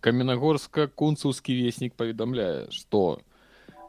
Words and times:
каменнагорска 0.00 0.86
кунцаўскі 0.88 1.54
веснік 1.54 1.94
паведамляе 1.94 2.70
что 2.70 3.20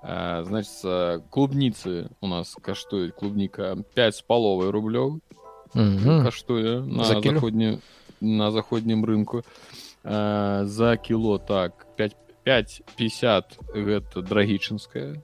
э, 0.03 0.43
значит 0.43 1.23
клубніцы 1.29 2.09
у 2.21 2.27
нас 2.27 2.55
каштуюць 2.61 3.13
клубніка 3.13 3.77
5 3.95 4.15
з 4.15 4.21
паловай 4.21 4.69
рублёў 4.69 5.19
каштуе 5.73 6.81
на 6.81 7.03
заходні 7.03 7.79
на 8.21 8.51
заходнім 8.51 9.05
рынку. 9.05 9.43
Э, 10.03 10.65
за 10.65 10.97
кіло 10.97 11.37
так 11.37 11.87
5 11.95 12.15
550 12.43 13.59
гэта 13.75 14.21
драгічынская 14.21 15.21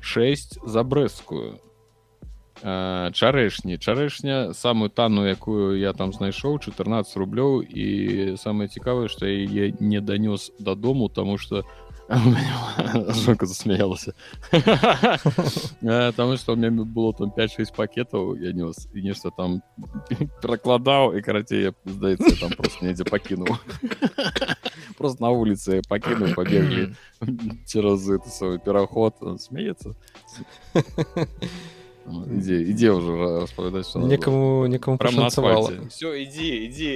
6 0.00 0.58
за 0.66 0.82
брэскую 0.82 1.60
чарэшні 2.62 3.76
чарэшня 3.76 4.54
самую 4.54 4.88
тану 4.90 5.26
якую 5.26 5.78
я 5.78 5.92
там 5.92 6.12
знайшоў 6.12 6.58
14 6.58 7.16
рублёў 7.16 7.60
і 7.60 8.36
самае 8.36 8.68
цікавае 8.68 9.08
што 9.08 9.26
я 9.26 9.72
не 9.80 10.00
данёс 10.00 10.52
дадому 10.58 11.08
тому 11.08 11.36
что 11.38 11.64
жонка 12.08 13.46
засмяялася 13.46 14.14
там 16.16 16.36
что 16.36 16.52
у 16.52 16.56
меня 16.56 16.70
было 16.70 17.12
там 17.12 17.32
5-6 17.36 17.74
пакетаў 17.76 18.36
я 18.40 18.52
нёс 18.52 18.88
і 18.94 19.02
нешта 19.02 19.30
там 19.30 19.62
перакладаў 20.42 21.18
і 21.18 21.22
карацей 21.22 21.72
здаецца 21.84 22.40
там 22.40 22.50
просто 22.56 22.86
недзе 22.86 23.04
пакінуў 23.04 23.58
просто 24.98 25.24
на 25.24 25.30
вуліцы 25.30 25.82
пакінуў 25.88 26.34
пабеглі 26.34 26.94
цераз 27.66 28.08
свой 28.30 28.58
пераход 28.58 29.14
смеецца 29.38 29.92
ідзе 32.06 32.56
ідзе 32.70 32.90
ўжо 32.94 33.12
распавядаць 33.42 33.90
некаму 33.98 34.66
некаму 34.70 34.98
прамацавала 34.98 35.70
все 35.90 36.12
ідзі 36.22 36.48
ідзі 36.66 36.92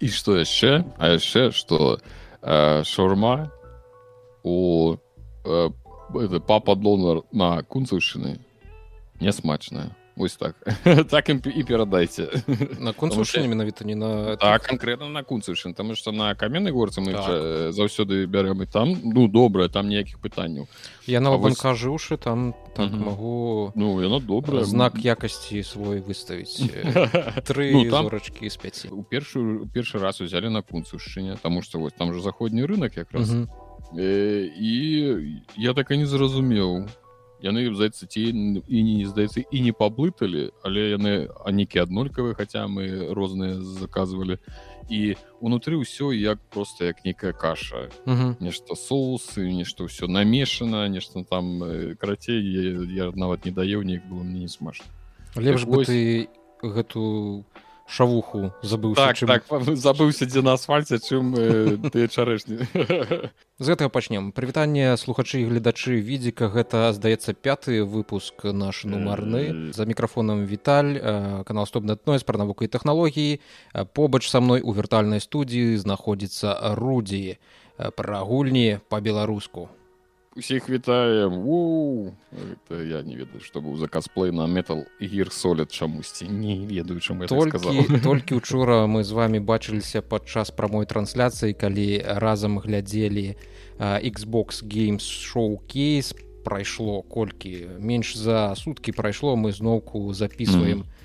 і 0.00 0.08
што 0.08 0.38
яшчэ 0.38 0.86
а 0.98 1.18
яшчэ 1.18 1.50
што 1.50 1.98
шаурма 2.86 3.50
у 4.46 4.94
папа 6.46 6.74
донар 6.78 7.26
на 7.32 7.62
кунцаўшчыны 7.66 8.38
нясмачная 9.20 9.90
Вось 10.16 10.36
так. 10.36 10.56
Так 11.10 11.28
ім 11.28 11.42
і 11.44 11.62
перадайце 11.64 12.28
на 12.80 12.92
концушыне 12.92 13.48
менавіта 13.48 13.84
не 13.84 13.94
на 13.94 14.36
так 14.36 14.64
конкретно 14.64 15.08
на 15.08 15.22
кунцышын 15.22 15.74
там 15.74 15.94
что 15.94 16.12
на 16.12 16.34
каменнай 16.34 16.72
горцы 16.72 17.00
мы 17.00 17.12
так. 17.12 17.72
заўсёды 17.76 18.26
бярем 18.26 18.62
і 18.62 18.66
там 18.66 18.96
ну 19.04 19.28
добрае 19.28 19.68
там 19.68 19.88
ніякіх 19.88 20.18
пытанняў 20.18 20.68
я 21.06 21.20
на 21.20 21.36
вось... 21.36 21.60
кажушы 21.60 22.16
там 22.16 22.54
так 22.74 22.92
угу. 22.92 23.04
могу 23.04 23.72
ну 23.74 24.00
яно 24.00 24.20
добра 24.20 24.64
знак 24.64 24.96
якасці 24.96 25.62
свой 25.62 26.00
выставіць 26.00 26.64
тры 27.48 27.72
ну, 27.72 27.90
тамрачкі 27.90 28.48
з 28.48 28.56
5 28.56 28.88
у 28.92 29.02
першую 29.02 29.68
першы 29.68 29.98
раз 29.98 30.20
узялі 30.20 30.48
на 30.48 30.62
кунцушчыне 30.62 31.36
тому 31.42 31.60
что 31.60 31.78
вось 31.78 31.92
там 31.92 32.14
же 32.14 32.20
заходні 32.20 32.64
рынок 32.64 32.96
якраз 32.96 33.30
угу. 33.30 33.48
э, 33.92 34.48
і 34.48 34.72
я 35.56 35.74
так 35.74 35.90
і 35.90 35.96
не 35.96 36.06
зразумеў 36.06 36.88
яны 37.42 37.68
здаецца 37.74 38.06
ці 38.06 38.22
і 38.30 38.78
не 38.82 39.06
здаецца 39.06 39.44
і 39.44 39.58
не 39.60 39.72
паблыталі 39.72 40.50
але 40.64 40.96
яны 40.96 41.12
а 41.44 41.52
нейкі 41.52 41.84
аднолькавы 41.84 42.34
хаця 42.34 42.66
мы 42.66 43.12
розныя 43.12 43.60
заказвалі 43.60 44.38
і 44.88 45.16
унутры 45.40 45.76
ўсё 45.76 46.14
як 46.14 46.38
просто 46.54 46.86
як 46.86 47.02
нейкая 47.04 47.32
каша. 47.34 47.90
Нешта 48.38 48.78
соусы 48.78 49.50
нешта 49.50 49.84
ўсё 49.84 50.06
намешана 50.06 50.86
нешта 50.88 51.24
там 51.24 51.58
карацей 51.98 52.38
я, 52.38 53.06
я 53.06 53.12
нават 53.14 53.44
не 53.44 53.50
даеў 53.50 53.82
неяк 53.82 54.06
было 54.06 54.22
мне 54.22 54.46
не 54.46 54.48
смашна 54.48 54.86
лепш 55.34 55.64
бы 55.66 55.84
ты 55.84 56.28
гэту 56.62 57.44
шавуху 57.86 58.52
забыў 58.62 58.94
так, 58.94 59.16
чым... 59.16 59.30
так, 59.30 59.46
забыўся 59.78 60.26
дзе 60.26 60.42
на 60.42 60.58
асфальце 60.58 60.98
чым 60.98 61.34
э, 61.38 61.78
ты 61.90 62.08
чарэшні. 62.10 62.66
З 63.62 63.66
гэтага 63.72 63.88
пачнем 63.88 64.32
прывітанне 64.36 64.98
слухачы 64.98 65.40
і 65.40 65.48
гледачы 65.48 66.02
відзіка. 66.02 66.50
Гэта 66.50 66.92
здаецца 66.92 67.32
пяты 67.32 67.86
выпуск 67.86 68.44
наш 68.44 68.84
нумарны. 68.84 69.72
За 69.72 69.86
мікрафонам 69.86 70.44
віталь 70.44 70.98
канал 71.46 71.66
стопнетной 71.66 72.18
пра 72.26 72.38
навуку 72.42 72.66
і 72.66 72.72
тэхналогіі. 72.72 73.40
Побач 73.94 74.28
са 74.28 74.42
мной 74.42 74.60
у 74.60 74.74
віртуальнай 74.74 75.22
студіі 75.22 75.78
знаходзіцца 75.78 76.74
рудзі 76.74 77.38
пра 77.94 78.20
гульні 78.26 78.82
па-беларуску 78.88 79.70
усіх 80.36 80.68
вітаем 80.68 81.32
это 82.68 82.82
я 82.82 83.02
не 83.02 83.16
ведаю 83.16 83.40
што 83.40 83.60
быў 83.60 83.76
за 83.76 83.88
касплей 83.88 84.32
на 84.32 84.46
метал 84.46 84.84
гір 85.00 85.32
солят 85.32 85.72
чамусьці 85.72 86.28
не 86.28 86.66
ведаю 86.66 87.00
чаму 87.00 87.26
толькі 87.26 88.00
толькі 88.04 88.34
учора 88.36 88.84
мы 88.86 89.02
з 89.04 89.16
вами 89.16 89.40
бачыліся 89.40 90.02
падчас 90.02 90.50
прамой 90.50 90.84
трансляцыі 90.86 91.56
калі 91.56 92.04
разам 92.04 92.58
глядзелі 92.58 93.36
xbox 93.80 94.60
games 94.60 95.08
шоу 95.08 95.56
кейс 95.66 96.12
прайшло 96.44 97.02
колькі 97.02 97.80
менш 97.80 98.16
за 98.16 98.54
суткі 98.56 98.92
прайшло 98.92 99.36
мы 99.36 99.52
зноўку 99.52 100.12
записываем 100.12 100.78
mm 100.78 100.84
-hmm 100.84 100.95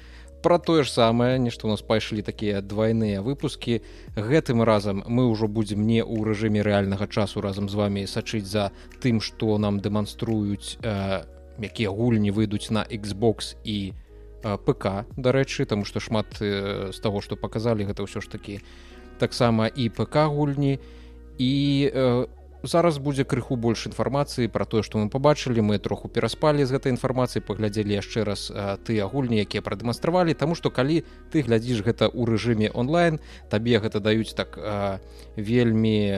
про 0.42 0.60
тое 0.60 0.84
ж 0.84 0.92
самае 0.92 1.40
нешта 1.40 1.68
у 1.68 1.70
нас 1.70 1.82
пайшлі 1.82 2.22
такія 2.22 2.62
двойныя 2.62 3.22
выпускі. 3.22 3.82
Гэтым 4.16 4.64
разам 4.64 5.04
мы 5.08 5.30
ўжо 5.30 5.48
будзем 5.48 5.86
не 5.86 6.02
ў 6.02 6.26
рэжыме 6.26 6.62
рэальнага 6.66 7.08
часу 7.08 7.42
разам 7.42 7.70
з 7.70 7.76
вами 7.76 8.06
сачыць 8.06 8.50
за 8.50 8.72
тым 9.00 9.22
што 9.22 9.58
нам 9.58 9.80
дэманструюць 9.80 10.82
э, 10.82 11.24
якія 11.62 11.90
гульні 11.90 12.32
выйдуць 12.32 12.74
на 12.74 12.84
Xbox 12.90 13.56
і 13.64 13.94
э, 13.94 14.58
ПК 14.66 15.06
дарэчы 15.16 15.66
таму 15.66 15.86
што 15.86 16.00
шмат 16.00 16.42
э, 16.42 16.90
з 16.92 17.00
таго 17.00 17.22
што 17.22 17.38
паказалі 17.38 17.86
гэта 17.86 18.04
ўсё 18.04 18.22
ж 18.22 18.30
такі 18.30 18.60
таксама 19.22 19.70
і 19.70 19.90
ПК 19.90 20.26
гульні. 20.28 20.80
І 21.38 21.54
у 21.94 21.98
э, 21.98 22.41
зараз 22.64 22.98
будзе 22.98 23.24
крыху 23.24 23.56
больш 23.56 23.88
інфармацыі 23.88 24.48
пра 24.48 24.66
тое 24.66 24.84
што 24.84 25.02
мы 25.02 25.10
пабачылі. 25.10 25.62
Мы 25.62 25.80
троху 25.80 26.08
пераспалі 26.08 26.66
з 26.66 26.78
гэтай 26.78 26.94
інфармацыі 26.94 27.42
паглядзелі 27.42 27.94
яшчэ 27.98 28.24
раз 28.24 28.52
тыя 28.86 29.08
гульні 29.10 29.42
якія 29.42 29.62
прадэманстравалі. 29.62 30.38
Таму 30.38 30.56
што 30.56 30.70
калі 30.70 31.04
ты 31.34 31.42
глядзіш 31.42 31.82
гэта 31.82 32.10
ў 32.10 32.22
рэжыме 32.30 32.70
онлайн 32.74 33.20
табе 33.50 33.80
гэта 33.82 34.00
даюць 34.00 34.34
так 34.38 34.58
а, 34.58 35.00
вельмі 35.36 36.12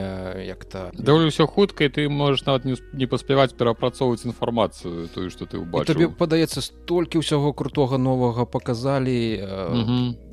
як-то 0.44 0.92
даволі 0.92 1.32
ўсё 1.32 1.46
хутка 1.46 1.88
ты 1.88 2.08
можаш 2.08 2.44
нават 2.46 2.64
не, 2.64 2.76
не 2.92 3.06
паспяваць 3.06 3.56
перапрацоўваць 3.56 4.24
інфармацыю 4.24 5.08
тую 5.14 5.30
што 5.30 5.46
ты 5.46 5.58
ўбачыў. 5.58 5.88
Табе 5.88 6.08
падаецца 6.12 6.60
столькі 6.60 7.24
ўсяго 7.24 7.52
крутога 7.52 7.96
новага 7.98 8.44
паказалі 8.44 9.40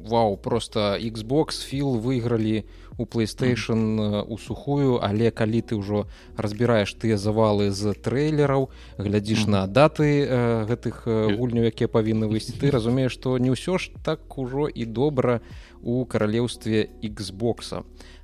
Вау 0.02 0.38
просто 0.38 0.98
Xbox 0.98 1.62
філ 1.62 1.98
выйгралі 2.02 2.66
у 3.02 3.06
playstation 3.06 4.00
э, 4.00 4.22
у 4.22 4.38
сухую. 4.38 5.02
Але 5.02 5.32
калі 5.34 5.62
ты 5.66 5.74
ўжо 5.76 6.06
разбіраеш 6.38 6.94
тыя 6.94 7.18
завалы 7.18 7.74
з 7.74 7.98
трэйлераў 7.98 8.70
глядзіш 9.02 9.50
на 9.50 9.66
даты 9.66 10.22
э, 10.22 10.66
гэтых 10.70 11.10
э, 11.10 11.34
гульняў 11.34 11.66
якія 11.74 11.90
павінны 11.90 12.30
выйсці. 12.32 12.62
Ты 12.62 12.70
разумееш 12.70 13.18
што 13.18 13.38
не 13.42 13.50
ўсё 13.50 13.82
ж 13.82 13.90
так 14.06 14.38
ужо 14.38 14.70
і 14.70 14.86
добра 14.86 15.42
у 15.82 16.06
каралеўстве 16.06 16.94
xбокса 17.02 17.84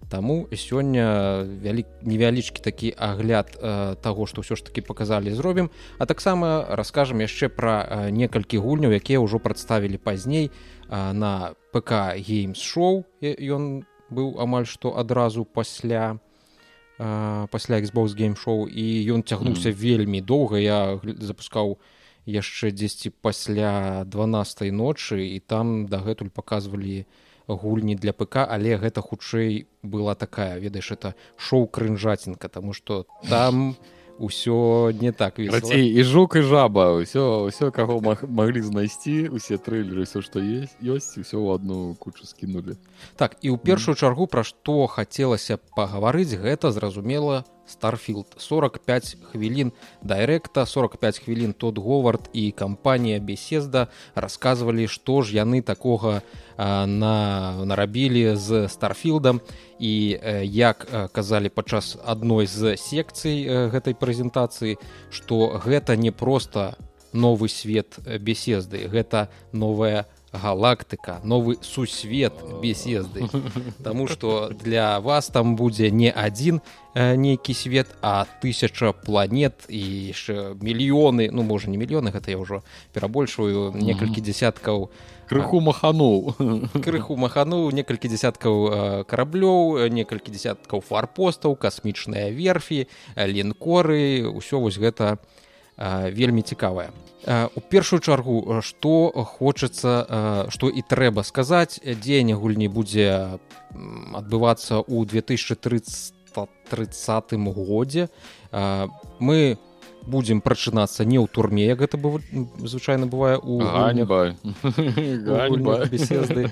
Таму 0.09 0.47
сёння 0.55 1.43
вялі... 1.43 1.83
невялічкі 2.01 2.63
такі 2.63 2.93
агляд 2.95 3.59
э, 3.59 3.95
таго 3.99 4.23
што 4.23 4.39
ўсё 4.39 4.55
ж 4.55 4.63
таки 4.63 4.79
паказалі 4.79 5.33
зробім. 5.35 5.69
А 5.99 6.05
таксама 6.05 6.63
раскажам 6.69 7.19
яшчэ 7.19 7.49
пра 7.51 7.83
э, 7.83 8.09
некалькі 8.15 8.63
гульняў 8.63 8.95
якія 8.95 9.19
ўжо 9.19 9.39
прадставілі 9.43 9.99
пазней 9.99 10.47
э, 10.47 11.11
на 11.11 11.59
ПК 11.75 12.15
геймс 12.15 12.55
шоу 12.61 13.03
ён 13.19 13.83
быў 14.09 14.39
амаль 14.39 14.65
што 14.65 14.95
адразу 14.97 15.45
пасля 15.45 16.17
пасля 16.97 17.77
Xbox 17.77 18.17
геймшоу 18.17 18.65
і 18.65 18.85
ён 19.13 19.21
цягнуўся 19.21 19.69
mm. 19.69 19.77
вельмі 19.77 20.21
доўга 20.21 20.57
я 20.57 20.79
запускаў 21.03 21.77
яшчэ 22.25 22.71
дзесьці 22.73 23.13
пасля 23.21 24.03
12 24.05 24.73
ночы 24.73 25.21
і 25.21 25.39
там 25.39 25.85
дагэтуль 25.85 26.33
паказвалі 26.33 27.05
гульні 27.47 27.95
для 27.95 28.13
ПК 28.13 28.43
але 28.49 28.75
гэта 28.81 29.01
хутчэй 29.01 29.67
была 29.83 30.15
такая 30.15 30.57
ведаеш 30.59 30.91
это 30.91 31.13
шоу 31.37 31.67
крынжацінка 31.67 32.49
тому 32.49 32.73
что 32.73 33.05
там 33.29 33.77
ўсё 34.19 34.91
не 34.97 35.11
так 35.11 35.39
Рацей, 35.39 35.87
і 35.93 36.03
жук 36.03 36.35
і 36.35 36.41
жаба 36.41 36.97
ўсё 36.97 37.49
ўсё 37.49 37.71
каго 37.71 38.01
маг, 38.01 38.25
маглі 38.25 38.61
знайсці 38.61 39.29
усе 39.29 39.57
трылеры 39.57 40.05
все 40.05 40.21
што 40.21 40.41
есть 40.41 40.77
ёсць 40.81 41.17
усё 41.21 41.37
ў 41.37 41.55
одну 41.55 41.95
кучу 41.99 42.25
скінули 42.25 42.77
так 43.15 43.37
і 43.41 43.53
ў 43.53 43.57
першую 43.61 43.95
чаргу 43.95 44.25
пра 44.25 44.43
што 44.43 44.87
хацелася 44.87 45.61
пагаварыць 45.77 46.33
гэта 46.37 46.71
зразумела 46.71 47.45
старфілд 47.67 48.25
45 48.37 49.17
хвілін 49.31 49.71
дайрэкта 50.01 50.65
45 50.65 51.19
хвілін 51.19 51.53
тот 51.53 51.77
говард 51.77 52.29
і 52.33 52.51
кампанія 52.51 53.19
беседа 53.19 53.87
расказвалі 54.15 54.87
што 54.87 55.21
ж 55.21 55.35
яны 55.35 55.61
такога 55.61 56.21
на 56.57 57.15
нарабілі 57.65 58.35
з 58.35 58.67
старфілдам 58.67 59.41
і 59.79 60.17
як 60.43 60.87
казалі 61.11 61.49
падчас 61.49 61.97
адной 62.05 62.47
з 62.47 62.77
секцый 62.79 63.69
гэтай 63.69 63.93
прэзентацыі 63.93 64.79
што 65.11 65.61
гэта 65.61 65.95
не 65.95 66.11
проста 66.11 66.75
новы 67.13 67.49
свет 67.49 67.99
беседы 68.19 68.87
гэта 68.87 69.29
новая 69.51 70.07
галактыка 70.37 71.19
новы 71.23 71.57
сусвет 71.61 72.33
беседы 72.61 73.27
Таму 73.83 74.07
что 74.07 74.49
для 74.49 74.99
вас 74.99 75.27
там 75.27 75.55
будзе 75.55 75.91
не 75.91 76.11
адзін 76.11 76.61
э, 76.93 77.15
нейкі 77.15 77.53
свет 77.53 77.87
а 78.01 78.25
тысяча 78.41 78.93
планет 78.93 79.65
і 79.69 79.79
яшчэ 80.13 80.55
мільёны 80.61 81.29
ну 81.31 81.43
можа 81.43 81.69
не 81.69 81.77
мільёны 81.77 82.11
гэта 82.11 82.31
я 82.31 82.37
ўжо 82.37 82.63
перабольшваю 82.93 83.73
некалькі 83.75 84.21
десяткаў 84.21 84.89
крыху 85.29 85.59
махануў 85.59 86.33
крыху 86.85 87.15
махануў 87.15 87.71
некалькі 87.71 88.07
десяткаў 88.07 88.55
э, 88.67 89.03
караблёў 89.03 89.89
некалькі 89.89 90.31
десяткаў 90.31 90.81
фарпостаў 90.81 91.55
касмічныя 91.55 92.31
верфі 92.31 92.87
лінкоры 93.15 94.25
ўсё 94.29 94.59
вось 94.59 94.77
гэта 94.77 95.19
вельмі 95.77 96.41
цікавая. 96.41 96.89
У 97.27 97.61
першую 97.61 97.99
чаргу 97.99 98.61
што 98.63 99.11
хочацца 99.11 100.47
што 100.49 100.69
і 100.69 100.81
трэба 100.81 101.23
сказаць 101.27 101.79
дзеянне 101.83 102.33
гульні 102.39 102.67
будзе 102.71 103.37
адбывацца 104.15 104.79
ў 104.79 105.05
2030 105.05 106.13
годзе. 107.51 108.09
Мы 109.19 109.57
будзем 110.07 110.41
прачынацца 110.41 111.03
не 111.03 111.19
ў 111.19 111.27
турме 111.27 111.67
як 111.67 111.83
гэта 111.83 111.99
быў 111.99 112.23
звычайна 112.63 113.05
бывае 113.11 113.37
у 113.37 113.59
беседы. 115.91 116.49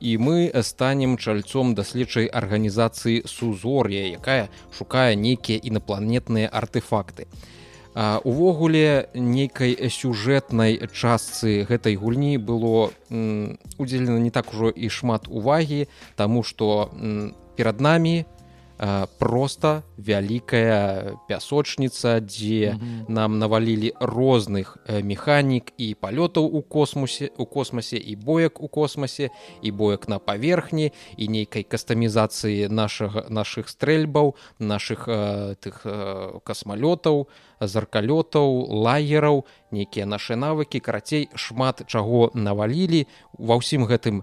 І 0.00 0.18
мы 0.18 0.50
станем 0.62 1.16
чальцом 1.16 1.74
даследчай 1.78 2.26
арганізацыі 2.26 3.22
сузор'я 3.24 4.10
якая 4.10 4.50
шукае 4.74 5.14
нейкія 5.16 5.62
інапланетныя 5.62 6.50
артефакты. 6.50 7.30
а 7.30 7.58
увогуле 7.98 9.10
нейкай 9.14 9.74
сюжэтнай 9.90 10.78
частцы 10.94 11.66
гэтай 11.66 11.98
гульні 11.98 12.38
было 12.38 12.94
удзелена 13.10 14.22
не 14.22 14.30
так 14.30 14.54
ужо 14.54 14.70
і 14.70 14.86
шмат 14.86 15.26
увагі 15.26 15.90
таму 16.14 16.46
што 16.46 16.94
перад 17.58 17.82
намі 17.82 18.22
просто 19.18 19.82
вялікая 19.98 21.18
пясочніца 21.28 22.20
дзе 22.20 22.70
mm 22.70 22.78
-hmm. 22.78 23.10
нам 23.10 23.38
навалілі 23.38 23.92
розных 24.00 24.78
механік 25.02 25.72
і 25.78 25.96
палётаў 26.00 26.44
у 26.44 26.62
космосе 26.62 27.30
у 27.38 27.46
космосе 27.46 27.96
і 27.96 28.16
боек 28.16 28.62
у 28.62 28.68
космосе 28.68 29.30
і 29.62 29.72
боек 29.72 30.08
на 30.08 30.18
паверхні 30.18 30.92
і 31.16 31.28
нейкай 31.28 31.62
кастамізацыі 31.62 32.68
нашага 32.68 33.24
наших 33.30 33.68
стрэльбаў 33.68 34.34
наших 34.58 35.08
тых 35.58 35.82
касмалётаў 36.44 37.26
заркалётаў 37.60 38.70
лагераў 38.70 39.44
нейкія 39.70 40.06
нашы 40.06 40.36
навыкі 40.36 40.80
карацей 40.80 41.28
шмат 41.34 41.82
чаго 41.86 42.30
навалілі 42.34 43.06
ва 43.38 43.58
ўсім 43.58 43.84
гэтым 43.90 44.22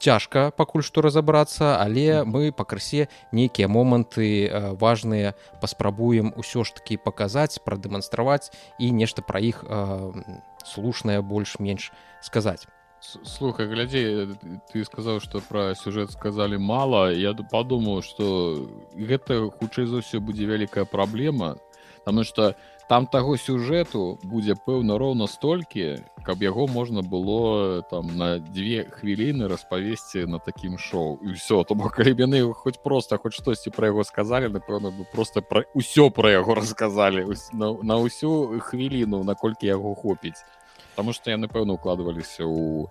цяжка 0.00 0.50
пакуль 0.56 0.82
што 0.82 1.04
разабрацца 1.04 1.76
але 1.76 2.24
мы 2.24 2.50
пакрысе 2.56 3.06
нейкія 3.36 3.68
моманты 3.68 4.48
важныя 4.80 5.36
паспрабуем 5.60 6.32
усё 6.36 6.64
ж 6.64 6.80
таки 6.80 6.96
паказаць 6.96 7.60
прадэманстраваць 7.60 8.50
і 8.80 8.90
нешта 8.96 9.22
пра 9.22 9.44
іх 9.44 9.62
слушнае 10.64 11.20
больш-менш 11.20 11.92
сказаць 12.24 12.64
слухай 13.00 13.68
глядзі 13.68 14.36
ты 14.72 14.84
сказаў 14.88 15.20
что 15.20 15.44
пра 15.44 15.74
сюжэт 15.76 16.16
сказалі 16.16 16.56
мала 16.56 17.12
я 17.12 17.36
падумаў 17.36 18.00
что 18.00 18.66
гэта 18.96 19.52
хутчэй 19.60 19.84
за 19.84 20.00
ўсё 20.00 20.24
будзе 20.24 20.48
вялікая 20.48 20.88
праблема 20.88 21.56
Таму 22.04 22.24
што 22.24 22.54
там 22.90 23.06
таго 23.06 23.36
сюжэту 23.38 24.18
будзе 24.26 24.58
пэўна 24.66 24.98
роўна 24.98 25.30
столькі, 25.30 26.02
каб 26.26 26.42
яго 26.42 26.66
можна 26.66 27.06
было 27.06 27.86
там 27.86 28.10
на 28.18 28.42
дзве 28.42 28.82
хвіліны 28.90 29.46
распавесці 29.46 30.26
на 30.26 30.42
такім 30.42 30.74
шоу. 30.74 31.14
І 31.22 31.38
ўсё 31.38 31.62
то 31.62 31.78
бок 31.78 31.94
калі 31.94 32.18
яны 32.18 32.42
хоць 32.50 32.82
проста 32.82 33.14
хоць 33.14 33.38
штосьці 33.38 33.70
пра 33.70 33.94
яго 33.94 34.02
сказалі 34.02 34.50
напэўна 34.50 34.90
бы 34.90 35.06
просто 35.06 35.38
пра 35.38 35.62
ўсё 35.70 36.10
пра 36.10 36.34
яго 36.34 36.58
расказалі 36.58 37.30
на, 37.54 37.78
на 37.78 37.94
ўсю 38.02 38.58
хвіліну 38.58 39.22
наколькі 39.22 39.70
яго 39.70 39.94
хопіць. 39.94 40.42
Таму 40.98 41.14
што 41.14 41.30
яны 41.30 41.46
пэўна 41.46 41.78
укладваліся 41.78 42.42
ў 42.42 42.90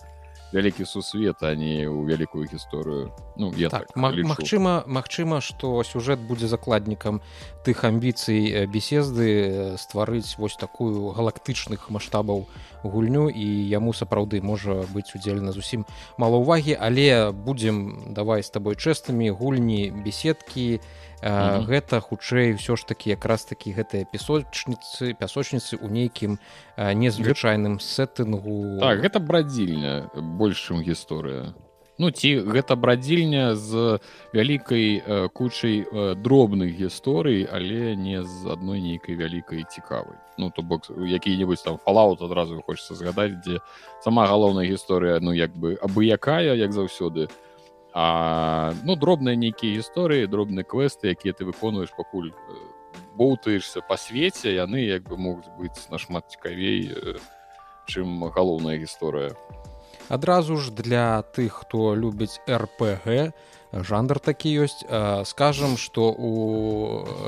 вялікі 0.52 0.86
сусвет 0.86 1.44
а 1.44 1.54
не 1.56 1.86
ў 1.86 2.06
вялікую 2.10 2.50
гісторыю 2.50 3.14
ну 3.38 3.54
я 3.58 3.70
так, 3.70 3.88
так 3.88 3.98
Магчыма 3.98 4.84
Магчыма 4.88 5.42
што 5.42 5.84
сюжэт 5.84 6.20
будзе 6.20 6.48
закладнікам 6.48 7.22
тых 7.66 7.84
амбіцый 7.86 8.66
беседы 8.66 9.78
стварыць 9.78 10.38
вось 10.38 10.58
такую 10.58 11.14
галактычных 11.14 11.90
маштабаў 11.90 12.48
гульню 12.84 13.30
і 13.30 13.46
яму 13.70 13.94
сапраўды 13.94 14.42
можа 14.42 14.86
быць 14.90 15.14
удзелена 15.14 15.52
зусім 15.54 15.86
мала 16.18 16.42
ўвагі 16.42 16.74
але 16.74 17.32
будзем 17.32 18.14
давай 18.14 18.42
з 18.42 18.50
табой 18.50 18.76
чэстамі 18.76 19.30
гульні 19.30 19.92
беседкі 20.02 20.82
і 20.82 20.82
Mm 21.22 21.28
-hmm. 21.28 21.66
гэта 21.68 22.00
хутчэй 22.00 22.56
ўсё 22.56 22.76
ж 22.76 22.88
такі 22.88 23.10
якраз 23.10 23.44
такі 23.46 23.76
гэтыя 23.76 24.06
песочніцы 24.08 25.14
пясочніцы 25.20 25.76
ў 25.76 25.88
нейкім 25.92 26.40
незвычайным 26.78 27.80
сеттынгу. 27.80 28.80
Так, 28.80 29.04
гэта 29.04 29.20
брадзільня 29.20 30.10
большым 30.16 30.80
гісторыя. 30.82 31.54
Ну 32.00 32.12
ці 32.12 32.40
гэта 32.40 32.76
брадзільня 32.76 33.56
з 33.56 34.00
вялікай 34.34 35.04
кучай 35.34 35.84
дробных 36.16 36.72
гісторый 36.80 37.48
але 37.52 37.96
не 37.96 38.24
з 38.24 38.48
адной 38.48 38.80
нейкай 38.80 39.16
вялікай 39.16 39.66
цікавай. 39.68 40.16
Ну 40.38 40.52
то 40.56 40.62
бок 40.62 40.88
які-небудзь 40.88 41.62
там 41.62 41.78
фалаут 41.78 42.22
адразу 42.22 42.62
хочется 42.62 42.96
згадаць 42.96 43.44
дзе 43.44 43.60
сама 44.00 44.28
галоўная 44.28 44.64
гісторыя 44.64 45.20
ну 45.20 45.34
як 45.34 45.52
бы 45.52 45.76
абы 45.84 46.08
якая 46.08 46.56
як 46.56 46.72
заўсёды 46.72 47.28
то 47.28 47.34
А, 48.02 48.74
ну 48.88 48.96
дробныя 48.96 49.36
нейкія 49.36 49.76
гісторыі 49.76 50.32
дробныя 50.32 50.64
квесты 50.64 51.12
якія 51.12 51.36
ты 51.36 51.44
выконваеш 51.44 51.92
пакуль 51.92 52.32
боўтаешься 53.20 53.84
па 53.84 54.00
свеце 54.00 54.56
яны 54.56 54.88
як 54.88 55.04
бы 55.04 55.20
могуць 55.20 55.52
быць 55.60 55.92
нашмат 55.92 56.32
цікавей 56.32 56.96
чым 57.92 58.24
галоўная 58.32 58.80
гісторыя 58.80 59.36
адразу 60.08 60.56
ж 60.56 60.72
для 60.72 61.28
тых 61.36 61.60
хто 61.68 61.92
любіць 61.92 62.40
рпг 62.48 63.36
жанр 63.76 64.24
такі 64.24 64.56
ёсць 64.64 64.80
скажам 65.28 65.76
что 65.76 66.16
у 66.16 66.32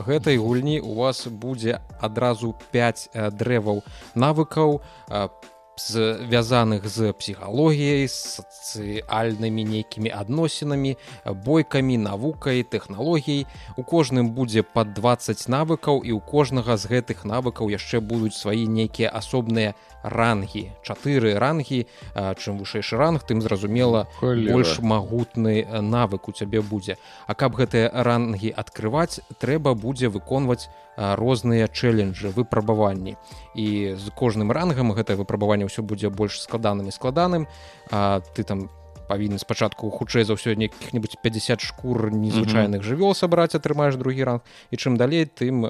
гэтай 0.08 0.40
гульні 0.40 0.80
у 0.80 0.96
вас 1.04 1.28
будзе 1.28 1.84
адразу 2.00 2.56
5 2.72 3.36
дрэваў 3.36 3.84
навыкаў 4.16 4.80
по 4.80 5.52
звязаных 5.78 6.88
з 6.88 7.14
псіхалогіяй 7.14 8.08
сацыяльнымі 8.08 9.64
нейкімі 9.64 10.12
адносінамі 10.12 10.98
бойкамі 11.26 11.98
навукай 11.98 12.64
тэхналогій 12.64 13.48
у 13.78 13.84
кожным 13.84 14.36
будзе 14.36 14.64
под 14.64 14.94
20 14.94 15.48
навыкаў 15.48 16.04
і 16.04 16.12
у 16.12 16.20
кожнага 16.20 16.78
з 16.78 16.92
гэтых 16.92 17.24
навыкаў 17.26 17.72
яшчэ 17.72 18.00
будуць 18.00 18.36
свае 18.36 18.68
нейкія 18.68 19.10
асобныя 19.10 19.74
рангі. 20.04 20.72
Чатыры 20.84 21.38
рангі 21.38 21.86
чым 22.16 22.58
вышэйшы 22.58 22.98
ранг 22.98 23.24
тым 23.24 23.42
зразумела 23.42 24.08
Колера. 24.20 24.54
больш 24.54 24.80
магутны 24.80 25.66
навык 25.82 26.28
у 26.28 26.32
цябе 26.32 26.62
будзе. 26.62 26.98
А 27.28 27.34
каб 27.34 27.56
гэтыя 27.56 27.90
рангі 27.94 28.50
открываць 28.50 29.22
трэба 29.40 29.74
будзе 29.74 30.10
выконваць 30.10 30.70
розныя 30.98 31.68
чэленджы 31.68 32.30
выпрабаванні. 32.30 33.16
І 33.56 33.96
з 33.96 34.10
кожным 34.12 34.52
рангам 34.52 34.92
гэтае 34.92 35.16
выпрабаванне 35.16 35.61
ўсё 35.66 35.82
будзе 35.82 36.10
больш 36.10 36.40
складаным 36.40 36.88
і 36.88 36.96
складаным. 36.96 37.48
А 37.92 38.22
ты 38.36 38.44
там 38.44 38.70
павінен 39.08 39.40
спачатку 39.40 39.92
хутчэй 39.92 40.24
за 40.24 40.40
ўсё 40.40 40.56
нейкіх-небудзь 40.56 41.20
50 41.20 41.60
шкур 41.60 42.12
незвычайных 42.12 42.84
жывёл 42.84 43.12
сабраць 43.12 43.56
атрымаеш 43.56 44.00
другі 44.00 44.24
ранг. 44.24 44.42
І 44.72 44.80
чым 44.80 44.96
далей 44.96 45.28
тым 45.28 45.68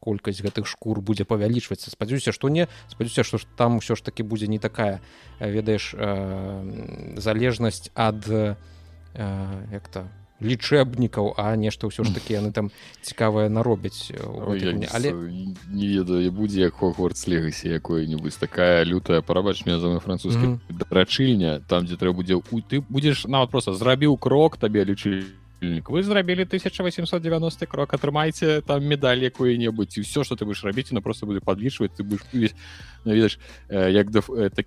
колькасць 0.00 0.40
гэтых 0.40 0.64
шкур 0.64 1.02
будзе 1.02 1.26
павялічвацца. 1.28 1.90
Спадзяюся 1.90 2.32
што 2.32 2.48
не 2.48 2.68
спадзяюся 2.88 3.24
што 3.26 3.42
там 3.58 3.82
усё 3.82 3.98
ж 3.98 4.02
таки 4.02 4.22
будзе 4.22 4.46
не 4.48 4.58
такая 4.58 5.02
ведаеш 5.40 5.92
залежнасць 7.18 7.90
ад 7.92 8.24
як 9.18 9.88
то 9.92 10.08
лічэбнікаў 10.40 11.34
а 11.36 11.56
нешта 11.56 11.90
ўсё 11.90 12.06
ж 12.06 12.14
такі 12.14 12.38
яны 12.38 12.52
там 12.54 12.70
цікавае 13.02 13.48
наробяць 13.50 14.14
але 14.94 15.10
не 15.70 15.86
ведаю 15.88 16.30
будзе 16.32 16.70
як 16.70 16.78
хогвард 16.78 17.18
легасе 17.26 17.74
якое-нибудь 17.74 18.38
такая 18.38 18.84
лютая 18.84 19.20
парабач 19.20 19.66
меня 19.66 19.78
за 19.78 19.98
французскі 20.00 20.58
драчыльня 20.70 21.60
там 21.66 21.86
дзе 21.86 21.96
трэба 21.96 22.22
будзе 22.22 22.38
у 22.38 22.60
ты 22.62 22.80
будзеш 22.80 23.26
нават 23.26 23.50
просто 23.50 23.74
зрабіў 23.74 24.16
крок 24.16 24.56
табе 24.56 24.84
лічылі 24.84 25.26
вы 25.60 26.02
зрабілі 26.02 26.46
1890 26.46 27.66
крок 27.66 27.94
атрымайце 27.94 28.62
там 28.62 28.84
медаль 28.86 29.26
якую-небудзь 29.26 29.98
і 29.98 30.06
ўсё 30.06 30.22
что 30.22 30.38
ты 30.38 30.46
будешь 30.46 30.62
рабіць 30.62 30.92
на 30.94 31.02
просто 31.02 31.26
будзе 31.26 31.40
падлічваць 31.40 31.98
ты 31.98 32.06
будешь 32.06 32.54
ведаеш 33.04 33.38
як 33.68 34.10
да 34.10 34.22
так 34.54 34.66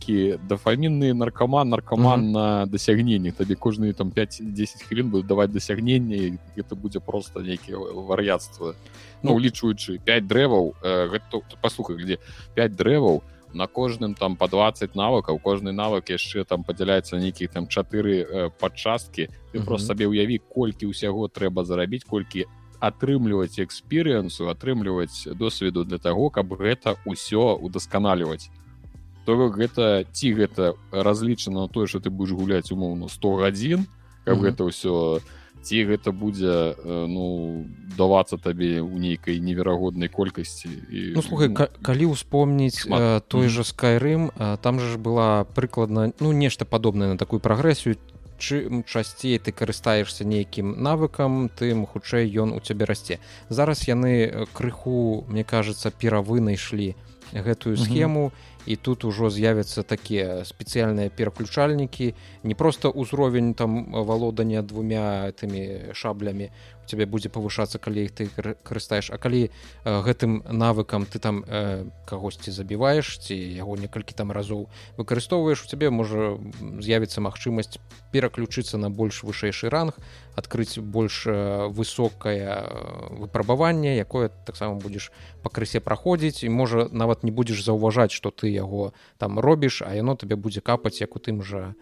такі 0.00 0.38
дафамінны 0.48 1.12
наркоман 1.14 1.68
наркоман 1.68 2.20
mm 2.20 2.26
-hmm. 2.26 2.32
на 2.32 2.66
дасягненні 2.66 3.32
табе 3.32 3.54
кожныя 3.54 3.92
там 3.92 4.10
5-10 4.10 4.82
хвілін 4.88 5.10
будуць 5.10 5.26
даваць 5.26 5.50
дасягнення 5.50 6.38
это 6.56 6.74
будзе 6.74 7.00
просто 7.00 7.40
нейкіе 7.40 7.76
вар'яцтва 8.08 8.74
ну 9.22 9.34
улічваючы 9.34 10.00
5 10.04 10.26
дрэваў 10.26 10.74
гэта 10.82 11.42
паслухай 11.60 11.96
где 11.96 12.18
5 12.54 12.76
дрэваў 12.76 13.22
на 13.54 13.66
кожным 13.66 14.14
там 14.14 14.36
по 14.36 14.48
20 14.48 14.94
навыкаў 14.94 15.38
кожны 15.38 15.72
навык 15.72 16.10
яшчэ 16.10 16.44
там 16.44 16.64
падзяляецца 16.64 17.18
нейкіх 17.18 17.50
там 17.50 17.66
чатыры 17.66 18.24
э, 18.24 18.50
падчасткі 18.60 19.26
ты 19.26 19.58
mm 19.58 19.60
-hmm. 19.60 19.64
просто 19.64 19.86
сабе 19.86 20.06
ўяві 20.06 20.38
колькі 20.38 20.86
ўсяго 20.86 21.28
трэба 21.28 21.64
зарабіць 21.64 22.04
колькі 22.04 22.46
атрымліваць 22.80 23.60
эксперыенсу 23.60 24.48
атрымліваць 24.48 25.28
досведу 25.34 25.84
для 25.84 25.98
таго 25.98 26.30
каб 26.30 26.46
гэта 26.52 26.96
ўсё 27.06 27.58
удасканаліваць 27.60 28.50
то 29.24 29.36
гэта 29.48 30.04
ці 30.12 30.32
гэта 30.34 30.74
разлічана 30.90 31.62
на 31.62 31.68
тое 31.68 31.86
что 31.86 32.00
ты 32.00 32.10
будешь 32.10 32.32
гуляць 32.32 32.72
умоўно 32.72 33.08
100 33.08 33.34
гадзін 33.36 33.86
каб 34.24 34.38
mm 34.38 34.40
-hmm. 34.40 34.44
гэта 34.44 34.64
ўсё 34.64 35.20
ці 35.62 35.84
гэта 35.84 36.12
будзе 36.12 36.74
ну 36.84 37.66
давацца 37.96 38.36
табе 38.40 38.80
ў 38.80 38.96
нейкай 38.96 39.40
неверагоднай 39.40 40.08
колькасці 40.08 40.68
і 40.68 41.12
ну, 41.14 41.22
слухай 41.22 41.48
ну, 41.48 41.68
калі 41.82 42.16
ўспомніць 42.16 42.88
э, 42.88 43.20
той 43.28 43.48
же 43.48 43.64
скайрым 43.64 44.32
там 44.64 44.80
же 44.80 44.88
ж 44.92 44.96
была 44.96 45.44
прыкладна 45.44 46.12
ну 46.20 46.32
нешта 46.32 46.64
падобнае 46.64 47.12
на 47.12 47.18
такую 47.18 47.40
прагрэсію 47.40 47.96
чым 48.40 48.82
часцей 48.88 49.38
ты 49.38 49.52
карыстаешься 49.52 50.24
нейкім 50.24 50.80
навыкам 50.80 51.52
тым 51.52 51.84
хутчэй 51.84 52.24
ён 52.40 52.56
у 52.56 52.60
цябе 52.64 52.88
расце 52.88 53.20
зараз 53.52 53.84
яны 53.84 54.48
крыху 54.56 55.28
мне 55.28 55.44
кажется 55.44 55.92
перавынайшлі 55.92 56.96
гэтую 57.36 57.76
схему 57.76 58.32
і 58.66 58.76
тут 58.76 59.04
ужо 59.04 59.30
з'явяцца 59.30 59.82
такія 59.82 60.44
спецыяльныя 60.44 61.10
пераключальнікі 61.10 62.14
не 62.42 62.54
просто 62.54 62.90
ўзровень 62.90 63.54
там 63.54 63.92
валодання 63.92 64.62
двумя 64.62 65.32
тымі 65.32 65.94
шаблямі 65.94 66.50
тебе 66.90 67.06
будзе 67.06 67.30
павышацца 67.30 67.78
калі 67.78 68.02
іх 68.04 68.12
ты 68.12 68.26
карыстаеш. 68.66 69.14
А 69.14 69.18
калі 69.22 69.46
э, 69.46 69.50
гэтым 69.86 70.42
навыкам 70.50 71.06
ты 71.06 71.22
там 71.22 71.44
э, 71.46 71.86
кагосьці 72.06 72.50
забіваеш 72.50 73.06
ці 73.22 73.34
яго 73.34 73.78
некалькі 73.78 74.14
там 74.18 74.34
разоў 74.34 74.66
выкарыстоўваеш 74.98 75.62
у 75.62 75.70
цябе 75.70 75.94
можа 75.94 76.34
з'явіцца 76.58 77.22
магчымасць 77.22 77.78
пераключыцца 78.10 78.78
на 78.78 78.90
больш 78.90 79.22
вышэйшы 79.22 79.70
ранг 79.70 79.94
адкрыць 80.34 80.82
больш 80.82 81.24
э, 81.30 81.70
высокае 81.70 82.58
э, 82.58 82.66
выпрабаванне 83.22 83.96
якое 83.96 84.34
таксама 84.46 84.74
будзеш 84.74 85.12
пакрысе 85.42 85.80
праходзіць. 85.80 86.42
І 86.42 86.48
можа 86.50 86.88
нават 86.90 87.22
не 87.22 87.30
будзеш 87.30 87.62
заўважаць 87.64 88.12
што 88.12 88.34
ты 88.34 88.50
яго 88.50 88.92
там 89.18 89.38
робіш 89.38 89.82
а 89.86 89.94
яно 89.94 90.16
табе 90.16 90.34
будзе 90.36 90.60
капаць 90.60 91.00
як 91.00 91.16
у 91.16 91.22
тым 91.22 91.42
жа 91.42 91.74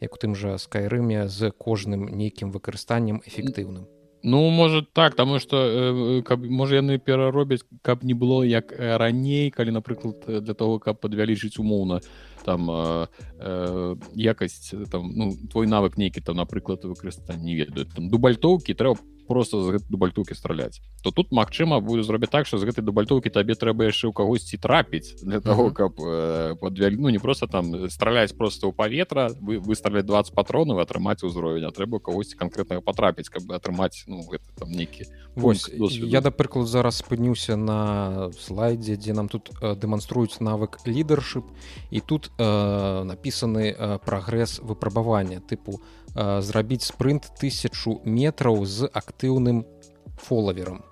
як 0.00 0.14
у 0.14 0.18
тым 0.18 0.34
жа 0.34 0.58
скайрыме 0.58 1.28
з 1.28 1.50
кожным 1.50 2.08
нейкім 2.08 2.50
выкарыстаннем 2.50 3.22
эфектыўным 3.26 3.86
Ну 4.24 4.48
может 4.48 4.90
так 4.94 5.14
таму 5.14 5.38
что 5.38 5.56
э, 5.60 6.22
каб 6.22 6.40
можа 6.40 6.76
яны 6.80 6.96
пераробяць 6.98 7.60
каб 7.82 8.04
не 8.04 8.14
было 8.14 8.42
як 8.42 8.72
э, 8.72 8.96
раней 8.96 9.50
калі 9.50 9.76
напрыклад 9.76 10.24
для 10.24 10.54
того 10.54 10.78
каб 10.78 10.96
падвялічыць 10.96 11.60
умоўна. 11.60 12.00
Там 12.44 12.70
э, 12.70 13.06
э, 13.38 13.96
якасць 14.16 14.72
там 14.90 15.12
ну 15.12 15.36
твой 15.52 15.66
навык 15.66 15.98
нейкі 16.00 16.24
там 16.24 16.36
напрыклад 16.36 16.84
выкарыстанне 16.84 17.44
не 17.44 17.54
ведаю 17.54 17.84
там 17.84 18.08
дубальтоўкі 18.08 18.72
трэба 18.72 18.96
просто 19.26 19.62
з 19.64 19.78
гэтай 19.78 19.88
дубальтоўкі 19.90 20.34
страляць. 20.34 20.80
То 21.02 21.10
тут 21.10 21.32
магчыма 21.32 21.80
будзе 21.80 22.02
зробіць 22.02 22.30
так 22.30 22.46
что 22.46 22.58
з 22.58 22.64
гэтай 22.64 22.84
дубальтоўкі 22.84 23.30
табе 23.30 23.54
трэба 23.54 23.88
яшчэ 23.88 24.08
ў 24.08 24.12
кагосьці 24.12 24.56
трапіць 24.58 25.20
для 25.22 25.40
того 25.40 25.70
каб 25.70 25.98
э, 25.98 26.54
подвялі 26.60 26.96
ну 26.96 27.08
не 27.08 27.18
просто 27.18 27.46
там 27.46 27.90
страляць 27.90 28.32
просто 28.32 28.68
ў 28.68 28.72
паветра 28.72 29.30
вы 29.40 29.58
выстраляць 29.58 30.06
20 30.06 30.34
патронаў 30.34 30.80
атрымаць 30.80 31.24
узровень 31.24 31.64
а 31.64 31.72
трэба 31.72 32.00
кагосьці 32.00 32.36
канкрэтнага 32.36 32.80
патрапіць 32.80 33.28
каб 33.28 33.50
атрымаць 33.52 34.04
ну 34.06 34.22
гэта 34.28 34.44
там 34.58 34.70
нейкі 34.70 35.06
вось 35.36 35.68
я 35.72 36.20
да 36.20 36.30
прыклад 36.30 36.68
зараз 36.68 37.00
спыніўся 37.00 37.56
на 37.56 38.30
слайдзе 38.38 38.96
дзе 38.96 39.12
нам 39.12 39.28
тут 39.28 39.50
дэманструюць 39.60 40.40
навык 40.40 40.80
лідаршып 40.86 41.44
і 41.90 42.00
тут 42.00 42.30
э, 42.38 43.02
напісаны 43.04 43.74
э, 43.74 43.98
прагрэс 44.04 44.60
выпрабавання. 44.60 45.40
Тыпу 45.40 45.80
у 45.80 46.03
зрабіць 46.14 46.84
спрынт 46.86 47.30
тысячу 47.40 48.00
метраў 48.04 48.64
з 48.66 48.90
актыўным 48.92 49.64
фолавером 50.16 50.82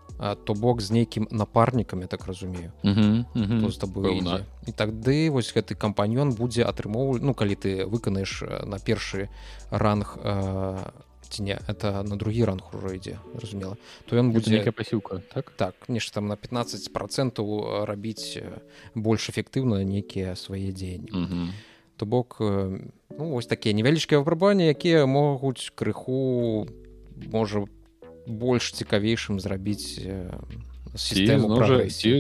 то 0.45 0.55
бок 0.55 0.81
з 0.81 0.91
нейкім 0.91 1.27
напарнікам 1.31 2.01
я 2.01 2.07
так 2.07 2.27
разумею. 2.27 2.71
З 2.85 3.77
табой 3.77 4.23
і 4.67 4.73
тады 4.73 5.31
вось 5.31 5.51
гэты 5.51 5.75
кампаньён 5.75 6.31
будзе 6.39 6.63
атрымоўваць 6.63 7.23
ну 7.23 7.35
калі 7.35 7.59
ты 7.59 7.83
выканаеш 7.87 8.47
на 8.67 8.79
першы 8.79 9.27
ранг 9.71 10.19
ці 11.33 11.43
не 11.43 11.59
это 11.67 12.03
на 12.07 12.17
другі 12.17 12.45
ранг 12.45 12.71
ужо 12.71 12.95
ідзе 12.95 13.19
разумела 13.35 13.75
то 14.07 14.15
ён 14.15 14.31
будзе 14.31 14.55
нейкая 14.55 14.71
пасілка 14.71 15.23
так? 15.35 15.51
Так 15.57 15.75
нешта 15.89 16.21
там 16.21 16.29
на 16.29 16.37
15 16.37 16.93
процентаў 16.93 17.85
рабіць 17.89 18.39
больш 18.95 19.31
эфектыўна 19.33 19.83
нейкія 19.83 20.37
свае 20.37 20.71
дзеянні 20.71 21.51
то 21.97 22.07
бок 22.07 22.37
ну, 22.41 23.31
вось 23.31 23.47
такія 23.47 23.75
невялічкія 23.75 24.21
выпрабаванні 24.21 24.69
якія 24.73 25.07
могуць 25.07 25.73
крыху 25.75 26.67
можа 27.33 27.65
больш 28.27 28.73
цікавейшым 28.73 29.41
зрабіць 29.41 30.01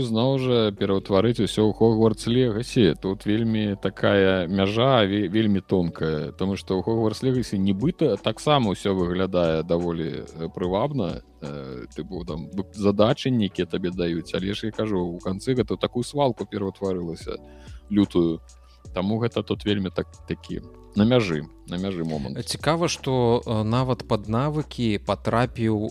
зноў 0.00 0.38
жа 0.40 0.58
пераўтварыць 0.72 1.44
усё 1.44 1.68
ў 1.68 1.76
хогвартс 1.76 2.24
легасе 2.26 2.94
тут 2.96 3.26
вельмі 3.28 3.76
такая 3.76 4.48
мяжа 4.48 5.04
вельмі 5.04 5.60
тонкая 5.60 6.32
тому 6.32 6.56
что 6.56 6.80
ў 6.80 6.82
хогвартс 6.82 7.22
легасе 7.22 7.60
нібыта 7.60 8.16
таксама 8.16 8.72
ўсё 8.72 8.96
выглядае 8.96 9.62
даволі 9.62 10.24
прывабна. 10.56 11.20
Ты 11.42 12.06
быў 12.06 12.24
там 12.24 12.48
задачы 12.72 13.28
нейкія 13.28 13.66
табе 13.66 13.90
даюць 13.90 14.32
але 14.32 14.54
ж 14.54 14.70
я 14.70 14.72
кажу 14.72 15.04
у 15.04 15.18
канцы 15.18 15.52
гэта 15.52 15.76
такую 15.76 16.04
свалку 16.04 16.46
пераўтварылася 16.46 17.36
лютую. 17.90 18.38
то 18.38 18.61
Таму 18.94 19.18
гэта 19.18 19.42
тут 19.42 19.64
вельмі 19.64 19.90
так 19.90 20.06
такі 20.28 20.60
на 20.96 21.04
мяжы 21.04 21.48
на 21.66 21.76
мяжы 21.80 22.04
момант. 22.04 22.36
Цікава 22.44 22.88
што 22.88 23.40
нават 23.64 24.04
пад 24.08 24.28
навыкі 24.28 25.00
патрапіў 25.00 25.90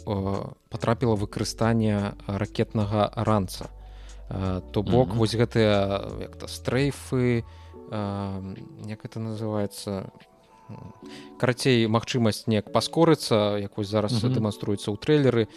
патрапіла 0.70 1.16
выкарыстанне 1.18 2.14
ракетнага 2.28 3.10
ранца. 3.16 3.70
То 4.72 4.84
бок 4.84 5.10
mm 5.10 5.14
-hmm. 5.14 5.18
вось 5.18 5.36
гэтыя 5.36 6.22
як-то 6.22 6.48
стрейфы 6.48 7.44
як 8.88 9.06
это 9.06 9.20
называется 9.20 10.12
карацей 11.38 11.88
магчымасць 11.88 12.48
неяк 12.48 12.72
паскорыцца 12.72 13.60
як 13.60 13.78
вось 13.78 13.88
зараз 13.88 14.12
mm 14.14 14.30
-hmm. 14.30 14.34
дэманструецца 14.34 14.92
ў 14.92 14.98
трэйлеры 15.04 15.48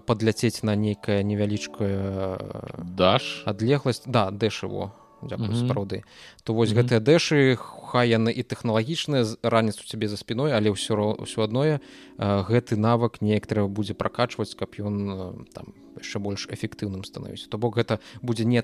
падляцець 0.00 0.62
на 0.62 0.74
нейкае 0.74 1.22
невялічкае 1.24 2.38
даш? 2.78 3.42
адлегласць. 3.46 4.02
Да 4.06 4.30
дэшыво 4.30 4.90
дзякую 5.22 5.54
сапраўды 5.56 6.02
то 6.44 6.54
вось 6.54 6.70
mm 6.70 6.72
-hmm. 6.72 6.82
гэтыя 6.82 7.00
дэшы 7.00 7.56
хай 7.56 8.10
яны 8.10 8.30
і 8.30 8.42
тэхналагічныя 8.42 9.24
раніцу 9.42 9.84
цябе 9.86 10.08
за 10.08 10.16
спіной 10.16 10.52
але 10.52 10.70
ўсё 10.70 11.16
ўсё 11.22 11.42
адное 11.42 11.80
гэты 12.18 12.76
навык 12.76 13.22
неяк 13.22 13.46
трэба 13.46 13.68
будзе 13.68 13.94
пракачваць 13.94 14.54
каб 14.54 14.70
ён 14.78 15.46
там 15.52 15.72
яшчэ 15.96 16.18
больш 16.18 16.48
эфектыўным 16.50 17.04
становіць 17.04 17.48
то 17.48 17.58
бок 17.58 17.76
гэта 17.76 17.98
будзе 18.22 18.44
не 18.44 18.62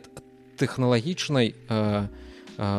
тэхналагічнай 0.57 1.55
а 1.69 2.09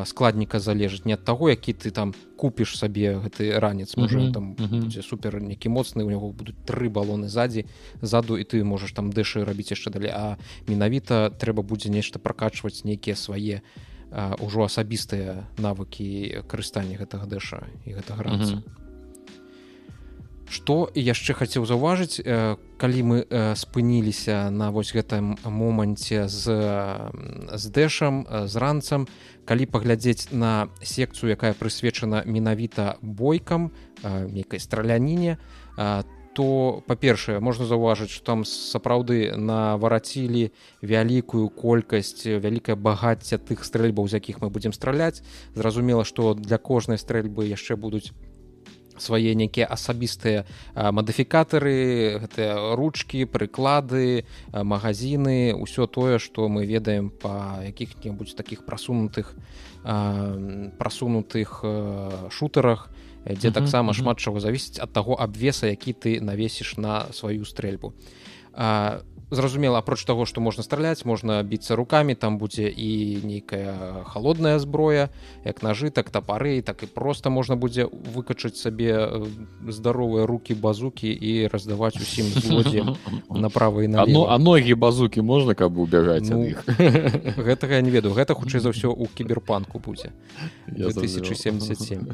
складніка 0.05 0.59
залежыць 0.59 1.05
не 1.05 1.13
ад 1.13 1.23
таго 1.23 1.49
які 1.49 1.73
ты 1.73 1.91
там 1.91 2.13
купіш 2.37 2.77
сабе 2.77 3.17
гэты 3.17 3.59
ранец 3.59 3.97
можа 3.97 4.19
mm 4.19 4.25
-hmm. 4.27 4.33
там 4.33 4.55
mm 4.59 4.67
-hmm. 4.67 5.01
супер 5.01 5.41
нейкі 5.41 5.69
моцны 5.69 6.03
у 6.03 6.09
него 6.09 6.31
будуць 6.31 6.55
тры 6.65 6.89
балоны 6.89 7.27
ззаді 7.27 7.65
заду 8.01 8.37
і 8.37 8.43
ты 8.43 8.63
можаш 8.63 8.91
там 8.91 9.11
дэшы 9.11 9.45
рабіць 9.45 9.71
яшчэ 9.71 9.89
далей 9.89 10.11
а 10.13 10.37
менавіта 10.67 11.29
трэба 11.29 11.63
будзе 11.63 11.89
нешта 11.89 12.19
пракачваць 12.19 12.85
нейкія 12.85 13.15
свае 13.15 13.61
ўжо 14.45 14.63
асабістыя 14.63 15.43
навыкі 15.57 16.43
карыстання 16.47 16.97
гэтага 16.97 17.25
дэша 17.25 17.63
і 17.85 17.93
гэтага 17.93 18.23
ранца 18.23 18.55
mm 18.55 18.59
-hmm 18.59 18.82
што 20.53 20.87
яшчэ 20.93 21.33
хацеў 21.33 21.65
заўважыць 21.65 22.21
калі 22.77 22.99
мы 23.09 23.17
спыніліся 23.57 24.53
на 24.53 24.69
вось 24.69 24.93
гэтым 24.93 25.35
моманце 25.43 26.29
з 26.29 26.43
з 27.57 27.63
дэшам 27.73 28.23
з 28.29 28.53
ранцам 28.61 29.07
калі 29.49 29.65
паглядзець 29.73 30.29
на 30.31 30.69
секцыю 30.79 31.33
якая 31.33 31.57
прысвечана 31.57 32.21
менавіта 32.25 32.97
бойкам 33.01 33.71
нейкай 34.05 34.61
страляніне 34.61 35.39
то 36.33 36.81
па-першае 36.87 37.39
можна 37.39 37.65
заўважыць 37.69 38.09
што 38.09 38.25
там 38.25 38.45
сапраўды 38.45 39.37
наварацілі 39.37 40.49
вялікую 40.81 41.49
колькасць 41.49 42.25
вялікае 42.25 42.75
багацце 42.75 43.37
тых 43.37 43.61
стрэльбаў 43.65 44.09
з 44.09 44.17
якіх 44.17 44.41
мы 44.41 44.49
будзем 44.49 44.73
страляць. 44.73 45.21
Зразумела 45.53 46.03
што 46.03 46.33
для 46.33 46.57
кожнай 46.57 46.97
стрэльбы 46.97 47.45
яшчэ 47.45 47.77
будуць 47.77 48.11
свае 48.97 49.35
нейкія 49.35 49.65
асабістыя 49.69 50.45
мадыфікатары 50.75 52.19
гэтыя 52.23 52.75
ручкі 52.75 53.25
прыклады 53.25 54.25
магазины 54.51 55.53
ўсё 55.57 55.87
тое 55.87 56.19
што 56.19 56.49
мы 56.49 56.65
ведаем 56.65 57.09
па 57.09 57.63
якіх-небудзь 57.65 58.35
таких 58.35 58.65
прасунутых 58.65 59.33
прасунутых 60.77 61.63
шутарах 62.29 62.89
дзе 63.25 63.51
таксама 63.51 63.93
шмат 63.93 64.19
чаго 64.19 64.39
завісіць 64.39 64.79
ад 64.83 64.91
таго 64.91 65.15
абвеса 65.15 65.67
які 65.67 65.93
ты 65.93 66.21
навесіш 66.21 66.77
на 66.77 67.07
сваю 67.13 67.45
стрэльбу 67.45 67.93
зразумела 69.33 69.79
апроч 69.79 70.05
таго 70.05 70.25
што 70.25 70.41
можна 70.41 70.63
страляць 70.63 71.05
можна 71.05 71.41
біцца 71.43 71.75
руками 71.75 72.15
там 72.15 72.37
будзе 72.37 72.69
і 72.69 73.19
нейкая 73.23 74.03
холодная 74.05 74.59
зброя 74.59 75.09
як 75.45 75.63
нажы 75.63 75.89
так 75.89 76.09
тапары 76.09 76.61
так 76.61 76.83
і 76.83 76.85
просто 76.85 77.29
можна 77.29 77.55
будзе 77.55 77.89
выкачаць 77.89 78.55
сабе 78.55 79.09
здаровыя 79.67 80.25
руки 80.25 80.53
базукі 80.53 81.11
і 81.11 81.47
раздаваць 81.47 81.97
усім 81.97 82.25
злодзе 82.25 82.85
направа 83.29 83.83
і 83.83 83.87
на 83.87 84.05
а 84.07 84.37
ногі 84.37 84.73
базукі 84.73 85.21
можна 85.21 85.55
каб 85.55 85.77
убягаць 85.77 86.29
ну, 86.29 86.53
гэтага 87.37 87.75
я 87.75 87.81
не 87.81 87.91
ведаю. 87.91 88.13
Гэта 88.13 88.33
хутчэй 88.35 88.61
за 88.61 88.71
ўсё 88.71 88.93
у 88.93 89.05
кіберпанку 89.07 89.79
будзе. 89.79 90.11
2077 90.67 92.07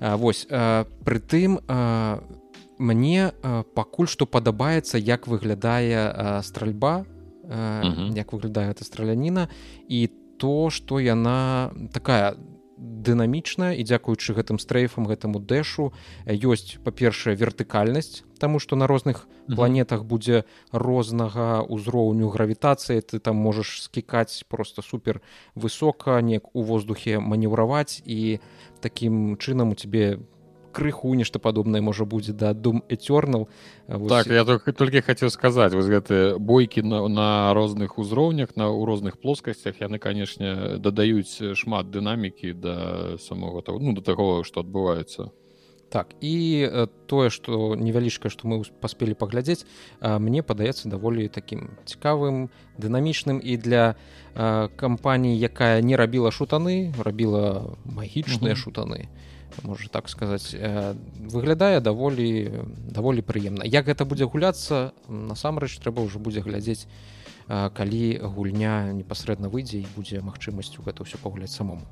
восьось 0.00 0.46
прытым 1.04 1.58
у 1.58 2.37
мне 2.78 3.32
э, 3.32 3.62
пакуль 3.74 4.08
што 4.08 4.26
падабаецца 4.26 4.98
як 4.98 5.26
выглядае 5.26 5.98
э, 5.98 6.42
стральба 6.42 7.04
э, 7.44 8.14
як 8.14 8.32
выглядае 8.32 8.70
эта 8.70 8.84
страляніна 8.84 9.48
і 9.88 10.08
то 10.38 10.70
што 10.70 11.00
яна 11.00 11.70
такая 11.92 12.38
дынамічная 12.78 13.74
і 13.74 13.82
дзякуючы 13.82 14.38
гэтым 14.38 14.62
стрэйфам 14.62 15.10
гэтаму 15.10 15.42
дэшу 15.42 15.90
ёсць 16.26 16.78
па-першае 16.84 17.34
вертыкальнасць 17.34 18.22
Таму 18.38 18.60
што 18.62 18.76
на 18.76 18.86
розных 18.86 19.26
планетах 19.50 20.04
будзе 20.06 20.44
рознага 20.70 21.66
ўзроўню 21.66 22.30
гравітацыі 22.30 23.02
ты 23.02 23.18
там 23.18 23.34
можаш 23.34 23.82
скікаць 23.82 24.46
просто 24.46 24.82
супер 24.82 25.20
высока 25.58 26.22
неяк 26.22 26.54
у 26.54 26.62
воздухе 26.62 27.18
манеўраваць 27.18 27.98
і 28.06 28.38
такім 28.80 29.34
чынам 29.42 29.74
у 29.74 29.74
цябе 29.74 30.22
крыху 30.72 31.14
нешта 31.14 31.38
падобнае 31.38 31.80
можа 31.82 32.04
будзе 32.04 32.32
да 32.32 32.52
дум 32.54 32.82
эцёрнал 32.88 33.48
так 34.08 34.26
я 34.26 34.44
только 34.44 34.72
толькі 34.72 35.00
хацеў 35.00 35.30
сказаць 35.30 35.72
вось 35.72 35.88
гэтыя 35.88 36.38
бойкі 36.38 36.82
на, 36.82 37.08
на 37.08 37.54
розных 37.54 37.98
узроўнях 37.98 38.56
на 38.56 38.68
ў 38.68 38.84
розных 38.84 39.18
плоскасцях 39.18 39.80
яны 39.80 39.98
канешне 39.98 40.78
дадаюць 40.78 41.54
шмат 41.54 41.90
дынамікі 41.90 42.52
да 42.52 42.76
самого 43.18 43.62
того 43.62 43.78
ну 43.78 43.92
до 43.92 44.00
таго 44.00 44.44
што 44.44 44.60
адбываецца 44.60 45.30
так 45.88 46.12
і 46.20 46.68
тое 47.06 47.30
што 47.30 47.74
невялічка 47.74 48.28
што 48.28 48.48
мы 48.48 48.60
паспелі 48.80 49.16
паглядзець 49.16 49.64
мне 50.00 50.42
падаецца 50.42 50.92
даволі 50.92 51.28
такім 51.32 51.80
цікавым 51.88 52.52
дынамічным 52.76 53.40
і 53.40 53.56
для 53.56 53.96
кампаніі 54.36 55.40
якая 55.40 55.80
не 55.80 55.96
рабіла 55.96 56.30
шутаны 56.30 56.92
рабіла 57.00 57.74
магічныя 57.84 58.54
шутаны. 58.54 59.08
то 59.08 59.28
можа 59.62 59.88
так 59.88 60.08
сказаць 60.08 60.54
э, 60.54 60.94
выглядае 61.18 61.80
даволі 61.80 62.64
даволі 62.94 63.22
прыемна 63.22 63.64
як 63.64 63.90
гэта 63.90 64.04
будзе 64.04 64.30
гуляцца 64.30 64.92
насамрэч 65.08 65.78
трэба 65.82 66.04
ўжо 66.06 66.18
будзе 66.18 66.40
глядзець 66.40 66.86
э, 67.48 67.70
калі 67.74 68.02
гульня 68.22 68.92
непасрэдна 68.92 69.48
выйдзе 69.48 69.82
і 69.82 69.90
будзе 69.96 70.22
магчымасцю 70.22 70.86
гэта 70.86 71.02
ўсё 71.02 71.18
пагуляць 71.18 71.54
самому 71.54 71.82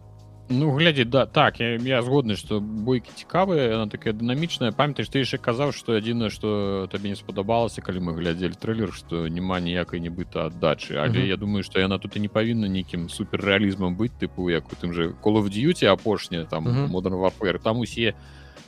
Ну 0.49 0.71
глядзі 0.71 1.05
да 1.05 1.27
так 1.27 1.59
я, 1.59 1.75
я 1.75 2.03
згодны 2.07 2.37
што 2.39 2.61
бойкі 2.61 3.11
цікавыя 3.19 3.75
она 3.75 3.91
такая 3.91 4.15
дынамічная 4.15 4.71
памятаеш 4.71 5.11
ты 5.11 5.27
яшчэ 5.27 5.43
казаў 5.43 5.75
што 5.75 5.99
адзінае 5.99 6.31
што 6.31 6.87
табе 6.87 7.11
не 7.11 7.19
спадабалася 7.19 7.83
калі 7.83 8.07
мы 8.07 8.15
глядзелі 8.15 8.55
трылер 8.55 8.95
што 8.95 9.27
няма 9.27 9.59
ніякай 9.59 9.99
нібыта 9.99 10.47
аддачы 10.47 11.03
але 11.03 11.19
uh 11.19 11.25
-huh. 11.27 11.35
я 11.35 11.37
думаю 11.37 11.67
што 11.67 11.81
яна 11.81 11.99
тут 11.99 12.17
і 12.17 12.21
не 12.21 12.29
павінна 12.29 12.69
нейкім 12.69 13.09
суперрэалізмам 13.11 13.99
быць 13.99 14.15
тыпу 14.21 14.51
як 14.51 14.71
у 14.71 14.77
тым 14.79 14.93
же 14.93 15.15
коловдзюці 15.21 15.87
апошняя 15.87 16.45
там 16.45 16.67
uh 16.67 16.71
-huh. 16.71 16.89
модern 16.89 17.19
варфер 17.19 17.59
там 17.59 17.79
усе 17.79 18.15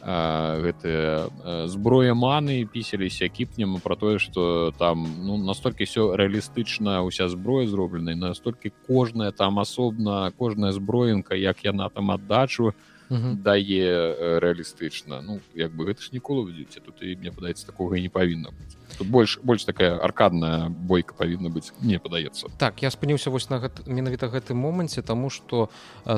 гэтыя 0.02 1.67
зброя 1.67 2.14
маны 2.14 2.64
пісаліся 2.64 3.28
кіпнем 3.28 3.81
про 3.83 3.97
тое 3.97 4.19
что 4.19 4.73
там 4.78 5.07
ну 5.26 5.37
настолькі 5.37 5.85
все 5.85 6.14
рэалістычна 6.14 7.02
уся 7.02 7.28
зброя 7.28 7.67
зроблена 7.67 8.14
настолькі 8.14 8.73
кожная 8.87 9.33
там 9.33 9.59
асобна 9.59 10.31
кожная 10.38 10.73
зброенка 10.73 11.35
як 11.35 11.64
яна 11.64 11.88
там 11.88 12.11
аддачу 12.11 12.75
дае 13.11 14.38
рэалістычна 14.38 15.21
ну 15.21 15.40
як 15.55 15.75
бы 15.75 15.90
гэта 15.90 16.02
ж 16.02 16.11
ніколі 16.12 16.47
выйдзеце 16.47 16.81
тут 16.81 17.02
і 17.02 17.17
мне 17.17 17.33
падаецца 17.35 17.67
такога 17.67 17.99
і 17.99 18.02
не 18.02 18.11
павінна 18.11 18.55
быць 18.55 18.77
тут 18.99 19.07
больш 19.07 19.38
больш 19.43 19.64
такая 19.64 19.99
аркадная 19.99 20.69
бойка 20.69 21.14
павінна 21.14 21.49
быць 21.49 21.73
не 21.81 21.99
падаецца 22.02 22.50
так 22.58 22.82
я 22.82 22.91
спыніўся 22.91 23.30
вось 23.30 23.49
на 23.50 23.63
гэт, 23.63 23.87
менавіта 23.87 24.28
гэтым 24.28 24.58
моманце 24.58 25.02
тому 25.02 25.30
что 25.30 25.71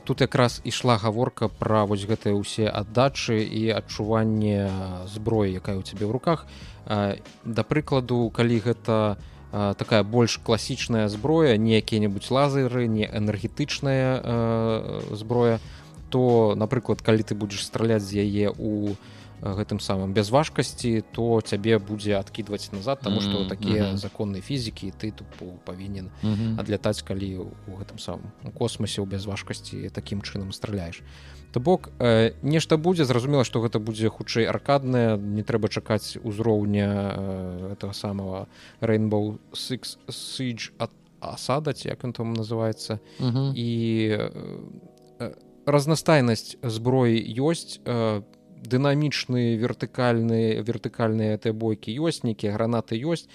тут 0.04 0.20
якраз 0.20 0.60
ішла 0.64 0.96
гаворка 0.96 1.48
пра 1.48 1.84
вось 1.84 2.08
гэтыя 2.08 2.34
ўсе 2.34 2.68
аддачы 2.68 3.44
і 3.44 3.68
адчуванне 3.76 4.72
зброі 5.12 5.60
якая 5.60 5.76
у 5.76 5.84
цябе 5.84 6.08
ў 6.08 6.12
руках. 6.12 6.46
Да 6.86 7.62
прыкладу 7.62 8.32
калі 8.34 8.58
гэта 8.64 9.20
а, 9.52 9.74
такая 9.74 10.02
больш 10.02 10.38
класічная 10.38 11.08
зброя 11.08 11.56
не 11.56 11.78
якія-небудзь 11.78 12.30
лазеры 12.30 12.86
не 12.86 13.04
энергетычная 13.04 15.12
зброя 15.12 15.60
то 16.10 16.54
напрыклад 16.56 17.02
калі 17.02 17.22
ты 17.22 17.34
будзеш 17.34 17.66
страляць 17.66 18.02
з 18.02 18.24
яе 18.24 18.50
у 18.50 18.94
гэтым 19.42 19.80
самым 19.80 20.12
без 20.12 20.30
важкасці 20.30 21.04
то 21.12 21.40
цябе 21.40 21.78
будзе 21.78 22.16
адкідваць 22.18 22.72
назад 22.72 23.00
mm 23.04 23.18
-hmm. 23.18 23.48
такія 23.48 23.84
mm 23.84 23.92
-hmm. 23.92 23.96
законы 23.96 24.40
фізікі 24.40 24.92
ты 25.00 25.12
тупо 25.12 25.44
павінен 25.64 26.10
mm 26.22 26.34
-hmm. 26.34 26.60
адлятаць 26.60 27.02
калі 27.02 27.36
у 27.68 27.72
гэтым 27.80 27.98
самым 27.98 28.30
у 28.44 28.50
космосе 28.50 29.02
ў 29.02 29.06
без 29.06 29.26
важкасці 29.26 29.90
такім 29.90 30.20
чынам 30.20 30.52
страляеш 30.52 31.02
то 31.52 31.60
бок 31.60 31.90
э, 31.98 32.32
нешта 32.42 32.76
будзе 32.76 33.04
зразумела 33.04 33.44
что 33.44 33.60
гэта 33.60 33.78
будзе 33.78 34.08
хутчэй 34.08 34.44
аркадная 34.44 35.16
не 35.16 35.42
трэба 35.42 35.68
чакаць 35.68 36.18
узроўня 36.24 37.14
э, 37.16 37.72
этого 37.72 37.92
самого 37.92 38.46
rainbow 38.80 39.38
six 39.52 39.98
siege 40.08 40.70
от 40.78 40.90
асадаць 41.20 41.86
як 41.86 42.04
он 42.04 42.12
там 42.12 42.34
называется 42.34 42.98
mm 43.20 43.30
-hmm. 43.30 43.54
і 43.54 44.08
э, 44.10 45.34
разнастайнасць 45.66 46.56
зброі 46.62 47.34
ёсць 47.38 47.80
э, 47.84 48.22
дынамічны 48.60 49.56
вертыкальны 49.56 50.60
вертыкальныя 50.60 51.34
этой 51.34 51.52
бойкі 51.52 51.94
ёсць 51.96 52.22
нейкія 52.22 52.52
гранаты 52.52 53.00
ёсць. 53.00 53.28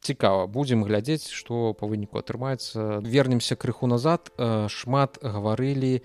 Цікава 0.00 0.46
будзем 0.46 0.82
глядзець 0.86 1.30
што 1.30 1.74
па 1.74 1.86
выніку 1.86 2.18
атрымаецца. 2.18 3.02
Вернемся 3.02 3.56
крыху 3.56 3.86
назад. 3.86 4.30
Шмат 4.70 5.18
гаварылі 5.22 6.02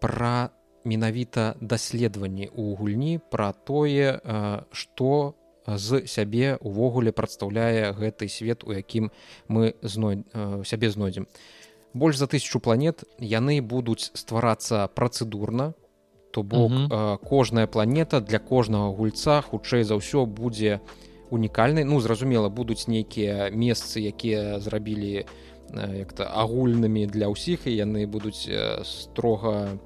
пра 0.00 0.50
менавіта 0.84 1.56
даследаванні 1.60 2.52
ў 2.52 2.76
гульні 2.76 3.14
пра 3.32 3.52
тое 3.52 4.20
што 4.72 5.36
з 5.64 6.04
сябе 6.04 6.56
увогуле 6.60 7.12
прадстаўляе 7.12 7.92
гэты 7.96 8.28
свет 8.28 8.64
у 8.64 8.72
якім 8.76 9.08
мы 9.48 9.76
зной 9.80 10.24
сябе 10.64 10.90
знойдзем. 10.90 11.26
Больш 11.94 12.18
за 12.18 12.26
тысячу 12.26 12.60
планет 12.60 13.04
яны 13.18 13.62
будуць 13.62 14.10
стварацца 14.12 14.88
працэдурна 14.92 15.72
то 16.34 16.42
бок 16.42 16.72
mm 16.72 16.88
-hmm. 16.88 17.18
кожная 17.18 17.66
планета 17.66 18.20
для 18.20 18.38
кожнага 18.38 18.90
гульца 18.90 19.40
хутчэй 19.40 19.82
за 19.84 19.94
ўсё 19.94 20.26
будзе 20.26 20.80
унікальнай 21.30 21.84
ну 21.84 22.00
зразумела 22.00 22.48
будуць 22.48 22.88
нейкія 22.88 23.50
месцы 23.54 24.02
якія 24.02 24.58
зрабілі 24.58 25.24
як-то 25.98 26.24
агульнымі 26.26 27.06
для 27.06 27.30
ўсіх 27.30 27.66
і 27.66 27.76
яны 27.86 28.06
будуць 28.06 28.50
строга 28.82 29.78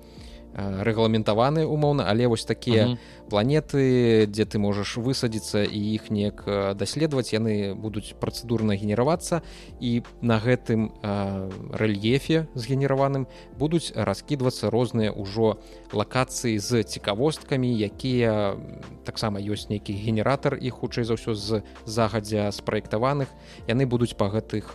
рэгламентаваны 0.56 1.66
умоўна 1.66 2.04
але 2.08 2.26
вось 2.26 2.44
такія 2.44 2.84
uh 2.84 2.90
-huh. 2.90 2.98
планеты 3.30 4.26
дзе 4.26 4.44
ты 4.44 4.58
можаш 4.58 4.98
высадзіцца 4.98 5.64
і 5.64 5.94
іх 5.94 6.10
неяк 6.10 6.44
даследаваць 6.76 7.32
яны 7.32 7.74
будуць 7.74 8.14
працэдурна 8.20 8.74
генеравацца 8.74 9.42
і 9.80 10.02
на 10.22 10.38
гэтым 10.40 10.90
рэльефе 11.72 12.46
згенераваным 12.54 13.26
будуць 13.58 13.92
раскідвацца 13.94 14.70
розныя 14.70 15.12
ўжо 15.12 15.58
лакацыі 15.92 16.58
з 16.58 16.82
цікавосткамі 16.82 17.68
якія 17.78 18.56
таксама 19.04 19.40
ёсць 19.40 19.68
нейкі 19.68 19.92
генератар 19.92 20.58
і 20.60 20.70
хутчэй 20.70 21.04
за 21.04 21.14
ўсё 21.14 21.34
з 21.34 21.62
загадзя 21.84 22.50
спраектаваных 22.52 23.28
яны 23.68 23.86
будуць 23.86 24.16
па 24.16 24.28
гэтых 24.28 24.74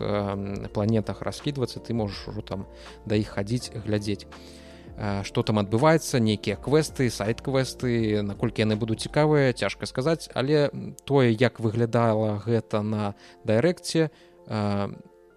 планетах 0.73 1.21
раскідвацца 1.21 1.79
ты 1.79 1.93
можаш 1.93 2.27
ужо 2.27 2.41
там 2.41 2.65
да 3.05 3.15
іх 3.15 3.27
хадзіць 3.27 3.71
глядзець 3.85 4.27
что 5.23 5.43
там 5.43 5.57
адбываецца 5.59 6.19
нейкія 6.19 6.55
квесты 6.55 7.09
сайт-квесты 7.09 8.21
наколькі 8.21 8.61
яны 8.61 8.75
будуць 8.77 9.01
цікавыя 9.01 9.53
цяжка 9.53 9.85
сказаць 9.85 10.29
але 10.33 10.69
тое 11.05 11.33
як 11.33 11.59
выглядала 11.59 12.37
гэта 12.45 12.81
на 12.81 13.15
дайрэкце 13.43 14.11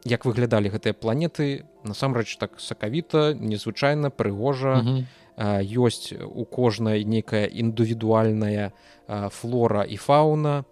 як 0.07 0.25
выглядалі 0.25 0.71
гэтыя 0.71 0.95
планеты 0.95 1.66
насамрэч 1.83 2.38
так 2.38 2.61
сакавіта 2.61 3.35
незвычайна 3.35 4.11
прыгожа. 4.11 5.05
Ёсць 5.37 6.16
у 6.16 6.45
кожнай 6.49 7.05
нейкая 7.05 7.45
індывідуальная 7.45 8.73
флора 9.29 9.83
і 9.85 9.97
фауна 10.01 10.64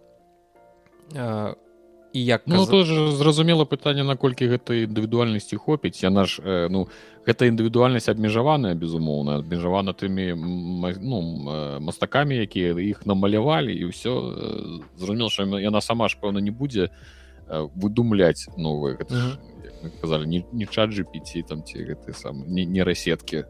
і 2.14 2.24
як 2.24 2.42
ну, 2.46 2.66
каз... 2.66 2.87
зразумела 3.18 3.66
пытанне 3.66 4.07
наколькі 4.07 4.46
гэтай 4.46 4.87
індывідуальнасці 4.87 5.59
хопіць. 5.59 5.98
Яна 6.07 6.24
ж 6.31 6.38
э, 6.38 6.68
ну 6.70 6.87
гэта 7.27 7.50
індывідуальнасць 7.50 8.07
абмежаваная 8.07 8.79
безумоўна 8.79 9.42
абмежавана 9.42 9.92
тымі 9.92 10.31
ну, 11.03 11.18
мастакамі 11.83 12.38
якія 12.38 12.79
іх 12.79 13.03
намалявалі 13.03 13.74
і 13.74 13.90
ўсё 13.90 14.12
зразумела 14.94 15.31
що 15.31 15.59
яна 15.59 15.81
сама 15.83 16.07
ж 16.07 16.16
пэўна 16.22 16.38
не 16.38 16.55
будзе 16.55 16.94
выдумляць 17.50 18.46
новые 18.57 18.96
гэта 19.03 19.14
-hmm 19.14 19.55
казалі 20.00 20.27
не, 20.27 20.44
не 20.53 20.66
чат 20.66 20.90
GPT 20.90 21.42
там 21.48 21.62
ці 21.64 21.85
гэты 21.85 22.14
сам 22.14 22.44
не, 22.48 22.64
не 22.64 22.85
расеткі. 22.85 23.44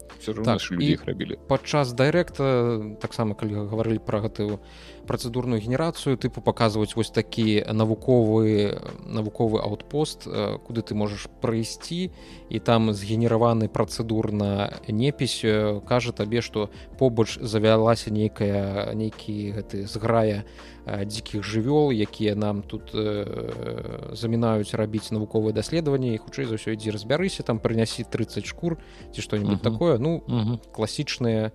Так, 0.44 0.61
людзі 0.70 0.92
іх 0.92 1.05
рабілі. 1.05 1.38
падчас 1.48 1.92
дайрэкта 1.92 2.96
таксама 3.00 3.35
калі 3.35 3.68
гаварылі 3.70 3.98
пра 3.98 4.20
гэтую 4.20 4.59
працэдурную 5.07 5.61
генерацыю 5.61 6.17
тыпу 6.17 6.40
паказваць 6.40 6.97
вось 6.97 7.11
такі 7.11 7.64
навуковы 7.73 8.81
навуковы 9.07 9.61
аутпост 9.61 10.27
куды 10.67 10.83
ты 10.83 10.95
можаш 10.95 11.29
прыйсці 11.40 12.11
і 12.51 12.59
там 12.59 12.93
згенераваны 12.93 13.69
працэдурна 13.69 14.81
непісь 14.88 15.45
кажа 15.87 16.12
табе 16.12 16.40
што 16.40 16.71
побач 16.99 17.38
завялася 17.40 18.11
нейкая 18.11 18.93
нейкі 18.95 19.61
гэты 19.61 19.87
зграя 19.87 20.45
дзікіх 20.85 21.40
жывёл 21.40 21.93
якія 21.93 22.37
нам 22.37 22.62
тут 22.62 22.93
э, 22.93 24.12
замінаюць 24.12 24.75
рабіць 24.77 25.11
навуковыя 25.17 25.57
даследаванні 25.57 26.21
хутчэй 26.21 26.45
за 26.45 26.61
ўсё 26.61 26.77
ідзі 26.77 26.93
разбярыся 26.93 27.43
там 27.43 27.57
прынясі 27.59 28.05
30 28.05 28.45
шкур 28.45 28.77
ці 29.12 29.23
што-нибудь 29.23 29.61
uh 29.61 29.64
-huh. 29.64 29.73
такое 29.73 29.99
ну 29.99 30.21
uh 30.29 30.45
-huh. 30.45 30.59
класічныя 30.73 31.53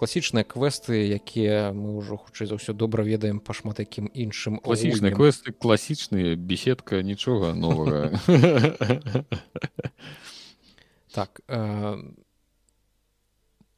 класічныя 0.00 0.48
квесты 0.48 0.96
якія 1.12 1.76
мы 1.76 1.92
ўжо 2.00 2.16
хутчэй 2.16 2.48
за 2.48 2.56
ўсё 2.56 2.72
добра 2.72 3.04
ведаем 3.04 3.36
па 3.44 3.52
шмат 3.52 3.84
якім 3.84 4.08
іншым 4.08 4.56
класічныя 4.64 5.12
квесты 5.12 5.52
класічныя 5.52 6.40
беседка 6.40 7.04
нічога 7.04 7.52
новага. 7.52 8.16
Так 11.10 11.42
э, 11.50 11.98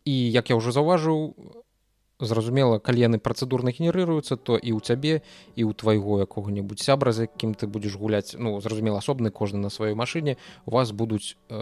і 0.05 0.15
як 0.31 0.53
я 0.53 0.57
ўжо 0.61 0.69
заўважыў 0.69 1.33
зразумела 2.21 2.79
калі 2.79 3.01
яны 3.01 3.19
працэдурна 3.19 3.73
генерыруюцца 3.73 4.37
то 4.37 4.61
і 4.61 4.77
ў 4.77 4.81
цябе 4.85 5.15
і 5.57 5.63
ў 5.67 5.73
твайго 5.75 6.23
якога-небудзь 6.23 6.85
сябра 6.85 7.11
з 7.11 7.27
якім 7.27 7.57
ты 7.57 7.67
будзеш 7.67 7.97
гуляць 7.99 8.37
ну 8.39 8.61
зразумела 8.61 9.03
асобны 9.03 9.33
кожны 9.33 9.59
на 9.59 9.73
сваёй 9.75 9.97
машыне 9.99 10.37
у 10.67 10.77
вас 10.77 10.93
будуць 10.93 11.35
э, 11.49 11.57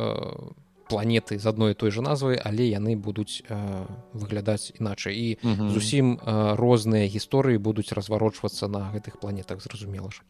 планеты 0.90 1.38
з 1.38 1.46
адной 1.46 1.74
той 1.74 1.90
же 1.90 2.03
назвай 2.03 2.37
але 2.37 2.66
яны 2.66 2.96
будуць 2.96 3.42
э, 3.48 3.87
выглядаць 4.12 4.72
іначай. 4.81 5.14
І 5.14 5.38
mm 5.42 5.55
-hmm. 5.55 5.70
зусім 5.70 6.18
э, 6.18 6.57
розныя 6.57 7.07
гісторыі 7.07 7.59
будуць 7.59 7.92
разварочвацца 7.92 8.68
на 8.68 8.90
гэтых 8.94 9.20
планетах 9.20 9.62
зразумела 9.62 10.11
ж. 10.11 10.22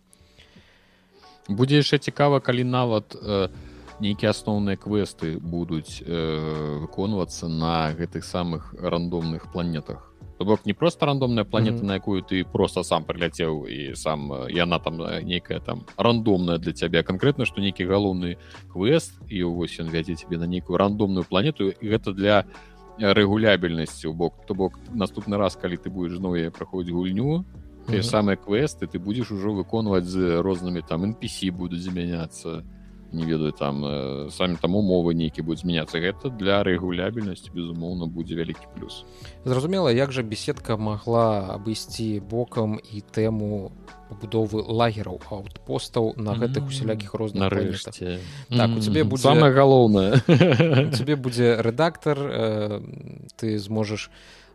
Будзе 1.48 1.76
яшчэ 1.76 1.98
цікава 1.98 2.40
калі 2.40 2.64
нават 2.64 3.14
э, 3.14 3.48
нейкія 4.00 4.30
асноўныя 4.30 4.76
квесты 4.76 5.38
будуць 5.40 6.02
э, 6.06 6.78
выконвацца 6.80 7.48
на 7.48 7.92
гэтых 7.92 8.24
самых 8.24 8.74
рандомных 8.82 9.52
планетах 9.52 10.09
То 10.40 10.46
бок 10.46 10.64
не 10.64 10.72
просто 10.72 11.06
рандомная 11.06 11.44
планета 11.44 11.76
mm 11.76 11.80
-hmm. 11.80 11.86
на 11.86 11.94
якую 11.94 12.22
ты 12.22 12.44
просто 12.52 12.82
сам 12.84 13.04
прыляцеў 13.04 13.68
і 13.68 13.94
сам 13.96 14.32
яна 14.48 14.78
там 14.78 14.96
нейкая 15.24 15.60
там 15.60 15.84
рандомная 15.96 16.58
для 16.58 16.72
цябе 16.72 17.02
конкретно 17.02 17.44
што 17.44 17.60
нейкі 17.60 17.86
галоўны 17.86 18.36
квест 18.72 19.12
і 19.28 19.42
вось 19.42 19.80
ён 19.80 19.90
вядзе 19.90 20.14
тебе 20.14 20.38
на 20.38 20.46
нейкую 20.46 20.78
рандомную 20.78 21.26
планету 21.28 21.68
і 21.68 21.88
гэта 21.88 22.14
для 22.14 22.44
рэгулябельнасці 22.98 24.08
у 24.08 24.12
бок 24.14 24.46
то 24.46 24.54
бок 24.54 24.78
наступны 24.94 25.36
раз 25.36 25.56
калі 25.56 25.76
ты 25.76 25.90
будешь 25.90 26.16
зноў 26.16 26.50
праходзіць 26.50 26.94
гульню 26.94 27.44
ты 27.86 27.92
mm 27.92 28.00
-hmm. 28.00 28.12
самыя 28.12 28.36
квесты 28.36 28.86
ты 28.86 28.98
будзеш 28.98 29.32
ужо 29.32 29.52
выконваць 29.52 30.08
з 30.08 30.40
рознымі 30.40 30.82
там 30.88 31.04
NPC 31.04 31.52
будуць 31.52 31.82
змяняцца 31.82 32.62
не 33.12 33.24
ведаю 33.24 33.52
там 33.52 33.84
э, 33.84 34.30
самі 34.30 34.56
там 34.56 34.76
умовы 34.76 35.14
нейкі 35.14 35.42
будуць 35.42 35.62
змяняцца 35.62 35.98
гэта 35.98 36.30
для 36.30 36.62
рэгулябельнасці 36.62 37.50
безумоўна 37.54 38.06
будзе 38.06 38.34
вялікі 38.34 38.66
плюс. 38.76 39.04
Зразумела 39.44 39.90
як 39.90 40.12
жа 40.12 40.22
беседка 40.22 40.76
могла 40.76 41.56
абысці 41.56 42.20
бокам 42.20 42.78
і 42.78 43.00
тэму 43.00 43.72
пабудовы 44.10 44.62
лагераў 44.66 45.22
аутпостаў 45.30 46.18
на 46.18 46.34
гэтых 46.34 46.66
усялякіх 46.66 47.14
розных 47.14 47.46
нарэшце. 47.46 48.18
так 48.50 48.70
у 48.74 48.80
цябе 48.80 49.04
будзе 49.04 49.22
самое 49.22 49.54
галоўнае 49.54 50.18
цябе 50.90 51.14
будзе 51.24 51.62
рэдактор 51.62 52.18
э, 52.18 52.80
ты 53.36 53.58
зможаш 53.58 54.10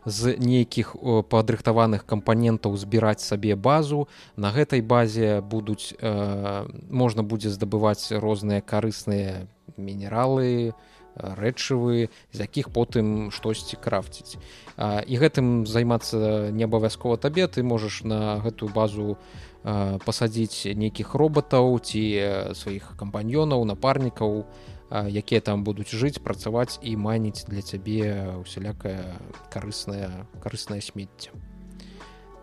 з 0.06 0.38
нейкіх 0.38 0.94
падрыхтаваных 1.28 2.06
кампанентаў 2.06 2.78
збіраць 2.78 3.20
сабе 3.20 3.58
базу. 3.58 4.06
На 4.36 4.54
гэтай 4.54 4.80
базе 4.80 5.42
будуць 5.42 5.98
э, 5.98 6.66
можна 6.88 7.26
будзе 7.26 7.50
здабываць 7.50 8.14
розныя 8.14 8.62
карысныя 8.62 9.50
мінералы 9.76 10.72
рэчывы 11.16 12.12
з 12.32 12.38
якіх 12.38 12.70
потым 12.70 13.32
штосьці 13.32 13.80
крафціць. 13.80 14.36
А, 14.76 15.00
і 15.00 15.16
гэтым 15.16 15.66
займацца 15.66 16.52
не 16.52 16.68
абавязкова 16.68 17.16
табе. 17.16 17.48
Ты 17.48 17.64
можаш 17.64 18.04
на 18.04 18.38
гэтую 18.44 18.68
базу 18.68 19.16
а, 19.64 19.98
пасадзіць 20.04 20.76
нейкіх 20.76 21.16
роботаў 21.16 21.80
ці 21.80 22.54
сваіх 22.54 22.94
кампаньёнаў 23.00 23.64
напарнікаў. 23.64 24.44
на 24.44 24.75
якія 24.90 25.40
там 25.40 25.64
будуць 25.64 25.90
жыць 25.90 26.22
працаваць 26.22 26.78
і 26.82 26.96
маніць 26.96 27.46
для 27.50 27.62
цябе 27.62 28.38
усялякае 28.38 29.18
карыснае 29.50 30.26
карыснае 30.42 30.80
смецце. 30.80 31.34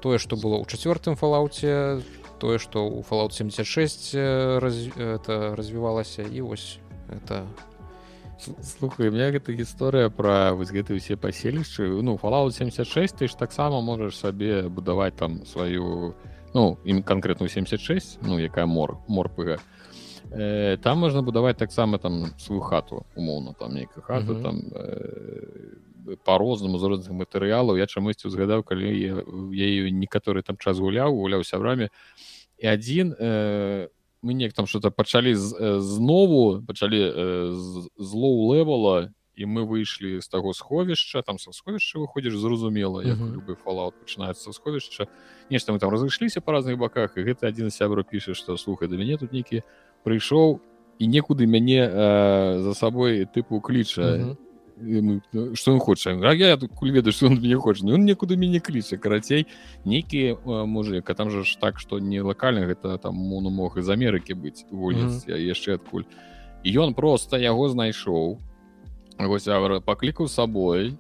Тое 0.04 0.20
што 0.20 0.36
было 0.36 0.60
ў 0.60 0.68
чацвёртым 0.68 1.16
фалаўце 1.16 2.04
тое 2.44 2.60
што 2.60 2.84
ў 2.84 3.08
фалаут 3.08 3.32
76 3.34 4.16
раз, 4.60 4.76
это 4.98 5.56
развівалася 5.56 6.28
і 6.28 6.42
вось 6.42 6.80
это. 7.08 7.48
Слухай 8.60 9.08
меня 9.08 9.32
гэта 9.32 9.56
гісторыя 9.56 10.12
пра 10.12 10.52
вось 10.52 10.76
гэты 10.76 11.00
ўсе 11.00 11.16
паселішчы 11.16 11.88
ну 12.04 12.20
фалаут 12.20 12.52
76 12.52 13.16
ты 13.16 13.32
ж 13.32 13.40
таксама 13.40 13.80
можаш 13.80 14.20
сабе 14.20 14.68
будаваць 14.68 15.16
там 15.16 15.46
сваю 15.48 16.20
ну 16.52 16.76
ім 16.84 17.00
канкрэтную 17.08 17.48
76 17.48 18.20
ну 18.28 18.36
якая 18.36 18.68
мор 18.68 19.00
морпыга 19.08 19.64
э, 20.34 20.78
там 20.78 20.98
можна 21.00 21.22
будаваць 21.22 21.58
таксама 21.58 21.98
там 21.98 22.34
сваю 22.38 22.62
хату 22.62 23.06
умоўна 23.16 23.54
там 23.60 23.74
нейкая 23.74 24.04
хата 24.04 24.32
mm 24.32 24.38
-hmm. 24.38 24.44
там 24.44 24.56
э, 24.76 26.16
по-рознаму 26.24 26.78
з 26.78 26.84
розных 26.84 27.12
матэрыялаў 27.12 27.78
я 27.78 27.86
чамусьці 27.86 28.28
узгадаў 28.28 28.64
калі 28.64 28.92
я 29.54 29.66
ею 29.66 29.94
некаторы 29.94 30.44
там 30.44 30.58
час 30.58 30.78
гуляў 30.78 31.16
гуляў 31.16 31.44
сябрамі 31.44 31.90
і 32.58 32.68
адзін 32.68 33.16
э, 33.20 33.90
мы 34.22 34.34
неяк 34.34 34.54
там 34.54 34.68
что-то 34.68 34.92
пачалі 34.92 35.36
з, 35.36 35.56
э, 35.56 35.80
знову 35.80 36.62
пачалі 36.68 37.00
э, 37.00 37.52
злоу 37.98 38.54
левела 38.54 39.14
і 39.36 39.46
мы 39.46 39.66
выйшлі 39.66 40.22
з 40.22 40.28
таго 40.28 40.54
сховішча 40.54 41.22
там 41.22 41.40
са 41.40 41.52
сховішча 41.52 42.00
выходзіш 42.00 42.38
зразумела 42.38 43.02
як 43.02 43.18
любы 43.18 43.56
фалаут 43.56 43.96
пачынаецца 43.98 44.54
сховішча 44.54 45.08
нешта 45.50 45.74
мы 45.74 45.80
там 45.80 45.90
разышліся 45.90 46.42
па 46.42 46.54
разных 46.54 46.78
баках 46.78 47.18
і 47.18 47.26
гэта 47.26 47.48
адзін 47.50 47.72
сябра 47.72 48.04
піша 48.04 48.34
што 48.34 48.58
слухай 48.58 48.88
да 48.88 48.96
мяне 48.96 49.18
тут 49.18 49.34
нейкі 49.34 49.64
прыйшоў 50.04 50.60
і 51.00 51.08
некуды 51.08 51.48
мяне 51.48 51.84
э, 51.84 52.60
за 52.62 52.74
сабой 52.74 53.26
тыпу 53.26 53.60
кліча 53.62 54.38
что 55.54 55.74
он 55.74 55.80
хоча 55.80 56.12
я 56.34 56.58
тут 56.58 56.72
ведаю 56.82 57.14
что 57.14 57.28
он 57.28 57.36
мне 57.36 57.56
хоча 57.56 57.86
он 57.86 58.06
некуды 58.06 58.36
мяне 58.38 58.60
кліча 58.60 58.98
карацей 58.98 59.48
нейкі 59.86 60.38
мужик. 60.46 61.10
А 61.10 61.14
там 61.14 61.30
же 61.30 61.44
ж 61.44 61.58
так 61.60 61.80
что 61.80 62.00
не 62.00 62.22
лакальна 62.22 62.66
гэта 62.66 62.98
там 62.98 63.16
мону 63.16 63.50
мог 63.50 63.78
из 63.78 63.90
Амерыкі 63.90 64.34
быць 64.34 64.66
вуліц 64.72 65.26
я 65.28 65.38
яшчэ 65.38 65.76
адкуль 65.76 66.06
і 66.64 66.78
ён 66.80 66.94
просто 66.94 67.38
яго 67.38 67.70
знайшоў 67.70 68.40
вось 69.20 69.48
паклікаў 69.86 70.28
сабой 70.28 70.98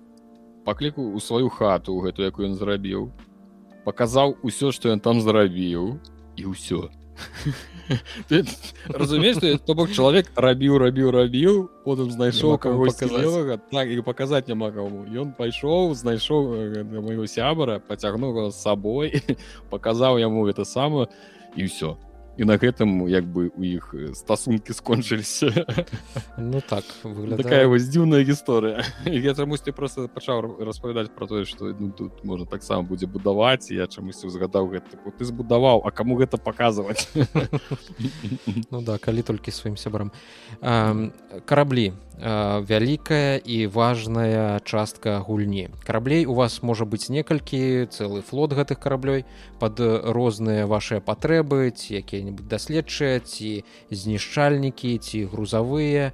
пакліку 0.65 1.01
у 1.01 1.19
сваю 1.19 1.49
хату 1.49 1.99
гэту 1.99 2.23
якую 2.23 2.47
ён 2.47 2.55
зрабіў 2.55 3.11
паказаў 3.83 4.37
усё 4.43 4.71
что 4.71 4.89
ён 4.89 4.99
там 4.99 5.19
зрабіў 5.21 5.99
і 6.37 6.43
ўсё 6.45 6.89
разумееш 8.89 9.59
то 9.65 9.75
бок 9.75 9.91
чалавек 9.91 10.31
рабіў 10.35 10.77
рабіў 10.77 11.11
рабіў 11.11 11.69
потым 11.85 12.11
знайшоў 12.11 12.57
кагось 12.57 12.95
так 12.95 13.87
і 13.89 14.01
паказаць 14.01 14.47
няма 14.47 14.71
каму 14.71 15.05
ён 15.09 15.33
пайшоў 15.37 15.93
знайшоў 15.97 16.49
майго 17.01 17.27
сябара 17.27 17.79
пацягнуў 17.79 18.51
з 18.51 18.55
сабой 18.55 19.21
паказаў 19.73 20.19
яму 20.19 20.45
гэта 20.47 20.65
самае 20.65 21.07
і 21.55 21.69
ўсё 21.69 21.97
і 22.37 22.45
на 22.45 22.57
гэтым 22.57 23.05
як 23.07 23.25
бы 23.25 23.51
у 23.53 23.61
іх 23.61 23.93
стасункі 24.17 24.73
скончыліся 24.73 25.65
ну 26.37 26.61
так 26.61 26.83
выглядае... 27.03 27.43
такая 27.43 27.65
вось 27.67 27.85
дзіўная 27.85 28.23
гісторыя 28.25 28.81
я 29.05 29.33
чамусь 29.35 29.61
ты 29.61 29.71
просто 29.71 30.07
пачаў 30.07 30.57
распавядаць 30.59 31.13
про 31.13 31.27
тое 31.27 31.45
что 31.45 31.75
ну, 31.77 31.91
тут 31.91 32.23
можна 32.23 32.45
таксама 32.45 32.81
будзе 32.81 33.05
будаваць 33.05 33.69
я 33.69 33.87
чамусь 33.87 34.23
узгадаў 34.25 34.73
гэта 34.73 34.97
ты 34.97 35.25
збудаваў 35.25 35.85
а 35.85 35.91
каму 35.91 36.17
гэта 36.17 36.37
паказваць 36.37 37.07
ну 38.71 38.81
да 38.81 38.97
калі 38.97 39.21
толькі 39.21 39.51
сваім 39.51 39.77
сябрам 39.77 40.11
караблі 41.45 41.93
вялікая 42.17 43.37
і 43.37 43.67
важная 43.67 44.59
частка 44.65 45.19
гульні 45.19 45.69
караблей 45.85 46.25
у 46.25 46.33
вас 46.33 46.61
можа 46.61 46.85
быць 46.85 47.09
некалькі 47.09 47.89
цэлы 47.89 48.21
флот 48.21 48.53
гэтых 48.53 48.79
караблёй 48.79 49.25
под 49.59 49.79
розныя 49.81 50.65
вашыя 50.65 51.01
патрэбы 51.01 51.73
ці 51.73 52.01
якія-нибудь 52.23 52.47
даследчыя 52.47 53.19
ці 53.19 53.63
знішчальнікі 53.91 54.97
ці 54.97 55.25
грузавыя. 55.25 56.11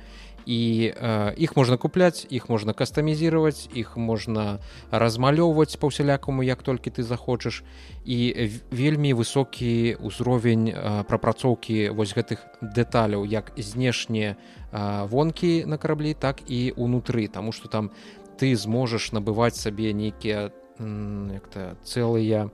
І 0.50 0.94
іх 1.38 1.54
можна 1.54 1.78
купляць 1.78 2.26
іх 2.26 2.50
можна 2.50 2.74
кастамізировать 2.74 3.70
іх 3.70 3.98
можна 3.98 4.58
размалёўваць 4.90 5.78
па-усялякаму 5.78 6.42
як 6.42 6.64
толькі 6.64 6.90
ты 6.90 7.04
захочаш. 7.04 7.62
І 8.06 8.50
вельмі 8.72 9.14
высокі 9.14 9.94
ўзровень 10.02 10.74
прапрацоўкі 11.06 11.94
вось 11.94 12.18
гэтых 12.18 12.42
дэталяў 12.62 13.30
як 13.30 13.54
знешне 13.58 14.38
вонкі 14.74 15.66
на 15.70 15.78
караблі 15.78 16.18
так 16.18 16.42
і 16.50 16.74
унутры 16.78 17.28
тому 17.28 17.52
что 17.52 17.70
там 17.70 17.92
ты 18.40 18.56
зможаш 18.56 19.12
набываць 19.12 19.60
сабе 19.60 19.94
нейкія 19.94 20.50
як-то 20.80 21.78
цэлыя 21.86 22.50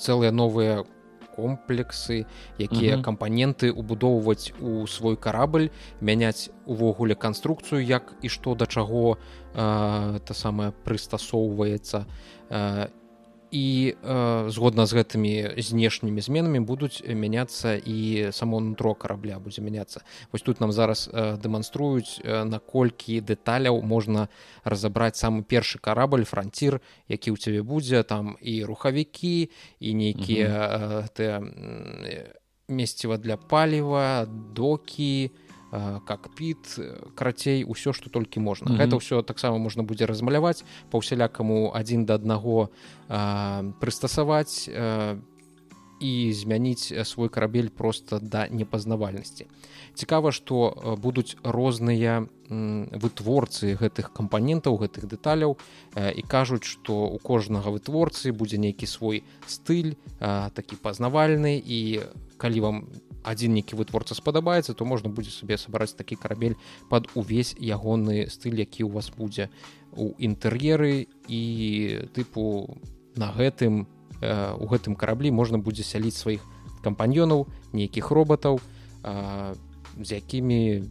цэлыя 0.00 0.32
новыя 0.32 0.84
комплексы 1.36 2.24
якія 2.58 3.00
кампаненты 3.02 3.72
убудоўваць 3.72 4.52
у 4.60 4.86
свой 4.86 5.16
карабль 5.16 5.70
мяняць 6.00 6.50
увогуле 6.66 7.14
канструкцыю 7.14 7.82
як 7.84 8.14
і 8.22 8.28
што 8.28 8.54
да 8.54 8.66
чаго 8.66 9.18
та 9.54 10.34
самае 10.34 10.72
прыстасоўваецца 10.84 12.06
і 13.52 13.94
э, 14.02 14.48
згодна 14.48 14.86
з 14.88 14.96
гэтымі 14.96 15.60
знешнімі 15.60 16.24
зменамі 16.24 16.64
будуць 16.64 17.04
мяняцца 17.04 17.76
і 17.76 18.32
само 18.32 18.60
нутро 18.64 18.96
карабля 18.96 19.36
будзе 19.38 19.60
мяняцца. 19.60 20.00
Вось 20.32 20.42
тут 20.42 20.60
нам 20.60 20.72
зараз 20.72 21.10
э, 21.12 21.36
дэманструюць 21.36 22.24
э, 22.24 22.44
наколькі 22.48 23.20
дэталяў 23.20 23.84
можна 23.84 24.32
разабраць 24.64 25.20
самы 25.20 25.44
першы 25.44 25.76
карабль 25.78 26.24
францір 26.24 26.80
які 27.12 27.30
ў 27.30 27.36
цябе 27.36 27.60
будзе 27.60 28.02
там 28.02 28.40
і 28.40 28.64
рухавікі 28.64 29.52
і 29.80 29.88
нейкія 29.94 31.04
э, 31.12 32.32
месціва 32.72 33.20
для 33.20 33.36
паліва 33.36 34.24
докі 34.56 35.30
і 35.72 36.00
какпіт 36.04 36.78
карацей 37.14 37.64
усё 37.64 37.92
што 37.92 38.10
толькі 38.10 38.40
можна 38.40 38.68
mm 38.68 38.76
-hmm. 38.76 38.80
гэта 38.80 38.96
ўсё 38.96 39.22
таксама 39.22 39.58
можна 39.58 39.82
будзе 39.82 40.06
размаляваць 40.06 40.64
па 40.90 40.98
ўсялякаму 40.98 41.72
адзін 41.74 42.04
да 42.04 42.14
аднаго 42.14 42.68
прыстасаваць 43.80 44.68
і 46.00 46.32
змяніць 46.32 46.92
свой 47.04 47.28
карабель 47.28 47.70
просто 47.70 48.18
да 48.18 48.48
непазнавальнасці 48.48 49.46
цікава 49.94 50.32
што 50.32 50.96
будуць 51.02 51.36
розныя 51.42 52.26
вытворцы 52.92 53.76
гэтых 53.80 54.12
кампанентаў 54.12 54.76
гэтых 54.76 55.06
дэталяў 55.06 55.56
і 55.96 56.22
кажуць 56.28 56.64
што 56.64 56.92
у 57.08 57.18
кожнага 57.18 57.70
вытворцы 57.70 58.32
будзе 58.32 58.58
нейкі 58.58 58.86
свой 58.86 59.24
стыль 59.46 59.96
такі 60.54 60.76
пазнавальны 60.76 61.62
і 61.64 62.00
калі 62.36 62.60
вам 62.60 62.76
адзін 63.22 63.54
нейкі 63.54 63.78
вытворца 63.78 64.14
спадабаецца 64.14 64.74
то 64.74 64.84
можна 64.84 65.08
будзе 65.08 65.30
сабе 65.30 65.58
сабраць 65.58 65.94
такі 65.94 66.16
карабель 66.16 66.56
под 66.88 67.08
увесь 67.14 67.54
ягоны 67.58 68.28
стыль 68.30 68.58
які 68.58 68.84
у 68.84 68.90
вас 68.90 69.10
будзе. 69.10 69.50
У 69.92 70.16
інтэр'еры 70.18 71.06
і 71.28 71.42
тыпу 72.16 72.78
на 73.16 73.32
гэтым 73.32 73.86
э, 74.20 74.54
у 74.56 74.66
гэтым 74.66 74.96
караблі 74.96 75.30
можна 75.30 75.58
будзе 75.58 75.82
сяліць 75.82 76.16
сваіх 76.16 76.42
кампаньёнаў 76.82 77.46
нейкіх 77.72 78.10
роботаў 78.10 78.60
з 79.02 80.08
якімі 80.12 80.88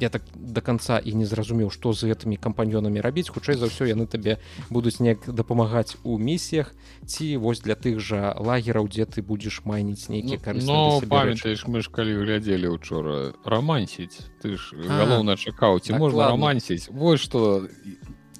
я 0.00 0.08
так 0.08 0.22
до 0.34 0.60
конца 0.60 0.98
і 0.98 1.14
не 1.14 1.26
зразумеў 1.26 1.70
што 1.70 1.92
з 1.92 2.08
гэтымі 2.10 2.40
кампаньёнамі 2.40 3.00
рабіць. 3.00 3.28
Хутчэй 3.28 3.60
за 3.60 3.68
ўсё 3.68 3.84
яны 3.86 4.06
табе 4.08 4.40
будуць 4.70 5.00
неяк 5.00 5.28
дапамагаць 5.28 5.96
у 6.02 6.18
місіях 6.18 6.72
ці 7.06 7.36
вось 7.36 7.60
для 7.60 7.76
тых 7.76 8.00
жа 8.00 8.34
лагераў 8.40 8.88
дзе 8.88 9.04
ты 9.04 9.22
будзеш 9.22 9.62
майніць 9.64 10.08
нейкі 10.08 10.40
ну, 10.64 11.00
памятаеш 11.04 11.66
мы 11.66 11.84
ж 11.84 11.90
калі 11.92 12.24
глядзелі 12.24 12.72
учора 12.72 13.32
рамансіць. 13.44 14.24
Ты 14.40 14.56
ж 14.56 14.74
галоўна 14.74 15.36
чакаў 15.36 15.80
ці 15.80 15.92
так, 15.92 16.00
можна 16.00 16.32
рамансіць? 16.32 16.88
Вось 16.88 17.20
што 17.20 17.68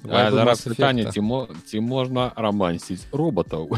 зараз 0.03 0.65
пытанне 0.65 1.05
ці 1.11 1.21
мо 1.21 1.47
ці 1.65 1.79
можна 1.79 2.31
рамансіць 2.35 3.05
роботаў 3.11 3.77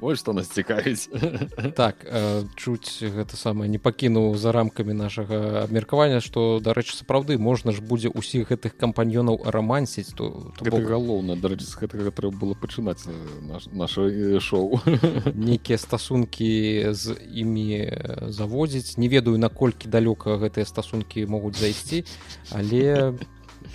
ось 0.00 0.18
што 0.18 0.32
нас 0.32 0.48
цікавіць. 0.48 1.08
Так 1.78 2.02
э, 2.04 2.44
чуць 2.56 3.02
гэта 3.02 3.36
самае 3.36 3.68
не 3.68 3.78
пакінуў 3.78 4.36
за 4.36 4.52
рамкамі 4.52 4.94
нашага 4.94 5.64
абмеркавання 5.64 6.20
што 6.20 6.60
дарэчы 6.60 6.96
сапраўды 6.98 7.38
можна 7.38 7.72
ж 7.72 7.82
будзе 7.82 8.10
ўсіх 8.10 8.50
гэтых 8.50 8.76
кампаньёнаў 8.76 9.46
рамансіць 9.46 10.14
то, 10.14 10.52
то 10.58 10.64
бок... 10.70 10.82
галоўна 10.82 11.36
дарэчы 11.36 11.66
з 11.66 11.74
гэтага 11.78 12.10
трэба 12.10 12.34
было 12.34 12.54
пачынаць 12.54 13.06
наш, 13.42 13.70
наше 13.72 14.40
шоу. 14.40 14.80
Нейкія 15.34 15.78
стасункі 15.78 16.90
з 16.90 17.14
імі 17.14 17.92
заводзіць. 18.30 18.98
Не 18.98 19.08
ведаю 19.08 19.38
наколькі 19.38 19.88
далёка 19.88 20.38
гэтыя 20.38 20.66
стасункі 20.66 21.26
могуць 21.26 21.58
зайсці 21.58 22.04
але 22.50 23.14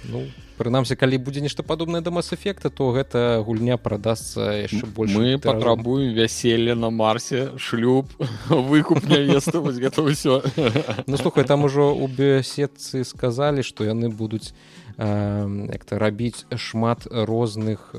ну 0.09 0.27
прынамсі 0.59 0.99
калі 0.99 1.17
будзе 1.23 1.39
нешта 1.39 1.63
падобнае 1.63 2.03
да 2.03 2.11
мас-эфекта 2.11 2.69
то 2.69 2.91
гэта 2.91 3.39
гульня 3.47 3.79
прадасца 3.79 4.51
яшчэ 4.59 4.83
больш 4.85 5.15
мы 5.15 5.39
патрабуем 5.39 6.11
вяселле 6.11 6.75
на 6.75 6.91
марсе 6.91 7.55
шлюб 7.55 8.11
выкуп 8.49 9.07
невеста 9.07 9.63
гэта 9.63 10.03
ўсё. 10.03 10.43
Ну 11.07 11.17
слухай 11.17 11.47
там 11.47 11.63
ужо 11.63 11.95
у 11.95 12.07
біосетцы 12.07 13.03
сказалі 13.07 13.63
што 13.63 13.87
яны 13.87 14.11
будуць 14.11 14.51
як-то 14.99 15.99
рабіць 15.99 16.43
шмат 16.55 17.07
розных 17.07 17.95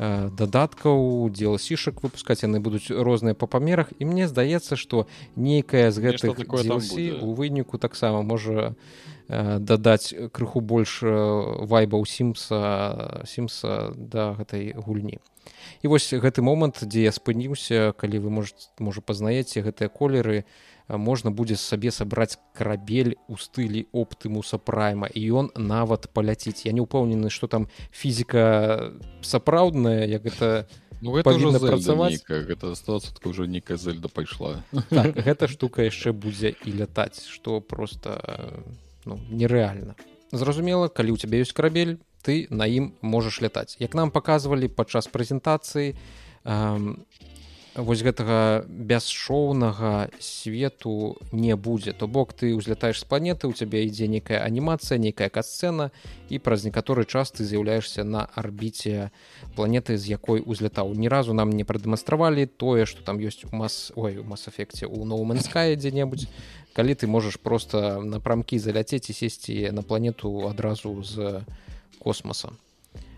дадаткаў 0.00 1.28
дзеласішак 1.28 2.00
выпускаць 2.00 2.40
яны 2.40 2.56
будуць 2.64 2.88
розныя 2.88 3.36
па 3.36 3.44
памерах 3.44 3.92
і 4.00 4.08
мне 4.08 4.24
здаецца 4.28 4.76
што 4.80 5.04
нейкая 5.36 5.92
з 5.92 6.00
гэтых 6.00 6.40
у 7.20 7.34
выніку 7.36 7.76
таксама 7.76 8.22
можа 8.24 8.72
дадаць 9.28 10.14
крыху 10.32 10.64
больш 10.64 11.04
вайбаў 11.04 12.08
сімса 12.08 13.22
сімса 13.28 13.92
да 13.96 14.32
гэтай 14.40 14.72
гульні 14.72 15.20
і 15.84 15.92
вось 15.92 16.08
гэты 16.08 16.40
момант 16.40 16.80
дзе 16.80 17.04
я 17.04 17.12
спыніўся 17.12 17.92
калі 17.92 18.24
вы 18.24 18.30
можете 18.40 18.72
можа 18.80 19.04
пазнаеце 19.04 19.60
гэтыя 19.60 19.92
колеры 19.92 20.48
можна 20.98 21.30
будзе 21.30 21.56
сабе 21.56 21.90
сабраць 21.90 22.38
карабель 22.54 23.16
у 23.28 23.36
стылі 23.36 23.86
оптымуса 23.92 24.58
прайма 24.58 25.06
і 25.06 25.20
ён 25.30 25.46
нават 25.54 26.10
паляціць 26.12 26.66
я 26.66 26.72
не 26.72 26.82
ўпэўнены 26.82 27.30
што 27.30 27.46
там 27.46 27.68
фізіка 27.90 28.94
сапраўдная 29.22 30.06
як 30.06 30.26
гэта 30.26 30.66
Ну, 31.00 31.16
гэта 31.16 31.32
працаваць 31.56 32.20
гэта 32.28 32.76
ўжо 33.24 33.48
нейкая 33.48 33.80
зельда 33.80 34.12
пайшла 34.12 34.60
так, 34.92 35.16
гэта 35.26 35.48
штука 35.48 35.88
яшчэ 35.88 36.12
будзе 36.12 36.52
і 36.52 36.76
лятаць 36.76 37.24
што 37.24 37.64
просто 37.64 38.20
ну, 39.08 39.16
нерэальна 39.32 39.96
зразумела 40.28 40.92
калі 40.92 41.16
ў 41.16 41.24
цябе 41.24 41.40
ёсць 41.40 41.56
карабель 41.56 41.96
ты 42.20 42.44
на 42.52 42.68
ім 42.68 42.92
можаш 43.00 43.40
лятаць 43.40 43.80
як 43.80 43.96
нам 43.96 44.12
паказвалі 44.12 44.68
падчас 44.68 45.08
прэзентацыі 45.08 45.96
вось 47.74 48.02
гэтага 48.02 48.66
бясшоўнага 48.66 50.10
свету 50.18 51.18
не 51.32 51.54
будзе. 51.56 51.92
То 51.92 52.08
бок 52.08 52.32
ты 52.32 52.50
ўзлятаеш 52.54 53.00
з 53.00 53.06
планеты 53.06 53.46
у 53.46 53.54
цябе 53.54 53.86
ідзе 53.86 54.10
нейкая 54.10 54.42
анімацыя 54.42 54.98
нейкая 54.98 55.30
касцэна 55.30 55.90
і 56.28 56.38
праз 56.42 56.66
некаторы 56.66 57.06
час 57.06 57.30
ты 57.30 57.46
з'яўляешься 57.46 58.02
на 58.02 58.26
арбіце 58.34 59.10
планеты 59.54 59.96
з 59.96 60.10
якой 60.10 60.42
узлятаў. 60.42 60.94
Ні 60.94 61.08
разу 61.08 61.32
нам 61.32 61.50
не 61.50 61.62
прадэманстравалі 61.64 62.46
тое 62.46 62.86
што 62.86 63.06
там 63.06 63.22
ёсць 63.22 63.46
у 63.46 63.54
мас 63.54 63.92
ой 63.94 64.18
у 64.18 64.24
мас-эфекце 64.24 64.90
у 64.90 65.04
ноуменская 65.04 65.76
дзе-небудзь. 65.76 66.26
Калі 66.74 66.94
ты 66.94 67.06
можаш 67.06 67.38
просто 67.38 68.02
напрамкі 68.02 68.58
заляцець 68.58 69.10
і 69.10 69.14
сесці 69.14 69.70
на 69.70 69.82
планету 69.82 70.46
адразу 70.48 71.02
з 71.02 71.42
космоса. 71.98 72.48
Mm 72.48 72.54
-hmm. 72.54 72.69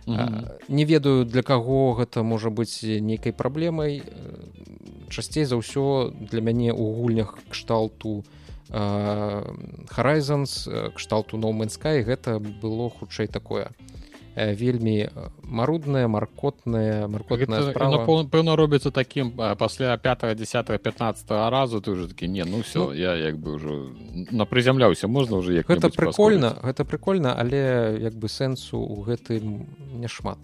Не 0.07 0.85
ведаю 0.85 1.25
для 1.25 1.43
каго 1.43 1.95
гэта 1.95 2.23
можа 2.23 2.51
быць 2.51 2.83
нейкай 2.83 3.33
праблемай. 3.33 4.03
Часцей 5.11 5.45
за 5.45 5.61
ўсё 5.61 6.11
для 6.11 6.41
мяне 6.41 6.73
ў 6.73 6.85
гульнях 6.99 7.39
кшталту 7.53 8.25
Horizons 8.73 10.67
кшталту 10.97 11.37
Ноуменскай 11.37 12.03
гэта 12.03 12.41
было 12.41 12.89
хутчэй 12.89 13.29
такое 13.29 13.69
вельмі 14.37 15.09
марудная 15.43 16.09
маркотная 16.09 17.09
маркотная 17.09 17.73
пэўна 18.33 18.57
робіцца 18.57 18.91
такім 18.91 19.33
пасля 19.59 19.97
5 19.97 20.37
10 20.37 20.67
15 20.83 21.31
разу 21.31 21.81
ты 21.81 21.91
уже 21.91 22.09
такі 22.09 22.29
не 22.29 22.45
ну 22.45 22.61
все 22.61 22.79
ну, 22.79 22.93
я 22.93 23.15
як 23.15 23.37
бы 23.37 23.57
ўжо 23.57 23.93
на 24.31 24.45
прызямляўся 24.45 25.09
можна 25.09 25.37
уже 25.37 25.55
як 25.55 25.69
гэта 25.69 25.91
прикольно 25.91 26.57
гэта 26.63 26.85
прикольно 26.85 27.35
але 27.37 27.99
як 28.01 28.15
бы 28.15 28.29
сэнсу 28.29 28.79
у 28.79 29.03
гэтым 29.03 29.67
няшмат 30.01 30.39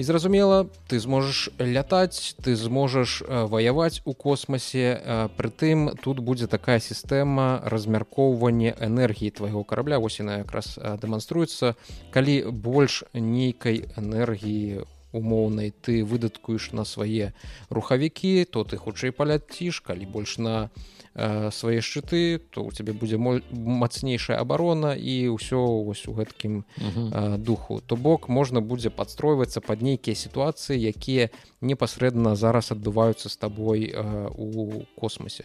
і 0.00 0.02
зразумела 0.02 0.64
ты 0.88 0.96
зможаш 0.96 1.52
лятаць 1.60 2.32
ты 2.40 2.56
зможаш 2.56 3.20
ваяваць 3.28 4.00
у 4.08 4.14
космосе 4.16 4.96
прытым 5.36 5.92
тут 6.00 6.24
будзе 6.24 6.48
такая 6.48 6.80
сістэма 6.80 7.60
размяркоўвання 7.68 8.72
энергіі 8.80 9.28
твайго 9.28 9.60
карабля. 9.60 10.00
Вось 10.00 10.16
яна 10.24 10.40
якраз 10.40 10.80
дэманструецца. 10.80 11.76
Калі 12.16 12.48
больш 12.48 13.04
нейкай 13.12 13.92
энергіі 14.00 14.88
умоўнай 15.12 15.68
ты 15.68 16.00
выдаткуеш 16.00 16.72
на 16.72 16.88
свае 16.88 17.36
рухавікі 17.68 18.48
то 18.48 18.64
ты 18.64 18.80
хутчэй 18.80 19.12
паляціш 19.12 19.84
калі 19.84 20.08
больш 20.08 20.38
на 20.40 20.70
э, 21.14 21.50
свае 21.50 21.80
шчыты 21.80 22.38
то 22.50 22.64
у 22.64 22.72
цябе 22.72 22.92
будзе 22.92 23.18
мацнейшая 23.18 24.40
абарона 24.40 24.94
і 24.94 25.34
ўсё 25.34 25.84
вось 25.84 26.06
у 26.06 26.14
гэткім 26.14 26.64
э, 26.78 27.36
духу. 27.38 27.80
То 27.80 27.96
бок 27.96 28.28
можна 28.28 28.60
будзе 28.60 28.90
падстройвацца 28.90 29.60
пад 29.60 29.82
нейкія 29.82 30.14
сітуацыі 30.14 30.78
якія 30.78 31.30
непасрэдна 31.60 32.36
зараз 32.36 32.72
адбываюцца 32.72 33.28
з 33.28 33.36
табой 33.36 33.90
э, 33.90 34.28
у 34.34 34.84
космосе. 34.94 35.44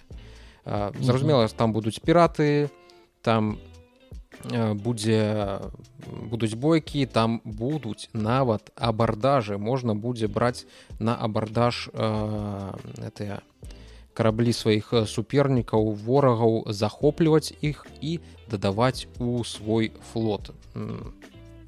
Э, 0.65 0.91
зразумела 0.99 1.47
там 1.47 1.73
будуць 1.73 1.99
піраты 1.99 2.69
там 3.21 3.58
Э, 4.51 4.73
будзе 4.73 5.60
будуць 6.30 6.54
бойкі 6.54 7.06
там 7.06 7.41
будуць 7.43 8.10
нават 8.13 8.71
абардажы. 8.75 9.58
Можна 9.58 9.95
будзе 9.95 10.28
браць 10.28 10.65
на 10.99 11.15
абардаж 11.15 11.89
э, 11.93 12.73
караблі 14.15 14.56
сваіх 14.56 14.93
супернікаў 15.12 15.91
ворагаў 16.08 16.63
захопліваць 16.71 17.54
іх 17.62 17.86
і 18.01 18.19
дадаваць 18.51 19.08
у 19.19 19.43
свой 19.43 19.91
флот. 20.12 20.51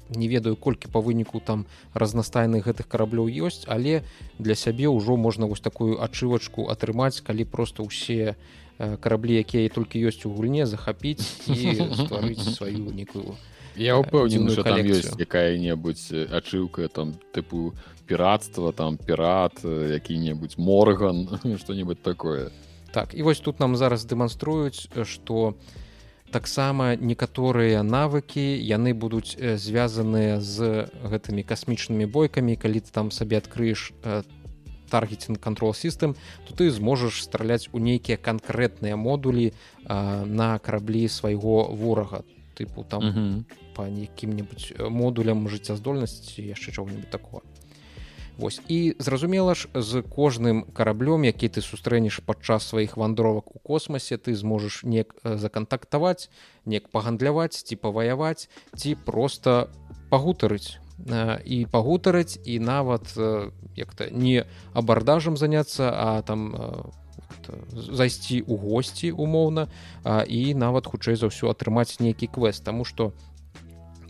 Не 0.08 0.28
ведаю 0.28 0.56
колькі 0.56 0.88
па 0.88 1.04
выніку 1.04 1.40
там 1.44 1.66
разнастайных 1.92 2.64
гэтых 2.64 2.88
караблёў 2.88 3.28
ёсць 3.28 3.68
але 3.68 4.00
для 4.38 4.56
сябе 4.56 4.88
ўжо 4.88 5.20
можна 5.20 5.44
вось 5.44 5.60
такую 5.60 6.00
ачывачку 6.00 6.72
атрымаць 6.72 7.20
калі 7.20 7.44
просто 7.44 7.84
ўсе 7.84 8.32
Э, 8.32 8.67
караблі 8.78 9.34
якія 9.42 9.68
толькі 9.68 10.02
ёсць 10.06 10.24
у 10.24 10.32
гульне 10.32 10.66
захапіць 10.66 11.22
і 11.50 11.76
стварыць 11.98 12.42
сваю 12.54 12.94
нейкую 12.94 13.34
я 13.78 13.94
ўпэўнены 13.98 14.50
что 14.50 14.66
там 14.66 14.82
ёсць 14.82 15.14
якая-небудзь 15.14 16.30
ачыўка 16.34 16.90
там 16.90 17.14
тыпу 17.30 17.74
піратства 18.06 18.72
там 18.72 18.98
пірат 18.98 19.62
які-небудзь 19.62 20.58
морган 20.58 21.28
что-нибудь 21.58 22.02
такое. 22.02 22.50
Так 22.92 23.14
і 23.14 23.22
вось 23.22 23.40
тут 23.40 23.60
нам 23.60 23.76
зараз 23.76 24.04
дэманструюць 24.04 24.90
что 25.04 25.54
таксама 26.32 26.96
некаторыя 26.96 27.82
навыкі 27.82 28.42
яны 28.58 28.94
будуць 28.94 29.36
звязаныя 29.38 30.40
з 30.40 30.88
гэтымі 31.04 31.42
касмічнымі 31.42 32.06
бойкамі 32.06 32.56
калі 32.56 32.80
ты 32.80 32.90
там 32.92 33.10
сабе 33.10 33.38
адкрыеш 33.38 33.92
там 34.02 34.37
таргетинг 34.90 35.38
control 35.38 35.72
system 35.72 36.16
то 36.48 36.54
ты 36.54 36.70
зможаш 36.70 37.22
страляць 37.22 37.68
у 37.72 37.78
нейкія 37.78 38.16
канкрэтныя 38.16 38.96
модулі 38.96 39.52
а, 39.84 40.24
на 40.24 40.58
караблі 40.58 41.08
свайго 41.08 41.68
ворага. 41.72 42.22
Тыпу 42.58 42.84
там 42.84 43.02
mm 43.02 43.12
-hmm. 43.14 43.44
по 43.74 43.82
якім-небудзь 43.86 44.74
модулям 44.90 45.48
жыццяздольнасці 45.48 46.42
яшчэ 46.42 46.72
чого-нибудь 46.72 47.10
такого 47.10 47.42
Вось. 48.38 48.60
І 48.68 48.94
зразумела 48.98 49.54
ж 49.54 49.68
з 49.74 50.02
кожным 50.02 50.62
караблём 50.72 51.24
які 51.24 51.48
ты 51.48 51.60
сустрэнеш 51.60 52.20
падчас 52.22 52.68
сваіх 52.68 52.96
вандровак 52.96 53.56
у 53.56 53.58
космосе 53.58 54.16
ты 54.16 54.34
зможаш 54.34 54.84
неяк 54.84 55.14
закантактаваць 55.24 56.30
неяк 56.64 56.88
пагандляваць 56.88 57.58
ці 57.62 57.76
паваяваць 57.76 58.48
ці 58.76 58.94
просто 58.94 59.70
пагутарыць 60.10 60.78
і 61.44 61.66
пагутарыць 61.70 62.38
і 62.44 62.58
нават 62.58 63.14
як-то 63.76 64.10
не 64.10 64.44
абардажам 64.74 65.36
заняцца 65.36 65.90
а 65.94 66.22
там 66.22 66.54
зайсці 67.72 68.42
ў 68.44 68.54
госці 68.58 69.08
умоўна 69.12 69.68
і 70.26 70.40
нават 70.54 70.86
хутчэй 70.86 71.16
за 71.16 71.32
ўсё 71.32 71.48
атрымаць 71.52 72.00
нейкі 72.00 72.28
квест. 72.28 72.64
Таму 72.64 72.84
што 72.84 73.12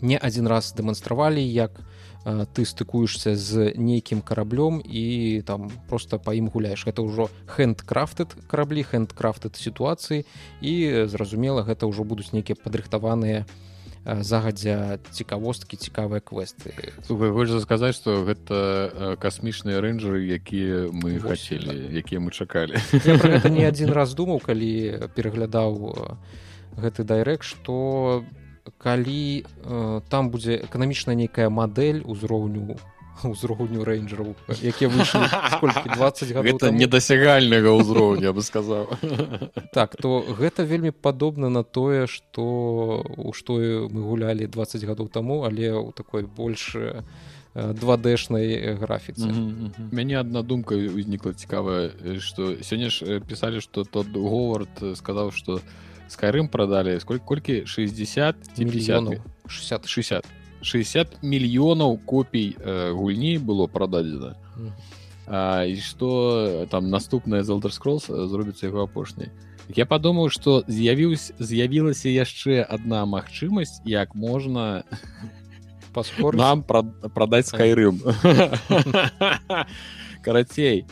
не 0.01 0.17
адзін 0.17 0.47
раз 0.47 0.73
дэманстравалі 0.75 1.43
як 1.43 1.79
ты 2.53 2.67
стыкуешься 2.67 3.35
з 3.39 3.71
нейкім 3.79 4.19
караблём 4.21 4.83
і 4.83 5.39
там 5.47 5.71
просто 5.87 6.19
па 6.19 6.35
ім 6.35 6.51
гуляеш. 6.51 6.83
Гэта 6.83 6.99
ўжо 6.99 7.31
хендкрафтед 7.47 8.35
караблі 8.51 8.83
хендкрафтед 8.83 9.55
сітуацыі 9.55 10.27
і 10.59 10.73
зразумела 11.07 11.63
гэта 11.63 11.87
ўжо 11.87 12.03
будуць 12.03 12.35
нейкія 12.35 12.59
падрыхтаваныя 12.59 13.47
на 13.47 13.68
загадзя 14.05 14.99
цікавосткі 15.11 15.77
цікавыя 15.77 16.21
квесты. 16.21 16.73
Хочется 17.07 17.61
сказаць 17.61 17.95
что 17.95 18.23
гэта 18.23 19.17
касмічныя 19.19 19.81
рэйнджеры 19.81 20.23
якія 20.23 20.89
мы 20.91 21.19
хацелі 21.19 21.75
якія 21.93 22.19
мы 22.19 22.31
чакалі. 22.31 22.79
Не 23.49 23.67
адзін 23.67 23.91
раз 23.91 24.13
думаў 24.13 24.39
калі 24.39 25.09
пераглядаў 25.15 26.17
гэты 26.79 27.03
дайрэк 27.03 27.43
что 27.43 28.23
калі 28.77 29.45
там 30.09 30.29
будзе 30.29 30.61
эканамічная 30.63 31.15
нейкая 31.15 31.49
мадэль 31.49 32.01
узроўню 32.05 32.79
ўзроўню 33.25 33.83
рэйнджераў 33.83 34.35
якія 34.47 34.89
выйшлі 34.89 35.27
20 35.95 36.31
гэта 36.39 36.71
недасягальнага 36.71 37.73
ўзроўня 37.75 38.31
бы 38.31 38.41
сказаў. 38.41 38.87
Так 39.75 39.95
то 39.97 40.23
гэта 40.23 40.63
вельмі 40.63 40.91
падобна 40.91 41.49
на 41.49 41.63
тое 41.63 42.07
што 42.07 43.03
у 43.03 43.33
што 43.33 43.59
мы 43.89 44.01
гулялі 44.03 44.47
20 44.47 44.83
гадоў 44.85 45.09
таму 45.09 45.43
але 45.43 45.73
ў 45.73 45.91
такой 45.93 46.23
больш 46.23 46.77
2дэшнай 47.55 48.77
графіцы. 48.79 49.27
Mm 49.27 49.71
-hmm. 49.73 49.93
мяне 49.93 50.19
адна 50.19 50.41
думка 50.41 50.75
узнікла 50.75 51.33
цікавая 51.33 51.91
што 52.19 52.55
сёння 52.61 52.89
ж 52.89 53.19
пісалі 53.19 53.61
што 53.61 53.83
тот 53.83 54.07
говард 54.13 54.69
сказаў 54.95 55.31
што 55.31 55.61
скайрым 56.07 56.47
прадалі 56.49 56.99
сколько 56.99 57.25
колькі? 57.25 57.65
60 57.65 58.35
мільёнаў. 58.57 59.21
60 59.47 59.87
60 59.87 60.38
60 60.61 61.23
мільёнаў 61.23 61.97
копій 62.05 62.55
э, 62.59 62.91
гульні 62.91 63.37
было 63.39 63.67
прададзена 63.67 64.35
і 65.29 65.77
што 65.77 66.65
там 66.71 66.89
наступная 66.89 67.43
золдар 67.43 67.71
скролс 67.71 68.07
зробіцца 68.09 68.65
яго 68.65 68.83
апошняй 68.83 69.29
я 69.75 69.85
падумаў 69.85 70.33
што 70.33 70.63
з'явіўся 70.67 71.37
з'явілася 71.37 72.09
яшчэ 72.09 72.65
адна 72.65 73.05
магчымасць 73.05 73.81
як 73.85 74.15
можна 74.15 74.83
паспор 75.93 76.35
нам 76.35 76.63
прадаць 76.63 77.53
скайрым 77.53 78.01
карацей 80.25 80.85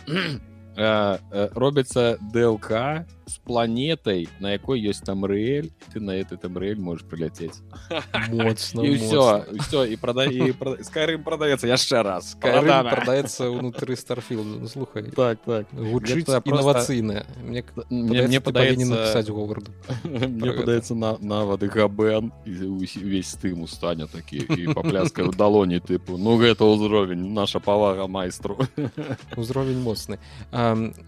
э, 0.77 1.17
э, 1.31 1.49
робіцца 1.53 2.17
ДЛК 2.21 3.05
с 3.27 3.37
планетой 3.43 4.29
на 4.39 4.53
якой 4.53 4.79
есть 4.79 5.03
там 5.03 5.25
рэль 5.25 5.71
ты 5.91 5.99
на 5.99 6.11
этой 6.11 6.37
там 6.37 6.57
рэль 6.57 6.79
можешь 6.79 7.05
прыляцець 7.05 7.59
моцно 8.29 8.85
і 8.85 8.95
все 8.95 9.45
все 9.59 9.85
і 9.85 9.97
продай 9.97 10.53
скайрым 10.81 11.23
продается 11.23 11.67
яшчэ 11.67 12.01
раз. 12.01 12.37
Продается 12.39 13.49
унутры 13.49 13.95
старфил 13.95 14.43
ну, 14.43 14.67
слухай. 14.67 15.03
Так 15.11 15.39
так. 15.45 15.67
Інавацыйная 15.73 17.25
мне 17.43 17.63
мне 17.89 18.39
падае 18.41 18.75
не 18.75 18.85
написать 18.85 19.29
говарду. 19.29 19.71
мне 20.03 20.51
падаецца 20.51 20.95
на 20.95 21.17
нават 21.19 21.63
габен 21.63 22.31
весь 22.45 23.35
тым 23.41 23.63
устане 23.63 24.07
такі 24.07 24.37
і 24.37 24.73
папляскаю 24.73 25.31
далоні 25.31 25.79
тыпу 25.79 26.17
ну 26.17 26.37
гэта 26.37 26.63
ўзровень 26.63 27.33
наша 27.33 27.59
павага 27.59 28.07
майстру 28.07 28.57
узровень 29.35 29.81
моцны 29.81 30.19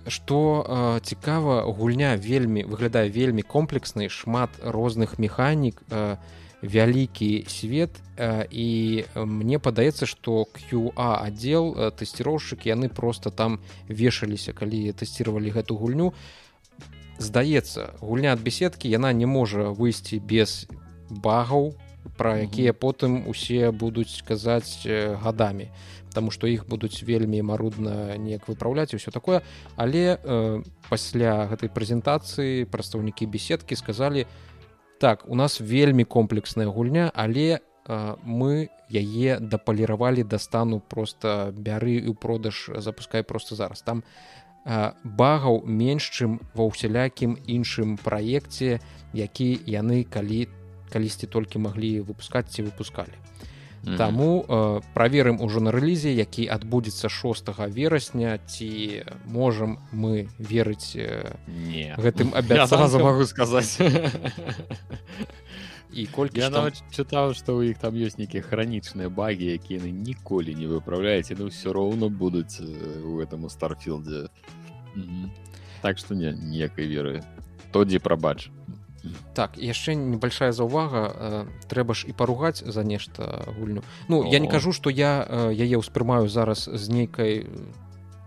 что 0.08 1.00
цікава 1.04 1.63
гульня 1.63 2.15
вельмі 2.15 2.63
выглядае 2.63 3.10
вельмі 3.10 3.41
комплекснай 3.41 4.10
шмат 4.10 4.50
розных 4.63 5.19
механік 5.19 5.82
вялікі 6.62 7.45
свет 7.48 7.95
і 8.52 8.69
мне 9.15 9.60
падаецца 9.60 10.06
што 10.06 10.43
QA 10.52 11.24
аддзел 11.24 11.72
э, 11.72 11.91
тэсціроўшчык 11.95 12.67
яны 12.67 12.89
просто 12.89 13.32
там 13.32 13.60
вешаліся 13.88 14.52
калі 14.52 14.91
тэсцівалі 14.91 15.56
гэту 15.56 15.80
гульню. 15.80 16.12
Здаецца 17.19 17.95
гульня 18.04 18.36
ад 18.36 18.43
беседкі 18.43 18.91
яна 18.91 19.13
не 19.13 19.26
можа 19.26 19.72
выйсці 19.72 20.19
без 20.19 20.67
багаў 21.10 21.76
пра 22.19 22.43
якія 22.43 22.76
потым 22.76 23.24
усе 23.28 23.72
будуць 23.72 24.24
казаць 24.28 24.84
гадамі 25.24 25.72
Таму 26.13 26.32
што 26.32 26.48
іх 26.48 26.65
будуць 26.65 27.04
вельмі 27.04 27.41
марудна 27.41 28.17
неяк 28.17 28.50
выпраўляць 28.50 28.93
і 28.93 29.00
ўсё 29.00 29.12
такое. 29.12 29.41
Але 29.76 30.17
э, 30.17 30.62
пасля 30.89 31.45
гэтай 31.50 31.69
прэзентацыі 31.69 32.65
прадстаўнікі 32.65 33.30
беседкі 33.30 33.76
сказалі 33.76 34.26
так 35.00 35.24
у 35.28 35.36
нас 35.36 35.60
вельмі 35.60 36.04
комплексная 36.04 36.67
гульня 36.67 37.12
але 37.15 37.60
э, 37.88 38.15
мы 38.24 38.69
яе 38.89 39.39
дапаліравалі 39.39 40.24
да 40.24 40.38
стану 40.38 40.80
просто 40.80 41.54
бяры 41.56 42.04
і 42.04 42.12
ў 42.12 42.15
продаж 42.19 42.69
запускай 42.78 43.24
просто 43.24 43.56
зараз 43.56 43.82
там 43.82 44.04
э, 44.65 44.91
багаў 45.04 45.63
менш 45.65 46.10
чым 46.12 46.43
ва 46.54 46.67
ўсялякім 46.67 47.39
іншым 47.48 47.95
праекце 47.98 48.84
які 49.13 49.56
яны 49.65 50.04
калі 50.04 50.50
калісьці 50.91 51.32
толькі 51.32 51.63
маглі 51.63 52.01
выпускаць 52.01 52.51
ці 52.51 52.68
выпускалі 52.68 53.16
Mm 53.84 53.93
-hmm. 53.93 53.97
Таму 53.97 54.45
э, 54.47 54.82
праверым 54.93 55.41
ужо 55.41 55.59
на 55.59 55.71
рэлізе, 55.71 56.13
які 56.13 56.47
адбудзецца 56.47 57.09
6 57.09 57.49
верасня 57.69 58.38
ці 58.38 59.03
можам 59.25 59.80
мы 59.93 60.27
верыць 60.39 60.95
э, 60.95 61.36
не. 61.47 61.95
гэтым 61.97 62.36
абязразу 62.39 62.99
могу 62.99 63.25
сказаць 63.25 63.82
і 65.93 66.05
колькі 66.05 66.39
я 66.39 66.49
нават 66.49 66.84
чытаў 66.91 67.34
што 67.34 67.57
ў 67.57 67.71
іх 67.71 67.77
там 67.77 67.95
ёсць 67.95 68.19
нейкія 68.21 68.43
хранічныя 68.43 69.09
багі 69.09 69.57
якія 69.57 69.80
яны 69.80 69.91
ніколі 69.91 70.55
не 70.55 70.67
выправляеце 70.67 71.36
ну 71.39 71.47
все 71.47 71.73
роўно 71.73 72.09
будуць 72.09 72.61
у 73.05 73.17
гэтаму 73.17 73.49
старфілдзе 73.49 74.30
так 75.82 75.97
што 75.97 76.15
не 76.15 76.34
ніякай 76.34 76.88
веры. 76.88 77.23
То 77.71 77.86
дзе 77.86 77.99
прабач 77.99 78.49
так 79.34 79.58
яшчэ 79.58 79.95
небольшая 79.95 80.52
заўвага 80.52 81.04
э, 81.08 81.45
трэба 81.68 81.93
ж 81.93 82.08
і 82.08 82.14
паругаць 82.14 82.64
за 82.66 82.84
нешта 82.84 83.47
гульню. 83.58 83.84
Ну 84.08 84.24
О. 84.24 84.28
я 84.28 84.39
не 84.39 84.47
кажу 84.47 84.72
что 84.74 84.89
я 84.89 85.26
э, 85.28 85.54
яе 85.54 85.78
ўспрымаю 85.80 86.28
зараз 86.28 86.68
з 86.68 86.86
нейкай 86.89 87.47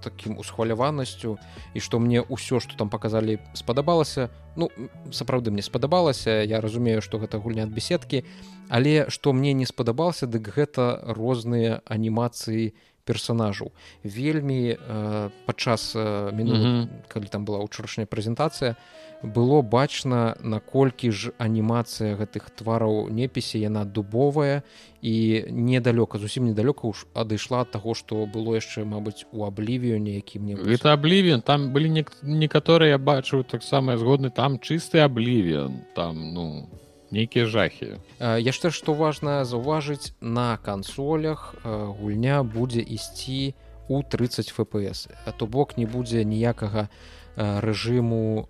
таким 0.03 0.39
усхваляванасцю 0.39 1.39
і 1.75 1.79
што 1.81 2.03
мне 2.03 2.21
ўсё 2.21 2.59
што 2.59 2.77
там 2.77 2.91
показалі 2.91 3.39
спадабалася. 3.55 4.29
Ну 4.57 4.69
сапраўды 5.13 5.51
мне 5.51 5.63
спадабалася 5.63 6.43
я 6.43 6.61
разумею 6.61 7.01
што 7.01 7.23
гэта 7.23 7.39
гульня 7.39 7.65
ад 7.65 7.73
беседкі. 7.73 8.25
Але 8.69 9.09
што 9.09 9.33
мне 9.33 9.53
не 9.53 9.67
спадабалася 9.67 10.27
дык 10.27 10.51
гэта 10.57 11.01
розныя 11.07 11.81
анімацыі 11.87 12.75
персонажаў 13.05 13.73
вельмі 14.05 14.77
э, 14.77 15.31
падчас 15.47 15.97
э, 15.97 16.33
міну 16.33 16.55
mm 16.55 16.63
-hmm. 16.63 16.89
калі 17.09 17.27
там 17.27 17.45
была 17.45 17.59
ўчарашняя 17.65 18.07
прэзентацыя 18.07 18.75
было 19.23 19.63
бачна 19.63 20.35
наколькі 20.43 21.11
ж 21.11 21.31
анімацыя 21.39 22.19
гэтых 22.19 22.51
твараў 22.51 23.09
непісе 23.11 23.59
яна 23.59 23.85
дубовая 23.85 24.63
і 25.03 25.45
недалёка 25.51 26.19
зусім 26.19 26.51
недалёка 26.51 26.87
уж 26.87 27.07
адышла 27.15 27.63
ад 27.63 27.71
таго 27.71 27.95
што 27.95 28.27
было 28.27 28.59
яшчэ 28.59 28.85
мабыць 28.85 29.27
у 29.33 29.47
аблівію 29.47 30.03
неякі 30.03 30.39
мне 30.39 30.55
это 30.55 30.93
аблівен 30.93 31.41
там 31.41 31.73
былі 31.73 32.05
некаторыя 32.23 32.99
бачу 32.99 33.43
таксама 33.43 33.97
згодны 33.97 34.31
там 34.31 34.59
чысты 34.59 34.99
аблівен 34.99 35.87
там 35.95 36.35
ну 36.35 36.69
нейкія 37.13 37.47
жахі 37.47 38.01
яшчэ 38.21 38.73
што 38.73 38.97
важна 38.97 39.45
заўважыць 39.45 40.17
на 40.21 40.57
кансолях 40.57 41.55
гульня 41.65 42.43
будзе 42.43 42.81
ісці 42.81 43.55
у 43.89 44.03
30 44.03 44.49
фпс 44.49 45.09
а 45.27 45.33
то 45.33 45.47
бок 45.47 45.77
не 45.77 45.87
будзе 45.87 46.25
ніякага 46.25 46.89
рэжыму 47.37 48.49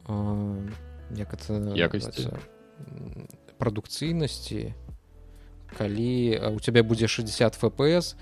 як 1.19 1.35
якасці 1.75 2.31
прадукцыйнасці 3.59 4.75
калі 5.77 6.39
у 6.55 6.59
цябе 6.61 6.83
будзе 6.83 7.09
60 7.09 7.59
фпс 7.59 8.15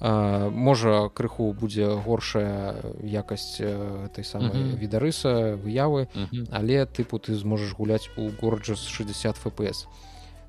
можа 0.00 1.08
крыху 1.12 1.52
будзе 1.52 1.94
горшая 1.94 2.74
якасць 3.02 3.60
этой 3.60 4.24
самой 4.24 4.48
uh 4.48 4.54
-huh. 4.54 4.76
відарыса 4.76 5.56
выявы 5.56 6.08
uh 6.14 6.30
-huh. 6.32 6.46
але 6.50 6.84
тыпу 6.84 7.18
ты 7.18 7.34
зможаш 7.34 7.74
гуляць 7.74 8.10
у 8.16 8.30
горджас 8.40 8.86
60 8.86 9.36
фпс 9.36 9.86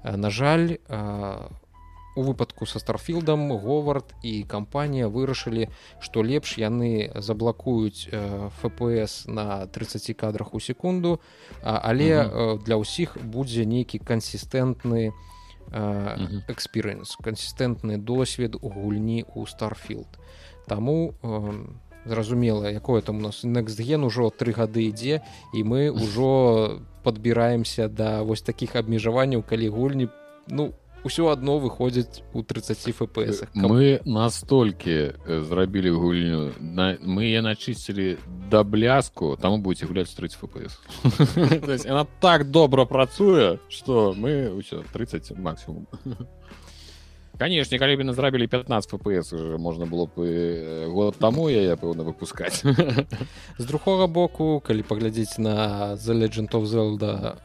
на 0.04 0.30
жаль 0.30 0.78
у 2.16 2.24
выпадку 2.24 2.66
са 2.66 2.80
старфілдам 2.80 3.52
говард 3.52 4.16
і 4.24 4.44
кампанія 4.44 5.08
вырашылі 5.08 5.68
што 6.00 6.24
лепш 6.24 6.58
яны 6.58 7.12
заблакуюць 7.22 8.08
фпс 8.62 9.28
на 9.28 9.66
30 9.68 10.18
кадрах 10.18 10.54
у 10.54 10.60
секунду 10.60 11.20
але 11.62 12.24
uh 12.24 12.36
-huh. 12.36 12.64
для 12.64 12.76
ўсіх 12.76 13.18
будзе 13.24 13.66
нейкі 13.66 14.00
кансістэнтны 14.00 15.10
у 15.10 15.14
экспірэнс 15.72 17.16
кансістэнтны 17.24 17.98
досвед 17.98 18.56
у 18.60 18.68
гульні 18.70 19.24
ў 19.24 19.48
старфілд 19.48 20.20
Таму 20.68 21.16
зразумела 22.06 22.66
якое 22.66 23.02
там 23.02 23.18
у 23.18 23.22
нас 23.22 23.44
некстген 23.44 24.04
ужо 24.04 24.30
тры 24.30 24.54
гады 24.54 24.90
ідзе 24.90 25.22
і 25.54 25.64
мы 25.64 25.92
ўжо 26.04 26.82
подбіраемся 27.04 27.88
да 27.88 28.24
вось 28.24 28.42
такіх 28.42 28.76
абмежаванняў 28.76 29.44
калі 29.44 29.70
гульні 29.70 30.08
ну 30.48 30.74
ўсё 31.04 31.32
адно 31.34 31.58
выходзіць 31.58 32.22
у 32.34 32.44
30 32.44 32.78
фпс 32.94 33.44
мы 33.54 34.02
настолькі 34.06 35.18
зрабілі 35.26 35.90
гульню 35.98 36.54
на 36.60 36.98
мы 37.02 37.34
я 37.34 37.42
начысцілі 37.42 38.18
да 38.52 38.64
бляску 38.64 39.38
там 39.42 39.62
будете 39.62 39.86
гуляць 39.86 40.14
30 40.14 40.38
фпс 40.38 40.78
она 41.86 42.06
так 42.20 42.52
добра 42.52 42.86
працуе 42.86 43.60
что 43.70 44.14
мы 44.14 44.54
ўсё 44.54 44.84
30 44.94 45.38
максимум. 45.38 45.88
Конечно 47.38 47.78
калі 47.80 47.98
бы 47.98 48.14
зрабілі 48.14 48.48
15 48.48 48.92
фпс 48.92 49.34
уже 49.34 49.58
можна 49.58 49.86
было 49.86 50.06
бы 50.06 50.86
год 50.94 51.18
таму 51.18 51.50
я 51.50 51.62
я 51.62 51.76
пэўна 51.76 52.06
выпускаць 52.06 52.62
з 53.58 53.66
другога 53.66 54.06
боку 54.06 54.62
калі 54.62 54.84
паглядзець 54.84 55.42
на 55.42 55.98
the 55.98 56.14
legend 56.14 56.54
of 56.54 56.70
zelda 56.70 57.42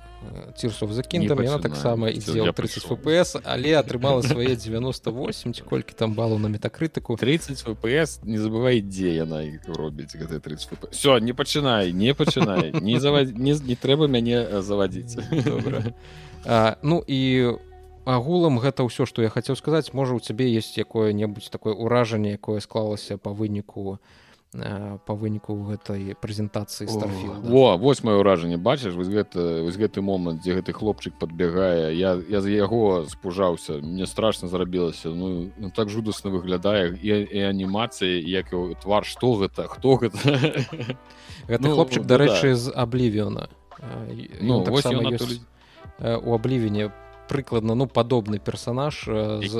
цірсов 0.56 0.92
закінтам 0.92 1.42
яна 1.42 1.58
таксама 1.58 2.08
ідзе 2.10 2.52
30 2.52 2.82
фпс 2.82 3.36
але 3.44 3.76
атрымала 3.78 4.22
свае 4.22 4.56
98 4.56 5.54
ці 5.54 5.62
колькі 5.62 5.94
там 5.94 6.14
балу 6.14 6.38
на 6.38 6.48
метакрытыку 6.48 7.16
30 7.16 7.58
фпс 7.60 8.20
не 8.22 8.38
забывай 8.38 8.80
дзе 8.80 9.14
яна 9.16 9.42
іх 9.42 9.68
робіць 9.68 10.16
гэта 10.16 10.40
30 10.40 10.68
фп 10.68 10.90
все 10.90 11.18
не 11.18 11.32
пачынай 11.32 11.92
не 11.92 12.14
пачынай 12.14 12.72
не 12.80 13.00
завад... 13.00 13.36
не, 13.38 13.54
не 13.54 13.76
трэба 13.76 14.08
мяне 14.08 14.62
завадзіць 14.62 15.18
ну 16.82 17.02
і 17.06 17.20
агулам 18.06 18.62
гэта 18.62 18.86
ўсё 18.86 19.06
што 19.06 19.26
я 19.26 19.28
хацеў 19.28 19.58
сказаць 19.58 19.90
можа 19.92 20.14
у 20.14 20.22
цябе 20.22 20.46
есть 20.46 20.78
якое-небудзь 20.78 21.50
такое 21.50 21.74
ўражанне 21.74 22.38
якое 22.38 22.62
склалася 22.62 23.18
па 23.18 23.34
выніку 23.34 23.98
у 23.98 23.98
Э, 24.54 24.98
по 25.04 25.12
выніку 25.18 25.58
гэтай 25.66 26.14
прэзентацыі 26.16 26.86
во 26.86 27.76
вось 27.76 28.00
маё 28.06 28.22
ўражанне. 28.22 28.56
Бачыш 28.56 28.94
вось 28.94 29.10
гэта 29.10 29.60
вось 29.66 29.76
гэты 29.76 30.00
момант 30.00 30.40
дзе 30.40 30.54
гэты 30.56 30.72
хлопчык 30.72 31.18
подбягае 31.18 31.92
я 31.92 32.14
я 32.14 32.40
за 32.40 32.48
яго 32.48 33.04
спужаўся 33.10 33.82
мне 33.82 34.06
страшно 34.06 34.48
зрабілася. 34.48 35.10
Ну, 35.10 35.50
ну 35.58 35.70
так 35.74 35.90
жудасна 35.90 36.30
выглядае 36.30 36.94
і, 36.94 37.10
і 37.26 37.40
анімацыі 37.52 38.22
як 38.22 38.54
твар. 38.80 39.04
Што 39.04 39.34
гэта? 39.34 39.66
Хто 39.66 39.98
гэта? 39.98 40.16
Гэта 41.50 41.62
ну, 41.66 41.74
хлопчык 41.74 42.06
дарэчы 42.06 42.54
да. 42.54 42.56
з 42.56 42.72
аблівіона 42.74 43.50
ну, 44.40 44.62
у 44.62 46.30
аблівіне 46.34 46.94
прыкладна 47.28 47.74
ну 47.74 47.86
падобны 47.86 48.38
персонаж 48.38 49.04
з 49.42 49.52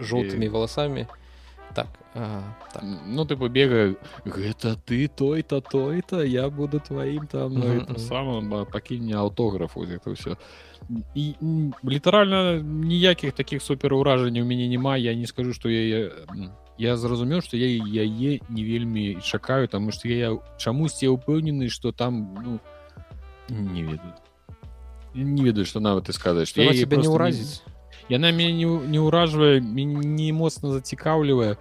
жоўтымі 0.00 0.48
валасамі 0.48 1.06
так 1.74 1.88
так. 2.72 2.82
ну 3.06 3.24
ты 3.24 3.36
побега 3.36 3.96
гэта 4.24 4.76
ты 4.86 5.08
той-то 5.08 5.60
той-то 5.60 6.22
я 6.22 6.48
буду 6.48 6.80
тваім 6.80 7.26
там 7.26 7.52
mm 7.52 7.86
-hmm. 7.86 7.98
самым 7.98 8.70
пакіне 8.70 9.14
аўтографу 9.14 9.84
это 9.84 10.10
ўсё 10.10 10.36
і 11.14 11.34
літаральна 11.84 12.60
ніякіх 12.62 13.32
таких 13.32 13.62
супер 13.62 13.94
ўражанняў 13.94 14.44
у 14.44 14.46
мяне 14.46 14.68
няма 14.68 14.96
я 14.96 15.14
не 15.14 15.26
скажу 15.26 15.52
что 15.52 15.68
я 15.68 16.10
я 16.78 16.96
зразумеў 16.96 17.40
что 17.40 17.56
я 17.56 17.66
яе 17.66 18.40
не 18.48 18.64
вельмі 18.64 19.18
чакаю 19.22 19.68
тому 19.68 19.92
что 19.92 20.08
я 20.08 20.38
чамусьці 20.58 21.08
ўпэўнены 21.08 21.68
что 21.68 21.92
там 21.92 22.34
ну, 22.44 22.60
не 23.48 23.82
ведаю 23.82 24.14
не 25.14 25.42
ведаю 25.44 25.64
что 25.66 25.80
нават 25.80 26.04
ты 26.04 26.12
сказаць 26.12 26.48
что 26.48 26.62
я 26.62 26.72
тебе 26.72 26.96
не 26.96 27.08
ўразіць 27.08 27.62
яна 28.08 28.32
мяне 28.32 28.52
не, 28.52 28.66
не 28.66 29.00
ўражвае 29.00 29.60
не 29.60 30.32
моцна 30.32 30.72
зацікаўлівая 30.72 31.54
то 31.54 31.60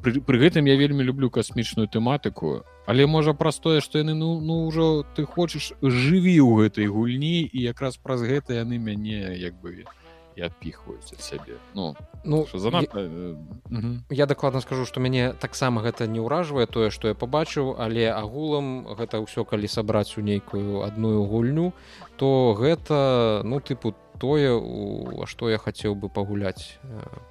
пры, 0.00 0.20
пры 0.24 0.40
гэтым 0.40 0.66
я 0.68 0.76
вельмі 0.76 1.04
люблю 1.04 1.30
касмічную 1.30 1.88
тэматыку 1.88 2.64
але 2.86 3.06
можа 3.06 3.36
праз 3.36 3.60
тое 3.60 3.80
што 3.84 4.00
яны 4.00 4.16
ну 4.16 4.40
ну 4.40 4.66
ўжо 4.66 5.04
ты 5.16 5.24
хочаш 5.24 5.72
жыві 5.80 6.36
ў 6.40 6.66
гэтай 6.66 6.86
гульні 6.88 7.44
і 7.46 7.58
якраз 7.60 8.00
праз 8.00 8.24
гэта 8.24 8.56
яны 8.56 8.80
мяне 8.80 9.36
як 9.36 9.54
бы 9.60 9.84
і 10.38 10.46
адпіхваюць 10.46 11.10
ад 11.10 11.20
сябе. 11.20 11.58
Ну 11.74 11.96
ну 12.24 12.46
занадта 12.54 13.02
я, 13.02 14.24
я 14.24 14.26
дакладна 14.30 14.60
скажу 14.62 14.86
што 14.86 15.00
мяне 15.02 15.34
таксама 15.34 15.82
гэта 15.82 16.06
не 16.06 16.22
ўражвае 16.22 16.66
тое 16.66 16.90
што 16.90 17.12
я 17.12 17.14
пабачыў 17.14 17.76
але 17.78 18.08
агулам 18.08 18.86
гэта 18.96 19.20
ўсё 19.20 19.44
калі 19.44 19.68
сабраць 19.68 20.16
у 20.16 20.24
нейкую 20.24 20.86
адную 20.86 21.26
гульню 21.26 21.72
то 22.16 22.56
гэта 22.56 23.42
ну 23.44 23.60
тыпу 23.60 23.92
ты 23.92 24.09
тое 24.20 24.52
у 24.52 25.26
што 25.26 25.48
я 25.50 25.58
хацеў 25.58 25.96
бы 25.96 26.12
пагуляць 26.12 26.76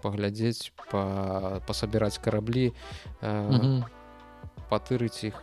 паглядзець 0.02 0.74
па, 0.90 1.62
пасабіраць 1.70 2.18
караблі 2.18 2.74
патырыць 4.70 5.26
іх 5.26 5.38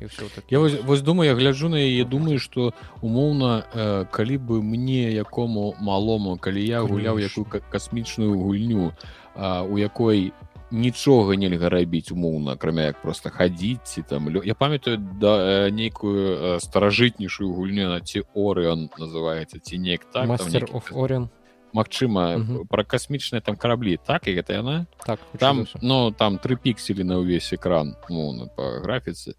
і 0.00 0.08
ўсё 0.08 0.28
так 0.32 0.44
я 0.52 0.60
вось, 0.60 0.76
вось 0.84 1.00
думаю 1.00 1.28
я 1.28 1.36
гляджу 1.36 1.72
на 1.72 1.80
яе 1.80 2.04
думаю 2.04 2.38
што 2.38 2.72
умоўна 3.00 4.08
калі 4.12 4.36
бы 4.38 4.60
мне 4.62 5.12
якому 5.12 5.72
малому 5.80 6.36
калі 6.36 6.60
я 6.60 6.84
гуляў 6.84 7.20
якую 7.20 7.48
касмічную 7.48 8.36
гульню 8.36 8.92
у 9.36 9.76
якой 9.80 10.32
нічога 10.72 11.36
нельга 11.36 11.68
рабіць 11.68 12.10
умоўна 12.12 12.56
акрамя 12.56 12.88
як 12.88 13.02
просто 13.02 13.30
хадзіць 13.30 13.84
ці 13.84 14.02
там 14.02 14.32
я 14.44 14.54
памятаю 14.54 14.98
да 14.98 15.70
нейкую 15.70 16.58
старажытнейшую 16.60 17.52
гульню 17.52 17.92
на 17.92 18.00
ці 18.00 18.24
орыон 18.34 18.88
называется 18.98 19.60
ці 19.60 19.78
неяк 19.78 20.08
так 20.10 20.28
мастер 20.28 20.66
нейкі... 20.66 20.94
орен 20.96 21.28
Магчыма 21.72 22.36
пра 22.68 22.84
касмічныя 22.84 23.40
там 23.40 23.56
караблі 23.56 23.96
так 23.96 24.28
і 24.28 24.36
гэта 24.36 24.60
яна 24.60 24.86
так 25.06 25.20
там 25.40 25.64
ну 25.80 26.12
там 26.12 26.36
тры 26.36 26.56
пікселі 26.60 27.04
на 27.04 27.16
ўвесь 27.16 27.52
экран 27.56 27.96
ну, 28.12 28.48
па 28.52 28.84
графіцы 28.84 29.32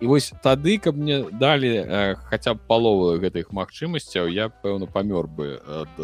і 0.00 0.06
вось 0.06 0.32
тады 0.44 0.76
каб 0.76 1.00
мне 1.00 1.24
далі 1.32 1.72
э, 1.80 2.14
хаця 2.28 2.52
б 2.52 2.60
палову 2.68 3.16
гэтых 3.16 3.56
магчымасцяў 3.56 4.28
я 4.28 4.52
пэўна 4.52 4.84
памёр 4.84 5.26
бы 5.32 5.56
ад 5.64 5.96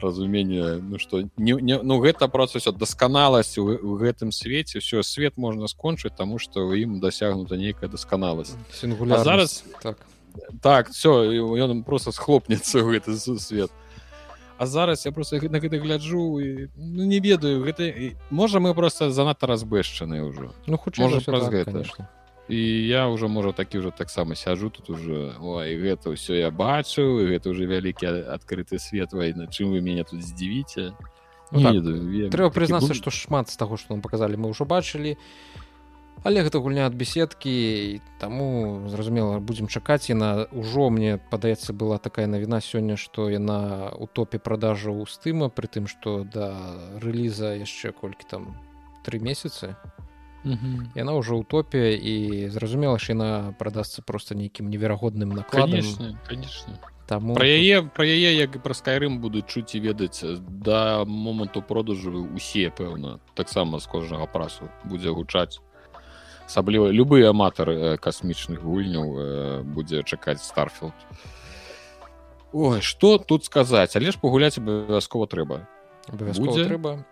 разумення 0.00 0.80
ну 0.80 0.96
што 0.96 1.28
не, 1.36 1.52
не 1.60 1.76
ну 1.82 2.00
гэта 2.00 2.28
проста 2.28 2.58
все 2.58 2.72
дасканаласць 2.72 3.58
у, 3.60 3.68
у 3.68 4.00
гэтым 4.00 4.32
свеце 4.32 4.80
все 4.80 5.02
свет 5.02 5.36
можна 5.36 5.68
скончыць 5.68 6.16
таму 6.16 6.40
што 6.40 6.64
ў 6.64 6.88
ім 6.88 7.00
дасягнута 7.00 7.60
нейкая 7.60 7.92
дасканаласць 7.92 8.56
зараз 8.80 9.64
так. 9.82 9.98
Так 10.62 10.90
все 10.90 11.26
ён 11.58 11.82
просто 11.82 12.12
схлопнецца 12.12 12.80
ў 12.80 12.96
гэты 12.96 13.18
свет. 13.18 13.70
а 13.70 13.89
А 14.60 14.66
зараз 14.66 15.06
я 15.06 15.12
просто 15.12 15.40
на 15.48 15.58
гэта 15.58 15.80
гляджу 15.80 16.36
і 16.40 16.68
ну, 16.76 17.04
не 17.08 17.16
ведаю 17.18 17.64
гэта 17.64 18.12
можа 18.28 18.60
мы 18.60 18.74
просто 18.74 19.08
занадта 19.08 19.48
разбэшчаны 19.48 20.20
ўжо. 20.20 20.52
Ну 20.68 20.76
хутчэй 20.76 21.24
праз 21.24 21.48
так, 21.48 21.52
гэта. 21.52 21.64
конечно. 21.64 22.08
і 22.50 22.60
я 22.86 23.08
ўжо 23.08 23.32
можа 23.32 23.56
такі 23.56 23.80
ўжо 23.80 23.90
таксама 23.90 24.36
сяжу 24.36 24.68
тут 24.68 24.90
уже 24.90 25.32
ой, 25.40 25.80
гэта 25.80 26.12
ўсё 26.12 26.36
я 26.36 26.52
бачыў 26.52 27.24
гэта 27.32 27.56
уже 27.56 27.64
вялікі 27.64 28.04
адкрыты 28.36 28.76
свет 28.76 29.16
вайна 29.16 29.48
чым 29.48 29.72
вы 29.72 29.80
мяне 29.80 30.04
тут 30.04 30.20
здзівіце? 30.20 30.92
Ну, 31.56 31.58
так. 31.64 32.28
трэба 32.28 32.52
прызнацца 32.52 32.92
што 32.92 33.08
шмат 33.08 33.48
з 33.48 33.56
таго 33.56 33.80
што 33.80 33.96
нам 33.96 34.04
показалі 34.04 34.36
мы 34.36 34.52
ўжо 34.52 34.68
бачылі 34.68 35.16
але 36.22 36.42
гэта 36.44 36.60
гульня 36.60 36.86
ад 36.86 36.94
беседкі 36.94 38.00
таму 38.20 38.88
зразумела 38.88 39.40
будзем 39.40 39.68
чакаць 39.68 40.12
яна 40.12 40.46
ўжо 40.52 40.90
мне 40.90 41.16
падаецца 41.16 41.72
была 41.72 41.96
такая 41.98 42.26
навіна 42.26 42.60
сёння 42.60 42.96
што 43.00 43.30
яна 43.30 43.92
у 43.96 44.06
топе 44.06 44.38
продажа 44.38 44.92
ў 44.92 45.08
стыма 45.08 45.48
при 45.48 45.66
тым 45.66 45.88
што 45.88 46.24
да 46.24 46.52
рэліза 47.00 47.56
яшчэ 47.56 47.92
колькі 47.96 48.28
там 48.28 48.42
три 49.02 49.18
месяцы 49.18 49.76
яна 50.44 51.12
ўжо 51.16 51.40
ў 51.40 51.44
топе 51.44 51.96
і 51.96 52.48
зразумела 52.52 53.00
ж 53.00 53.16
яна 53.16 53.56
прадасца 53.56 54.04
просто 54.04 54.36
нейкім 54.36 54.68
неверагодным 54.68 55.32
накладам 55.32 55.84
Таму... 57.10 57.34
про 57.34 57.42
яе 57.42 57.82
про 57.82 58.06
яе 58.06 58.38
як 58.38 58.54
і 58.54 58.62
пра 58.62 58.70
скайрым 58.70 59.18
будуць 59.18 59.50
чуць 59.50 59.74
і 59.74 59.82
ведаць 59.82 60.22
да 60.46 61.02
моманту 61.04 61.58
продажу 61.58 62.28
усе 62.36 62.70
пэўна 62.70 63.18
таксама 63.34 63.80
з 63.80 63.86
кожнага 63.90 64.30
прасу 64.30 64.70
будзе 64.84 65.10
гучаць 65.10 65.58
асабліва 66.50 66.90
любы 66.90 67.22
аматар 67.22 67.70
э, 67.70 67.96
касмічных 68.02 68.58
гульняў 68.66 69.06
э, 69.14 69.62
будзе 69.62 70.02
чакаць 70.02 70.42
старфілд 70.42 70.94
Ой 72.52 72.80
что 72.80 73.18
тут 73.18 73.44
сказаць? 73.44 73.94
Але 73.94 74.10
ж 74.10 74.18
пагуляць 74.18 74.58
абавязкова 74.58 75.30
трэба. 75.30 75.68
Трэба. 76.10 77.06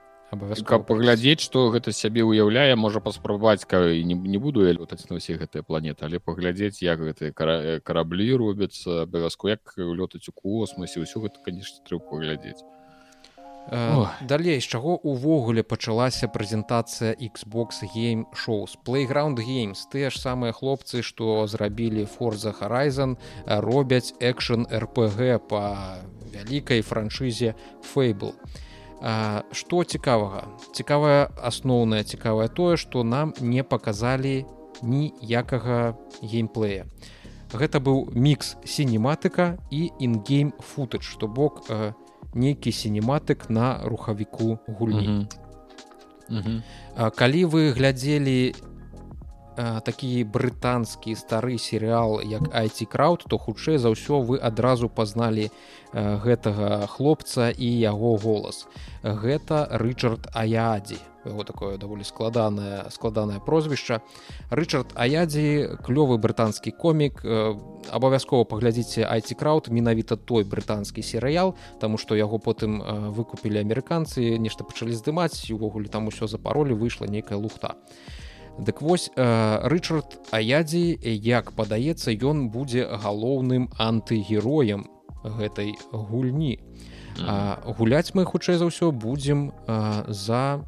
Каб 0.67 0.85
паглядзець 0.85 1.41
што 1.41 1.71
гэта 1.73 1.95
сябе 1.95 2.21
ўяўляе 2.21 2.75
можа 2.77 3.01
паспрабаваць 3.01 3.65
не, 4.05 4.13
не 4.13 4.37
буду 4.37 4.67
я 4.67 4.75
лётаць 4.77 5.09
на 5.09 5.17
ўсе 5.17 5.39
гэтыя 5.41 5.65
планеты 5.65 6.05
але 6.05 6.21
паглядзець 6.21 6.83
як 6.85 7.01
гэтыя 7.01 7.33
кара... 7.33 7.81
караблі 7.81 8.37
робяцца 8.37 9.09
абавязку 9.09 9.49
як 9.49 9.73
лётаць 9.79 10.29
у 10.29 10.33
космосе 10.37 11.01
ўсё 11.01 11.25
гэта 11.25 11.41
канешне 11.41 11.81
трэба 11.81 12.05
паглядзець 12.13 12.61
далей 13.71 14.61
з 14.61 14.65
чаго 14.65 14.97
увогуле 14.97 15.63
пачалася 15.63 16.29
прэзентацыя 16.29 17.13
Xbox 17.21 17.85
game 17.85 18.25
шоус 18.33 18.79
playground 18.81 19.37
games 19.45 19.85
тыя 19.93 20.09
ж 20.09 20.17
самыя 20.17 20.57
хлопцы 20.57 21.03
што 21.05 21.45
зрабілі 21.45 22.09
форза 22.09 22.57
horizon 22.57 23.19
робяць 23.45 24.17
экшн 24.21 24.65
rpg 24.73 25.37
по 25.53 25.61
вялікай 26.33 26.81
франшызе 26.81 27.55
фейбл 27.85 28.33
што 29.53 29.85
цікавага? 29.85 30.49
Цікавая 30.73 31.29
асноўная 31.37 32.03
цікавае 32.03 32.49
тое 32.49 32.81
што 32.81 33.05
нам 33.05 33.37
не 33.41 33.63
паказалі 33.63 34.49
ніякага 34.81 35.93
геймплея 36.25 36.89
гэта 37.53 37.81
быў 37.85 38.09
мікс 38.17 38.57
сінематыка 38.65 39.61
і 39.71 39.93
інгейм 40.01 40.57
футаж 40.61 41.05
што 41.05 41.29
бок 41.29 41.65
у 41.69 41.93
нейкі 42.35 42.73
сінематык 42.73 43.51
на 43.51 43.81
рухавіку 43.85 44.59
гульні. 44.67 45.27
Калі 47.17 47.45
вы 47.45 47.73
глядзелі 47.73 48.55
такі 49.59 50.23
брытанскі 50.25 51.19
стары 51.19 51.59
серыал 51.59 52.23
як 52.23 52.47
айці 52.55 52.87
крауд 52.87 53.27
то 53.27 53.39
хутчэй 53.43 53.83
за 53.83 53.91
ўсё 53.91 54.23
вы 54.23 54.39
адразу 54.39 54.87
пазналі 54.87 55.51
гэтага 55.93 56.87
хлопца 56.87 57.51
і 57.51 57.67
яго 57.67 58.17
голас. 58.17 58.69
Гэта 59.03 59.67
рычард 59.73 60.31
аядзі. 60.31 61.03
Яго 61.27 61.43
такое 61.45 61.77
даволі 61.77 62.05
складанае 62.05 62.87
складанае 62.95 63.41
прозвішча. 63.41 64.01
Рычард 64.51 64.95
аядзі 64.95 65.81
клёвы 65.83 66.23
брытанскі 66.23 66.71
комік. 66.71 67.25
Абавязкова 67.91 68.45
паглядзіце 68.45 69.03
айці 69.03 69.35
крауд 69.35 69.73
менавіта 69.75 70.15
той 70.17 70.45
брытанскі 70.45 71.03
серыял 71.03 71.57
таму 71.81 71.99
што 71.99 72.15
яго 72.15 72.39
потым 72.39 72.79
выкупілі 73.11 73.59
амерыканцы 73.65 74.39
нешта 74.39 74.63
пачалі 74.63 74.93
здымаць 74.95 75.51
увогуле 75.51 75.89
там 75.89 76.07
усё 76.07 76.29
за 76.29 76.39
паролі 76.39 76.77
выйшла 76.77 77.09
нейкая 77.09 77.39
лухта 77.41 77.75
Дык 78.59 78.83
вось 78.83 79.11
рычард 79.15 80.19
аядзі 80.35 80.99
як 81.03 81.53
падаецца 81.55 82.11
ён 82.11 82.49
будзе 82.51 82.85
галоўным 82.85 83.71
антыгероем 83.79 84.87
гэтай 85.23 85.75
гульні. 85.93 86.59
А, 87.27 87.59
гуляць 87.79 88.15
мы 88.15 88.25
хутчэй 88.25 88.59
за 88.59 88.71
ўсё 88.71 88.91
будзем 88.91 89.51
а, 89.67 90.07
за 90.07 90.63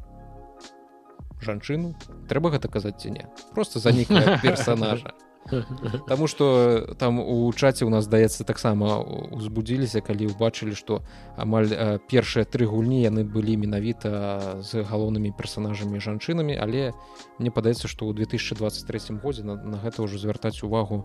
жанчыну. 1.39 1.95
Трэба 2.27 2.51
гэта 2.55 2.67
казаць 2.67 2.99
ці 2.99 3.15
не? 3.15 3.25
Просто 3.55 3.79
за 3.79 3.91
нейкая 3.95 4.39
персонажа 4.43 5.15
Таму 6.07 6.27
что 6.27 6.93
там 6.97 7.19
у 7.19 7.51
чаце 7.53 7.85
у 7.85 7.89
нас 7.89 8.05
здаецца 8.05 8.43
таксама 8.43 8.99
узбудзіліся 9.33 10.01
калі 10.01 10.29
ўбачылі 10.31 10.77
што 10.77 11.01
амаль 11.35 11.99
першыя 12.11 12.45
тры 12.45 12.69
гульні 12.69 13.01
яны 13.01 13.25
былі 13.25 13.57
менавіта 13.57 14.61
з 14.61 14.85
галоўнымі 14.85 15.33
персонажамі 15.33 15.97
жанчынамі 15.97 16.55
але 16.55 16.93
мне 17.39 17.49
падаецца 17.49 17.89
што 17.89 18.05
ў 18.05 18.21
2023 18.21 19.17
годзе 19.23 19.43
на, 19.43 19.57
на 19.57 19.81
гэта 19.81 20.05
ўжо 20.05 20.21
звяртаць 20.21 20.61
увагу 20.61 21.03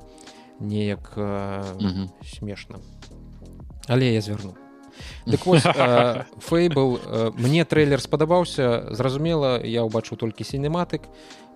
неяк 0.61 1.17
смешна. 2.25 2.81
Але 3.89 4.15
я 4.15 4.21
звярну 4.21 4.66
Дык 5.27 5.43
фейбл 6.49 7.01
мне 7.39 7.65
трейлер 7.65 8.01
спадабаўся 8.01 8.95
зразумела 8.95 9.59
я 9.65 9.83
ўбачыў 9.83 10.17
толькі 10.17 10.45
сінематык 10.45 11.09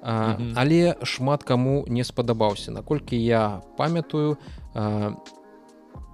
але 0.02 0.96
шмат 1.02 1.44
каму 1.44 1.84
не 1.88 2.04
спадабаўся. 2.04 2.72
Наколькі 2.72 3.16
я 3.16 3.62
памятаю 3.76 4.38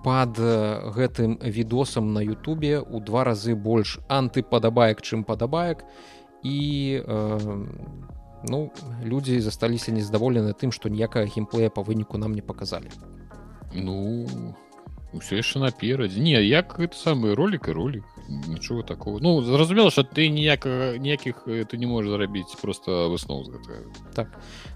пад 0.04 0.38
гэтым 0.38 1.38
відосам 1.42 2.12
на 2.12 2.20
Ютубе 2.20 2.80
у 2.80 3.00
два 3.00 3.24
разы 3.24 3.54
больш 3.54 3.98
антыпадабаек 4.08 5.02
чым 5.02 5.24
падабаек. 5.24 5.84
І 6.42 7.02
ну 8.46 8.70
людзі 9.02 9.40
засталіся 9.40 9.92
незадаволены 9.92 10.54
тым 10.54 10.70
што 10.70 10.88
ніякага 10.88 11.26
геймплея 11.26 11.70
па 11.70 11.82
выніку 11.82 12.18
нам 12.18 12.34
не 12.34 12.42
паказалі. 12.42 12.90
Ну 13.74 14.26
ўсё 15.12 15.38
яшчэ 15.38 15.62
наперадзе. 15.62 16.20
Не 16.20 16.40
як 16.42 16.78
гэта 16.78 16.96
самы 16.96 17.34
ролик 17.34 17.68
і 17.68 17.76
ролик 17.76 18.04
нічого 18.28 18.82
такого. 18.82 19.18
Ну 19.20 19.42
зразумела 19.42 19.90
что 19.90 20.02
ты 20.02 20.28
ніяк 20.30 20.66
ніякіх 20.98 21.46
ты 21.46 21.76
не 21.76 21.86
можешь 21.86 22.10
зарабіць 22.10 22.54
просто 22.62 23.08
высноў 23.08 23.44
з 23.44 23.48
гэтага 23.50 23.78
так. 24.14 24.28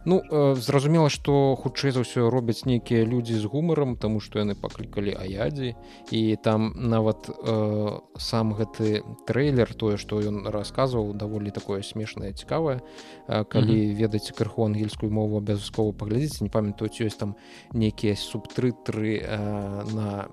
Ну 0.05 0.23
э, 0.31 0.55
зразумела 0.55 1.09
что 1.09 1.57
хутчэй 1.57 1.91
за 1.91 2.01
ўсё 2.01 2.31
робяць 2.31 2.65
нейкія 2.65 3.05
людзі 3.05 3.35
з 3.35 3.45
гумаром 3.45 3.97
тому 3.97 4.21
что 4.21 4.39
яны 4.39 4.55
паклікалі 4.55 5.15
аядзі 5.15 5.75
і 6.11 6.37
там 6.37 6.73
нават 6.77 7.31
э, 7.31 7.99
сам 8.19 8.55
гэты 8.55 9.03
трейлер 9.27 9.75
тое 9.75 9.97
что 9.97 10.21
ён 10.21 10.49
расказваў 10.49 11.15
даволі 11.15 11.51
такое 11.51 11.83
смешнае 11.83 12.33
цікавае 12.33 12.81
э, 13.29 13.45
калі 13.45 13.77
mm 13.77 13.91
-hmm. 13.91 13.97
ведаць 13.97 14.33
крыху 14.33 14.65
ангельскую 14.65 15.13
мову 15.13 15.37
абавязкова 15.37 15.93
паглядзіць 15.93 16.41
не 16.43 16.49
памятаюць 16.49 17.01
ёсць 17.01 17.19
там 17.19 17.37
нейкія 17.73 18.15
субтрытры 18.15 19.21
э, 19.21 19.95
на 19.95 20.29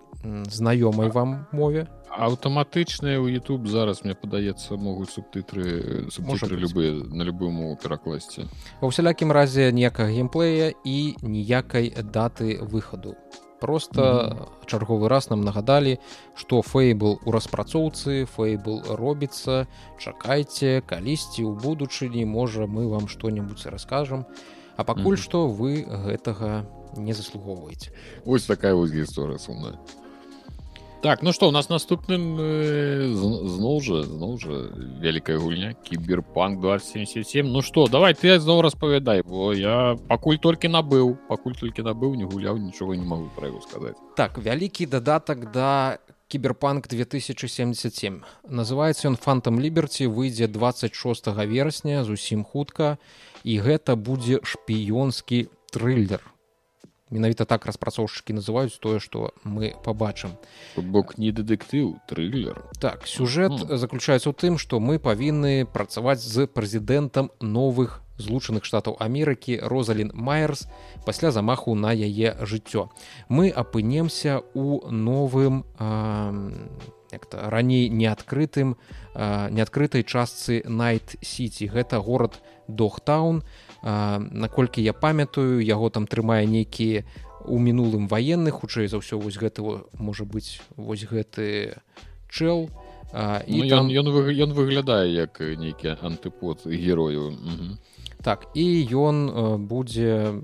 знаёмай 0.49 1.09
вам 1.09 1.47
мове. 1.51 1.87
Аўтаматычныя 2.07 3.21
ў 3.21 3.37
YouTube 3.37 3.67
зараз 3.69 4.01
мне 4.03 4.15
падаецца 4.17 4.73
могуць 4.79 5.13
субтытры 5.13 6.09
субтытры 6.09 6.57
любыя 6.57 6.93
на 6.93 7.21
любую 7.21 7.51
мову 7.51 7.77
перакласці 7.77 8.47
ва 8.81 8.89
ўсялякім 8.89 9.29
разе 9.29 9.69
ніякага 9.69 10.09
геймплея 10.09 10.73
і 10.81 10.97
ніякай 11.21 11.93
даты 12.01 12.57
выхаду 12.63 13.13
просто 13.59 14.01
mm 14.01 14.33
-hmm. 14.33 14.65
чарговы 14.65 15.07
раз 15.07 15.29
нам 15.29 15.41
нагадалі 15.41 15.97
што 16.35 16.61
фейбл 16.61 17.19
у 17.25 17.31
распрацоўцы 17.31 18.25
фейбл 18.25 18.81
робіцца. 18.89 19.67
Чакайце 19.97 20.81
калісьці 20.85 21.43
ў 21.43 21.61
будучыні 21.61 22.25
можа 22.25 22.65
мы 22.65 22.87
вам 22.89 23.07
што-небудзь 23.07 23.65
раскажам. 23.65 24.25
А 24.77 24.83
пакуль 24.83 25.15
mm 25.15 25.19
-hmm. 25.19 25.23
што 25.23 25.47
вы 25.47 25.85
гэтага 26.05 26.65
не 26.97 27.13
заслугоўваеце. 27.13 27.91
Ось 28.25 28.45
такая 28.45 28.73
вось 28.73 28.91
гісторыя 28.91 29.37
сумная 29.37 29.77
так 31.01 31.21
ну 31.21 31.31
что 31.31 31.47
у 31.47 31.51
нас 31.51 31.69
наступным 31.69 32.37
э, 32.39 33.13
зноў 33.13 33.81
жа 33.81 34.01
зноў 34.03 34.37
жа 34.41 34.57
вялікая 35.01 35.37
гульня 35.37 35.73
кіберпанк 35.83 36.59
277 36.61 37.47
Ну 37.47 37.61
что 37.61 37.87
давай 37.87 38.13
ты 38.13 38.39
зноў 38.39 38.61
распавядай 38.61 39.21
бо 39.21 39.53
я 39.53 39.95
пакуль 40.07 40.37
толькі 40.37 40.67
набыў 40.67 41.17
пакуль 41.29 41.55
толькі 41.55 41.85
набыў 41.85 42.15
не 42.15 42.25
гуляў 42.25 42.57
нічога 42.57 42.97
не 42.97 43.05
могу 43.05 43.29
пра 43.35 43.47
яго 43.47 43.61
сказаць 43.61 43.95
так 44.15 44.37
вялікі 44.37 44.85
дадатак 44.85 45.51
да 45.51 45.99
кіберпанк 46.27 46.87
2077 46.87 48.23
называется 48.49 49.07
ён 49.07 49.15
фантом 49.15 49.59
ліберці 49.59 50.07
выйдзе 50.07 50.47
26 50.47 51.27
верасня 51.45 52.03
зусім 52.03 52.43
хутка 52.43 52.97
і 53.43 53.59
гэта 53.61 53.95
будзе 53.95 54.41
шпіёнскі 54.43 55.47
трыльдер 55.71 56.21
менавіта 57.09 57.45
так 57.45 57.65
распрацоўшчыкі 57.65 58.37
называюць 58.37 58.79
тое 58.79 58.99
што 58.99 59.31
мы 59.43 59.73
побачым 59.83 60.35
бок 60.75 61.17
не 61.17 61.31
дэтэктыў 61.31 61.99
трылер. 62.07 62.63
Так 62.79 63.07
сюжэт 63.07 63.51
mm. 63.51 63.77
заключаецца 63.77 64.29
ў 64.29 64.35
тым 64.35 64.57
што 64.57 64.79
мы 64.79 64.99
павінны 64.99 65.65
працаваць 65.65 66.21
з 66.21 66.47
прэзідэнтам 66.47 67.31
новых 67.41 68.01
злучаных 68.17 68.65
штатаў 68.65 68.97
Амерыкі 68.99 69.59
розалін 69.61 70.11
майерс 70.13 70.67
пасля 71.05 71.31
замаху 71.31 71.75
на 71.75 71.93
яе 71.93 72.35
жыццё. 72.41 72.89
Мы 73.29 73.49
апынемся 73.49 74.41
у 74.53 74.89
новым 74.89 75.63
як-то 77.11 77.49
раней 77.49 77.89
неадкрытым 77.89 78.75
неадкрытай 79.15 80.03
частцы 80.03 80.63
найт 80.67 81.15
сіці. 81.21 81.69
Гэта 81.71 82.01
горад 82.01 82.41
дохтаун 82.67 83.43
наколькі 83.83 84.81
я 84.81 84.93
памятаю 84.93 85.59
яго 85.61 85.89
там 85.89 86.07
трымае 86.07 86.45
нейкія 86.45 87.05
у 87.45 87.59
мінулым 87.59 88.07
ваенны 88.07 88.51
хутчэй 88.51 88.87
за 88.87 88.99
ўсё 88.99 89.19
вось 89.19 89.37
гэты 89.39 89.63
можа 89.97 90.25
быць 90.25 90.59
вось 90.75 91.07
гэты 91.07 91.77
чэл. 92.29 92.69
І 93.47 93.55
ну, 93.63 93.69
там... 93.69 93.87
ён, 93.87 94.11
ён, 94.11 94.27
ён 94.27 94.51
выглядае 94.51 95.07
як 95.13 95.39
нейкі 95.39 95.95
антыпод 96.03 96.67
герою 96.67 97.37
так 98.23 98.51
і 98.53 98.65
ён 98.91 99.63
будзе 99.63 100.43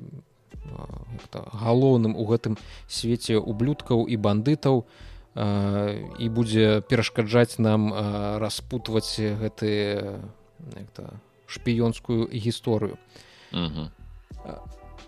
галоўным 1.33 2.15
у 2.15 2.23
гэтым 2.25 2.55
свеце 2.87 3.35
ублюдкаў 3.35 4.07
і 4.07 4.15
бандытаў 4.15 4.85
і 5.35 6.29
будзе 6.29 6.81
перашкаджаць 6.87 7.59
нам 7.59 7.91
распутваць 8.39 9.19
гэты 9.19 10.23
шпіёнскую 11.53 12.27
гісторыю 12.33 12.97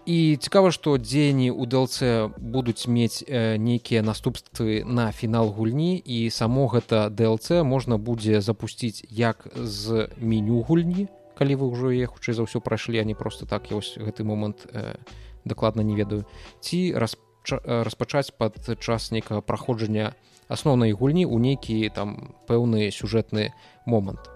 і 0.06 0.38
цікава 0.38 0.70
што 0.70 0.98
дзені 1.02 1.50
у 1.50 1.66
DLC 1.66 2.30
будуць 2.38 2.86
мець 2.86 3.26
нейкія 3.26 4.06
наступствы 4.06 4.86
на 4.86 5.10
фінал 5.12 5.50
гульні 5.50 5.98
і 5.98 6.30
само 6.30 6.70
гэта 6.70 7.10
DLC 7.10 7.66
можна 7.66 7.98
будзе 7.98 8.42
запусціць 8.42 9.02
як 9.10 9.50
з 9.58 10.10
меню 10.22 10.62
гульні 10.62 11.10
калі 11.36 11.54
вы 11.60 11.66
ўжо 11.74 11.92
е 11.92 12.08
хутчэй 12.08 12.34
за 12.38 12.48
ўсё 12.48 12.64
прайшлі 12.64 13.04
не 13.04 13.14
просто 13.14 13.46
так 13.46 13.70
я 13.70 13.76
вось 13.76 13.98
гэты 14.00 14.24
момант 14.24 14.66
э, 14.72 14.96
дакладна 15.44 15.84
не 15.84 15.96
ведаю. 15.96 16.26
Ці 16.62 16.96
распачаць 16.96 18.32
пад 18.32 18.58
час 18.80 19.12
нейкага 19.12 19.42
праходжання 19.42 20.16
асноўнай 20.48 20.96
гульні 20.96 21.26
ў 21.26 21.38
нейкі 21.38 21.90
там 21.94 22.34
пэўны 22.48 22.90
сюжэтны 22.90 23.54
момант 23.86 24.35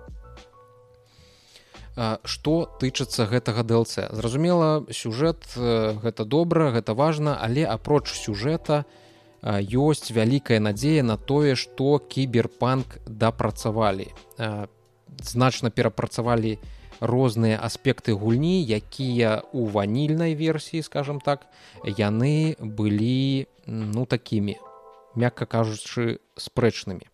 што 2.23 2.53
тычыцца 2.79 3.27
гэтага 3.27 3.63
DLC 3.67 4.07
зразумела 4.15 4.87
сюжэт 4.87 5.59
гэта 6.03 6.25
добра 6.25 6.71
гэта 6.71 6.95
важна 6.95 7.35
але 7.35 7.65
апроч 7.67 8.07
сюжэта 8.15 8.85
ёсць 9.43 10.11
вялікая 10.11 10.59
надзея 10.63 11.03
на 11.03 11.17
тое 11.17 11.55
што 11.55 11.99
кіберпанк 11.99 12.99
дапрацавалі. 13.07 14.07
Значна 15.23 15.71
перапрацавалі 15.71 16.59
розныя 16.99 17.59
аспекты 17.59 18.13
гульні 18.13 18.63
якія 18.63 19.43
у 19.51 19.67
ванільнай 19.67 20.35
версіі 20.35 20.83
скажем 20.83 21.19
так 21.19 21.47
яны 21.83 22.55
былі 22.59 23.47
ну 23.65 24.05
такімі 24.05 24.55
мякка 25.15 25.45
кажучы 25.45 26.19
спрэчнымі 26.35 27.07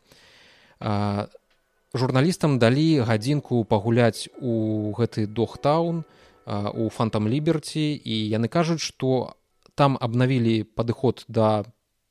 журналістам 1.95 2.59
далі 2.59 2.99
гадзінку 3.07 3.63
пагуляць 3.65 4.27
у 4.39 4.91
гэты 4.93 5.27
дохтаун 5.27 6.03
у 6.45 6.89
фантам 6.89 7.27
ліберці 7.27 7.85
і 8.03 8.15
яны 8.29 8.47
кажуць 8.51 8.83
што 8.83 9.35
там 9.75 9.97
абнавілі 9.99 10.63
падыход 10.75 11.25
да 11.27 11.63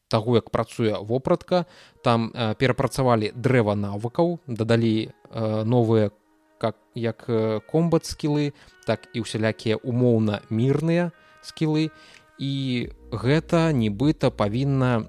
таго 0.09 0.37
як 0.37 0.51
працуе 0.51 0.97
вопратка. 1.01 1.67
Там 2.03 2.31
перапрацавалі 2.33 3.33
дрэва 3.35 3.75
навыкаў 3.75 4.39
дадалі 4.47 5.11
новыя 5.35 6.11
как 6.59 6.77
як 6.95 7.27
комбат 7.67 8.07
скілы 8.07 8.53
так 8.87 9.09
і 9.15 9.25
ўсялякія 9.25 9.77
умоўна 9.83 10.41
мірныя 10.51 11.11
скілы. 11.43 11.91
І 12.39 12.91
гэта 13.11 13.71
нібыта 13.71 14.31
павінна 14.31 15.03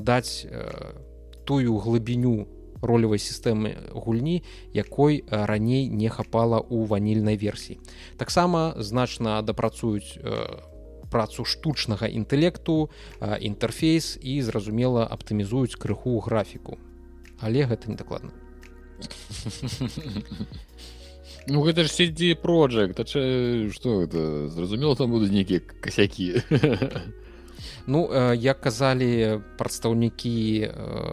даць 0.00 0.46
тую 1.44 1.76
глыбіню 1.78 2.55
ролевой 2.86 3.18
сістэмы 3.18 3.92
гульні 3.92 4.42
якой 4.72 5.24
раней 5.28 5.90
не 5.90 6.08
хапала 6.08 6.62
ў 6.62 6.86
ванільнай 6.86 7.36
версіі 7.36 7.82
таксама 8.16 8.78
значна 8.78 9.42
дапрацуюць 9.42 10.16
працу 11.10 11.44
штучнага 11.44 12.06
інтэлекту 12.10 12.90
інтэрфейс 13.22 14.18
і 14.22 14.42
зразумела 14.42 15.06
аптымізуюць 15.06 15.78
крыху 15.78 16.18
графіку. 16.20 16.78
Але 17.40 17.66
гэта 17.66 17.90
не 17.90 17.96
дакладна 17.96 18.32
Ну 21.46 21.62
гэта 21.62 21.84
ж 21.84 21.92
сидзі 21.92 22.34
project 22.42 22.98
что 23.06 24.02
это? 24.02 24.48
Зразумела 24.48 24.96
там 24.96 25.10
будуць 25.10 25.30
нейкія 25.30 25.60
касякі 25.60 26.42
Ну 27.86 28.08
як 28.34 28.60
казалі 28.60 29.40
прадстаўнікі 29.58 30.36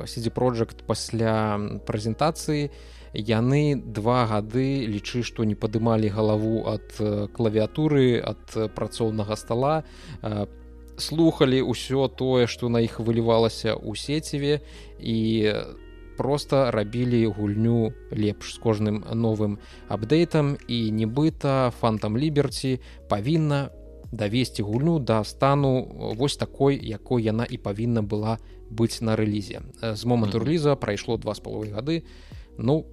сидзі 0.05 0.31
project 0.33 0.83
пасля 0.87 1.59
прэзентацыі 1.85 2.69
яны 3.13 3.77
два 3.77 4.25
гады 4.25 4.89
лічы 4.89 5.21
што 5.21 5.45
не 5.45 5.55
падымалі 5.55 6.09
галаву 6.09 6.65
ад 6.65 6.97
клавіатуры 7.37 8.17
ад 8.17 8.73
працоўнага 8.73 9.37
стола 9.37 9.85
слухали 10.97 11.61
ўсё 11.61 12.09
тое 12.09 12.47
што 12.47 12.69
на 12.69 12.81
іх 12.81 12.99
вылівалася 12.99 13.77
ў 13.77 13.93
сеціве 13.97 14.61
і 14.97 15.17
просто 16.17 16.71
рабілі 16.71 17.25
гульню 17.37 17.93
лепш 18.11 18.53
з 18.53 18.57
кожным 18.57 19.01
новым 19.13 19.57
апдейтам 19.89 20.57
і 20.67 20.91
нібыта 20.91 21.73
фантам 21.79 22.17
ліберці 22.17 22.79
павінна 23.09 23.69
давесці 24.14 24.61
гульню 24.64 24.99
да 24.99 25.24
стану 25.24 26.14
вось 26.18 26.38
такой 26.38 26.78
якой 26.78 27.24
яна 27.24 27.45
і 27.49 27.57
павінна 27.57 28.05
была 28.05 28.38
быць 28.70 29.01
на 29.01 29.18
рэлізе. 29.18 29.61
З 29.82 30.05
моманту 30.05 30.39
рэліза 30.39 30.76
прайшло 30.76 31.18
два 31.18 31.34
з 31.34 31.41
паловай 31.41 31.74
гады. 31.74 32.03
Ну 32.57 32.86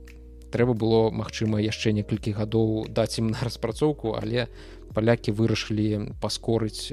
трэба 0.50 0.74
было 0.74 1.10
магчыма 1.14 1.60
яшчэ 1.60 1.92
некалькі 1.92 2.32
гадоў 2.34 2.88
даць 2.88 3.20
ім 3.20 3.30
на 3.30 3.38
распрацоўку 3.44 4.16
але 4.18 4.48
палякі 4.90 5.30
вырашылі 5.30 6.16
паскорыць 6.18 6.90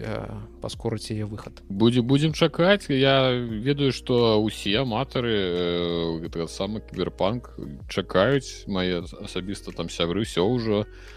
паскорыць 0.62 1.10
яе 1.10 1.26
выхад. 1.26 1.64
Будзе 1.70 2.04
будзем 2.04 2.36
чакаць. 2.38 2.92
Я 2.92 3.32
ведаю 3.34 3.96
што 3.96 4.38
ўсе 4.44 4.84
аматары 4.84 6.20
гэтага 6.22 6.52
самы 6.52 6.84
кіберпанк 6.84 7.56
чакаюць. 7.90 8.68
Мае 8.68 9.08
асабіста 9.24 9.72
там 9.72 9.90
сябры 9.90 10.28
ўсё 10.28 10.46
ўжо. 10.46 10.84
у 10.84 11.17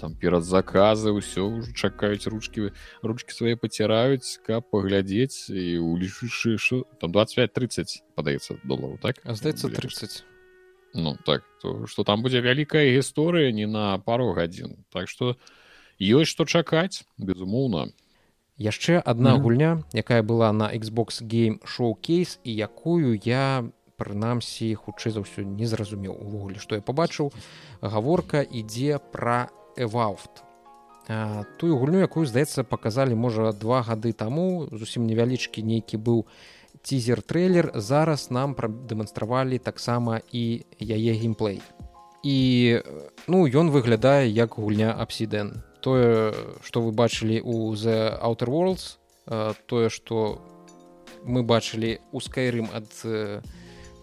там 0.00 0.14
перад 0.14 0.44
заказы 0.44 1.12
ўсё 1.12 1.60
ўжо 1.60 1.72
чакаюць 1.74 2.30
ручки 2.30 2.72
ручки 3.02 3.34
свае 3.34 3.58
паціраюць 3.58 4.40
каб 4.46 4.70
паглядзець 4.70 5.50
і 5.50 5.82
улічышы 5.82 6.86
там 7.02 7.12
25-30 7.12 8.02
падаецца 8.14 8.58
долару 8.64 8.98
так? 9.02 9.20
Здаецца 9.26 9.68
30 9.68 10.24
ну 10.94 11.16
так 11.24 11.44
то 11.60 11.86
что 11.86 12.04
там 12.04 12.22
будзе 12.22 12.40
вялікая 12.40 12.96
гісторыя 12.96 13.52
не 13.52 13.66
на 13.66 13.98
пару 13.98 14.32
гадзін. 14.32 14.84
Так 14.90 15.08
что 15.08 15.36
ёсць 16.00 16.30
што 16.30 16.44
чакаць 16.44 17.04
безумоўна. 17.18 17.90
Яшчэ 18.58 19.02
одна 19.04 19.34
mm 19.34 19.38
-hmm. 19.38 19.42
гульня 19.42 19.82
якая 19.92 20.22
была 20.22 20.52
на 20.52 20.72
xbox 20.74 21.22
game 21.22 21.58
шоу-кейс 21.64 22.40
і 22.44 22.54
якую 22.54 23.18
я 23.24 23.64
прынамсі 23.98 24.74
хутчэй 24.74 25.12
за 25.12 25.20
ўсё 25.20 25.42
не 25.42 25.66
зразумеў 25.66 26.14
увогуле 26.14 26.58
што 26.58 26.74
я 26.74 26.80
побачыў 26.80 27.32
гаворка 27.82 28.42
ідзе 28.42 28.98
пра 29.12 29.50
эвафт 29.78 30.42
тую 31.56 31.78
гульню 31.80 32.04
якую 32.04 32.26
здаецца 32.28 32.68
паказалі 32.68 33.16
можа 33.16 33.52
два 33.56 33.80
гады 33.80 34.12
таму 34.12 34.68
зусім 34.68 35.08
невялічкі 35.08 35.64
нейкі 35.64 35.96
быў 35.96 36.26
тизер 36.84 37.22
трейлер 37.22 37.72
зараз 37.74 38.28
нам 38.30 38.54
прадэманстравалі 38.54 39.58
таксама 39.58 40.20
і 40.32 40.64
яе 40.80 41.12
геймплей. 41.16 41.62
І 42.22 42.82
ну 43.26 43.46
ён 43.48 43.70
выглядае 43.70 44.28
як 44.28 44.60
гульня 44.60 44.92
абсідэн 44.92 45.64
тое 45.80 46.34
што 46.60 46.82
вы 46.82 46.92
бачылі 46.92 47.40
у 47.40 47.72
the 47.72 48.18
outer 48.20 48.50
worlds 48.52 48.98
тое 49.66 49.88
што 49.88 50.42
мы 51.24 51.42
бачылі 51.42 52.00
у 52.12 52.20
скайрым 52.20 52.68
ад 52.74 52.90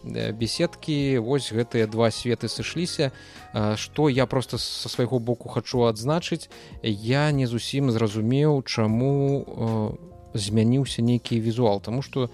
беседкі 0.06 1.20
вось 1.20 1.52
гэтыя 1.52 1.88
два 1.88 2.12
светы 2.12 2.48
сышліся. 2.48 3.12
Што 3.76 4.10
я 4.10 4.26
просто 4.26 4.58
са 4.58 4.90
свайго 4.90 5.20
боку 5.20 5.50
хачу 5.50 5.86
адзначыць. 5.90 6.50
Я 6.84 7.32
не 7.32 7.48
зусім 7.48 7.92
зразумеў 7.92 8.64
чаму 8.64 9.98
змяніўся 10.34 11.02
нейкі 11.02 11.40
візуал. 11.40 11.82
Тому 11.82 12.02
что 12.02 12.30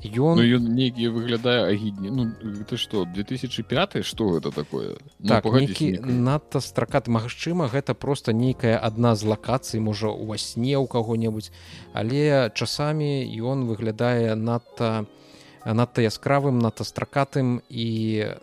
ён 0.00 0.36
ну, 0.36 0.44
ён 0.44 0.64
нейкі 0.74 1.08
выглядае 1.08 1.72
агідні. 1.72 2.10
Ну 2.10 2.64
ты 2.64 2.76
что 2.76 3.04
2005 3.04 4.04
что 4.04 4.36
это 4.36 4.50
такое? 4.50 4.96
Ну, 5.18 5.28
так, 5.28 5.44
нейкі 5.44 6.00
надта 6.02 6.60
стракат 6.60 7.08
Магчыма. 7.08 7.68
Гэта 7.68 7.94
просто 7.94 8.32
нейкая 8.32 8.78
адна 8.78 9.14
з 9.14 9.24
лакацый 9.24 9.80
можа 9.80 10.08
у 10.08 10.26
васне 10.26 10.76
у 10.76 10.86
каго-небудзь 10.86 11.52
але 11.92 12.50
часамі 12.54 13.24
ён 13.40 13.64
выглядае 13.64 14.34
надта 14.34 15.06
на 15.06 15.19
надта 15.64 16.02
яскравым 16.02 16.58
надта 16.58 16.84
стракатым 16.84 17.60
і 17.68 17.88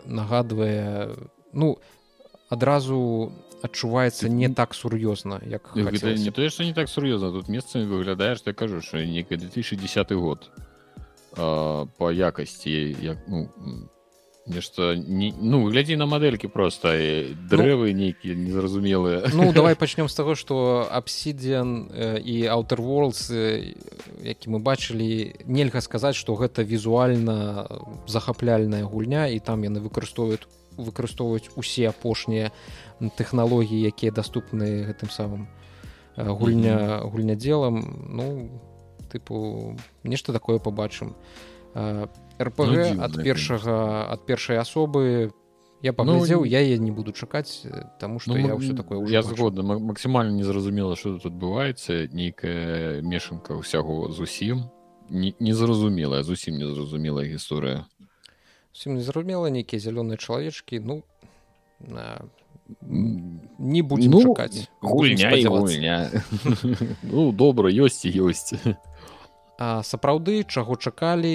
нагадвае 0.06 1.16
ну 1.52 1.78
адразу 2.48 3.32
адчуваецца 3.62 4.28
не 4.28 4.48
так 4.48 4.74
сур'ёзна 4.74 5.42
як 5.44 5.74
не 5.74 6.30
тое 6.30 6.50
што 6.50 6.64
не 6.64 6.74
так 6.74 6.88
сур'ёзна 6.88 7.32
тут 7.32 7.48
месцамі 7.48 7.86
выглядаеш 7.86 8.42
ты 8.42 8.52
кажу 8.52 8.80
що 8.80 9.04
некай 9.04 9.36
2010 9.38 10.12
год. 10.12 10.50
А, 11.36 11.86
по 11.98 12.12
якасці 12.12 12.96
як 13.02 13.18
ну 13.28 13.48
нешта 14.48 14.96
не 14.96 15.32
ну 15.36 15.64
глядзі 15.68 15.96
на 15.96 16.06
мадэлькі 16.06 16.48
просто 16.48 16.94
дрэвы 17.50 17.92
ну, 17.92 17.98
нейкія 17.98 18.34
незразумелыя 18.34 19.30
ну 19.34 19.52
давай 19.56 19.74
пачнём 19.74 20.08
з 20.08 20.14
таго 20.14 20.34
что 20.34 20.88
абсідзен 20.90 21.92
і 22.24 22.36
аўтер 22.48 22.80
worldс 22.80 23.30
які 24.24 24.46
мы 24.50 24.58
бачылі 24.58 25.36
нельга 25.46 25.80
сказаць 25.80 26.16
что 26.16 26.34
гэта 26.34 26.62
візуальна 26.62 27.68
захапляльная 28.06 28.84
гульня 28.84 29.28
і 29.28 29.38
там 29.38 29.62
яны 29.62 29.80
выкарыстоўваюць 29.80 30.48
выкарыстоўваюць 30.78 31.50
усе 31.56 31.88
апошнія 31.88 32.50
тэхналогіі 33.00 33.86
якія 33.86 34.12
даступны 34.12 34.86
гэтым 34.88 35.10
самым 35.10 35.48
гульня 36.16 37.02
гульнядзелам. 37.04 38.06
Ну 38.08 38.50
тыпу 39.10 39.76
нешта 40.04 40.32
такое 40.32 40.58
побачым 40.58 41.14
а 41.74 42.08
рпг 42.38 42.94
ну, 42.94 43.02
ад 43.02 43.18
першага 43.22 44.06
ад 44.08 44.24
першай 44.26 44.58
асобы 44.58 45.32
я 45.82 45.92
паглядзеў 45.92 46.42
ну, 46.42 46.44
я 46.44 46.60
я 46.60 46.78
не 46.78 46.90
буду 46.90 47.12
чакаць 47.12 47.66
таму 48.00 48.18
што 48.18 48.34
ну, 48.34 48.46
я 48.46 48.54
ўсё 48.54 48.74
такое 48.74 49.02
я 49.06 49.22
згодна 49.22 49.62
максімальна 49.62 50.34
незразумела 50.34 50.96
что 50.96 51.18
тут 51.18 51.26
адбываецца. 51.30 52.10
Нейкая 52.10 53.02
мешанка 53.02 53.54
ўсяго 53.58 54.10
зусім 54.10 54.66
незразумелая 55.10 56.22
зусім 56.22 56.58
незразумелая 56.58 57.26
гісторыя. 57.30 57.86
Усім 58.74 58.98
незразумела 58.98 59.50
нейкія 59.50 59.78
зялёныя 59.78 60.18
чалавечкі 60.18 60.82
ну 60.82 61.02
на 61.80 62.26
не 63.58 63.82
будем 63.82 64.10
ну, 64.10 64.22
чакаць 64.22 64.68
гульня, 64.82 65.30
гульня. 65.48 66.10
ну 67.02 67.32
добра 67.32 67.70
ёсць 67.70 68.04
і 68.04 68.12
ёсць 68.28 68.52
сапраўды 69.58 70.46
чаго 70.46 70.78
чакалі 70.78 71.34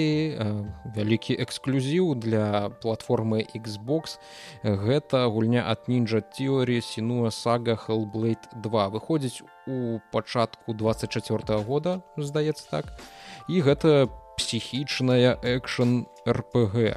вялікі 0.96 1.36
эксклюзіў 1.44 2.14
для 2.16 2.72
платформы 2.80 3.44
Xbox 3.52 4.16
гэта 4.64 5.28
гульня 5.28 5.68
ад 5.68 5.84
нінджа 5.92 6.24
теорі 6.24 6.80
сінуа 6.80 7.28
сага 7.28 7.76
Hellblade 7.76 8.48
2 8.56 8.88
выходзіць 8.96 9.44
у 9.68 10.00
пачатку 10.12 10.72
24 10.72 11.44
-го 11.44 11.64
года 11.64 12.02
здаецца 12.16 12.64
так 12.70 12.84
і 13.48 13.60
гэта 13.60 14.08
псіхічная 14.36 15.36
экшн 15.44 16.08
рпг 16.24 16.96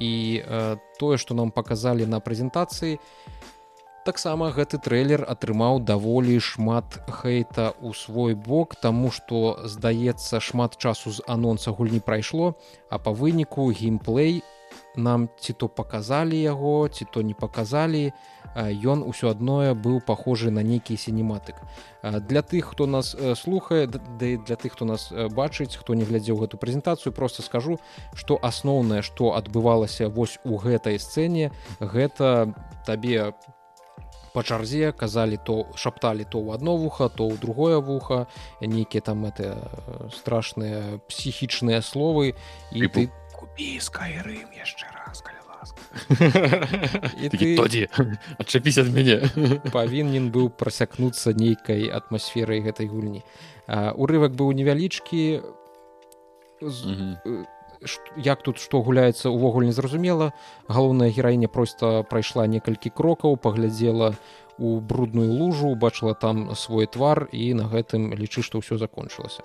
і 0.00 0.42
э, 0.44 0.76
тое 0.98 1.16
што 1.16 1.34
нам 1.34 1.50
паказалі 1.50 2.06
на 2.06 2.20
прэзентацыі 2.20 2.98
таксама 4.04 4.50
гэты 4.56 4.80
трэйлер 4.80 5.24
атрымаў 5.28 5.82
даволі 5.84 6.38
шмат 6.40 7.00
хейта 7.08 7.72
ў 7.76 7.92
свой 7.92 8.34
бок 8.34 8.76
таму 8.80 9.10
што 9.12 9.60
здаецца 9.64 10.40
шмат 10.40 10.78
часу 10.80 11.12
з 11.12 11.24
анонса 11.26 11.70
гульні 11.76 12.00
прайшло 12.00 12.56
а 12.88 12.98
па 12.98 13.12
выніку 13.12 13.68
геймплей 13.70 14.40
нам 14.96 15.28
ці 15.38 15.52
то 15.52 15.68
паказалі 15.68 16.38
яго 16.40 16.88
ці 16.88 17.04
то 17.12 17.22
не 17.22 17.34
паказалі 17.34 18.12
ён 18.56 19.06
усё 19.06 19.30
адное 19.30 19.74
быў 19.74 20.00
пахожы 20.02 20.50
на 20.50 20.62
нейкі 20.62 20.96
сінематык. 20.96 21.54
Для 22.02 22.42
тых 22.42 22.74
хто 22.74 22.86
нас 22.86 23.14
слухае 23.36 23.86
да 23.86 24.00
для 24.18 24.56
тых 24.56 24.72
хто 24.74 24.84
нас 24.84 25.12
бачыць 25.12 25.76
хто 25.76 25.94
не 25.94 26.04
глядзеў 26.04 26.40
гэту 26.42 26.58
прэзентацыю 26.58 27.12
просто 27.12 27.42
скажу 27.42 27.78
што 28.14 28.38
асноўнае 28.42 29.02
што 29.02 29.36
адбывалася 29.36 30.08
вось 30.08 30.38
у 30.44 30.58
гэтай 30.58 30.98
сцэне 30.98 31.52
гэта 31.78 32.54
табе 32.86 33.34
по 34.34 34.42
чарзе 34.42 34.92
казалі 34.92 35.38
то 35.42 35.66
шапталі 35.74 36.24
то 36.24 36.38
ў 36.38 36.54
одно 36.54 36.76
вуха 36.76 37.08
то 37.08 37.26
ў 37.26 37.38
другое 37.38 37.80
вуха 37.80 38.26
нейкія 38.60 39.02
там 39.02 39.26
это 39.26 39.58
страшныя 40.14 41.02
псіхічныя 41.10 41.82
словы 41.82 42.34
і 42.72 42.86
ты 42.88 43.10
купі 43.34 43.80
скайрым 43.80 44.48
яшчэ 44.54 44.86
раз 44.94 45.24
адчапіць 48.38 48.78
ад 48.80 48.88
мяне 48.94 49.16
павінен 49.74 50.30
быў 50.34 50.50
прасякнуцца 50.62 51.34
нейкай 51.36 51.88
атмасферай 51.92 52.62
гэтай 52.64 52.88
гульні. 52.90 53.22
Урывак 53.68 54.32
быў 54.38 54.52
невялічкі 54.56 55.42
як 58.16 58.42
тут 58.42 58.58
што 58.58 58.82
гуляецца 58.82 59.30
увогуле 59.30 59.70
незразумела. 59.70 60.32
Галоўная 60.68 61.10
гераіня 61.10 61.48
проста 61.48 62.02
прайшла 62.02 62.46
некалькі 62.46 62.90
крокаў 62.90 63.36
паглядзела 63.36 64.14
у 64.58 64.80
брудную 64.80 65.32
лужу 65.32 65.68
убачыла 65.72 66.14
там 66.14 66.54
свой 66.54 66.86
твар 66.86 67.28
і 67.32 67.54
на 67.54 67.68
гэтым 67.72 68.12
лічы 68.12 68.44
што 68.44 68.60
ўсё 68.60 68.76
закончылася 68.76 69.40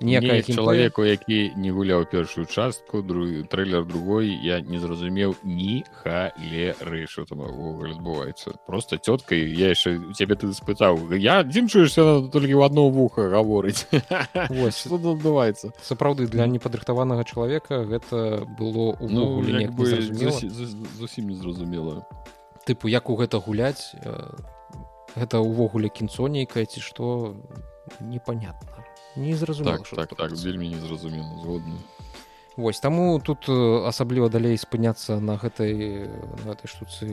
некая 0.00 0.42
чалавеку 0.42 1.04
які 1.04 1.52
не 1.56 1.70
гуляў 1.70 2.06
першую 2.10 2.46
частку 2.46 3.02
друг 3.02 3.48
трейлер 3.48 3.84
другой 3.84 4.32
я 4.42 4.60
не 4.60 4.78
зразумеў 4.78 5.36
ні 5.44 5.84
халеры 6.02 7.06
что 7.06 7.24
там 7.24 7.42
адбываецца 7.42 8.56
просто 8.66 8.98
цёткай 8.98 9.46
я 9.54 9.72
яшчэ 9.76 10.12
цябе 10.16 10.34
ты 10.34 10.52
спытаў 10.52 11.12
я 11.14 11.40
адзін 11.40 11.68
чуешься 11.68 12.26
толькі 12.32 12.58
ў 12.58 12.64
одно 12.66 12.88
вуха 12.90 13.28
гаворыць 13.28 13.86
адбываецца? 15.30 15.72
Сапраўды 15.82 16.26
для 16.26 16.46
непадрыхтаванага 16.46 17.24
чалавека 17.24 17.84
гэта 17.84 18.46
было 18.58 18.96
увогуле 18.98 19.68
ну, 19.68 20.30
зусім 20.98 21.28
незразумела. 21.28 22.06
Тыпу 22.66 22.88
як 22.88 23.10
у 23.10 23.16
гэта 23.16 23.40
гуляць 23.40 23.92
гэта 25.16 25.40
ўвогуле 25.40 25.88
кінцо 25.88 26.28
нейкае 26.28 26.66
ці 26.66 26.80
што 26.80 27.36
непонятно 28.00 28.89
не 29.16 29.34
зразумела 29.34 29.78
так, 29.78 30.08
так, 30.08 30.14
так 30.16 30.30
вельмі 30.32 30.68
незразумела 30.68 31.38
згодна 31.42 31.78
Вось 32.56 32.80
таму 32.80 33.20
тут 33.24 33.48
асабліва 33.48 34.28
далей 34.28 34.58
спыняцца 34.58 35.20
на 35.20 35.38
гэтай 35.38 36.10
на 36.44 36.52
гэтай 36.52 36.68
штуцы 36.68 37.06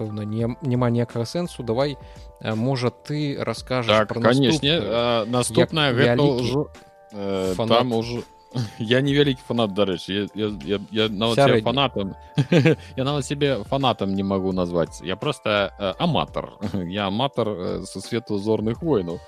пэўна 0.00 0.24
не, 0.24 0.48
няма 0.64 0.88
ніякага 0.90 1.28
сэнсу. 1.28 1.62
Давай 1.62 2.00
можа 2.40 2.90
ты 2.90 3.36
раскажаш 3.38 4.08
так, 4.08 4.16
канешне 4.16 4.80
наступная 5.28 5.92
гэта 5.92 6.24
ўжо 6.24 6.72
э, 7.12 7.54
там 7.54 7.92
ужо 7.92 8.24
я 8.78 9.00
невялікі 9.00 9.44
фанат 9.46 9.74
дарэчы 9.76 10.12
я, 10.12 10.24
я, 10.34 10.48
я, 10.64 10.78
я 10.90 11.08
нават 11.08 11.62
фанатам 11.62 12.16
я 12.96 13.04
нават 13.04 13.26
себе 13.26 13.62
фанатам 13.64 14.14
не 14.14 14.22
магу 14.22 14.52
назваць. 14.52 15.00
Я 15.04 15.16
просто 15.16 15.74
э, 15.78 15.94
аматар. 15.98 16.52
Я 16.88 17.06
аматар 17.06 17.48
э, 17.48 17.82
са 17.84 18.00
свету 18.00 18.38
зорных 18.38 18.82
войнаў 18.82 19.20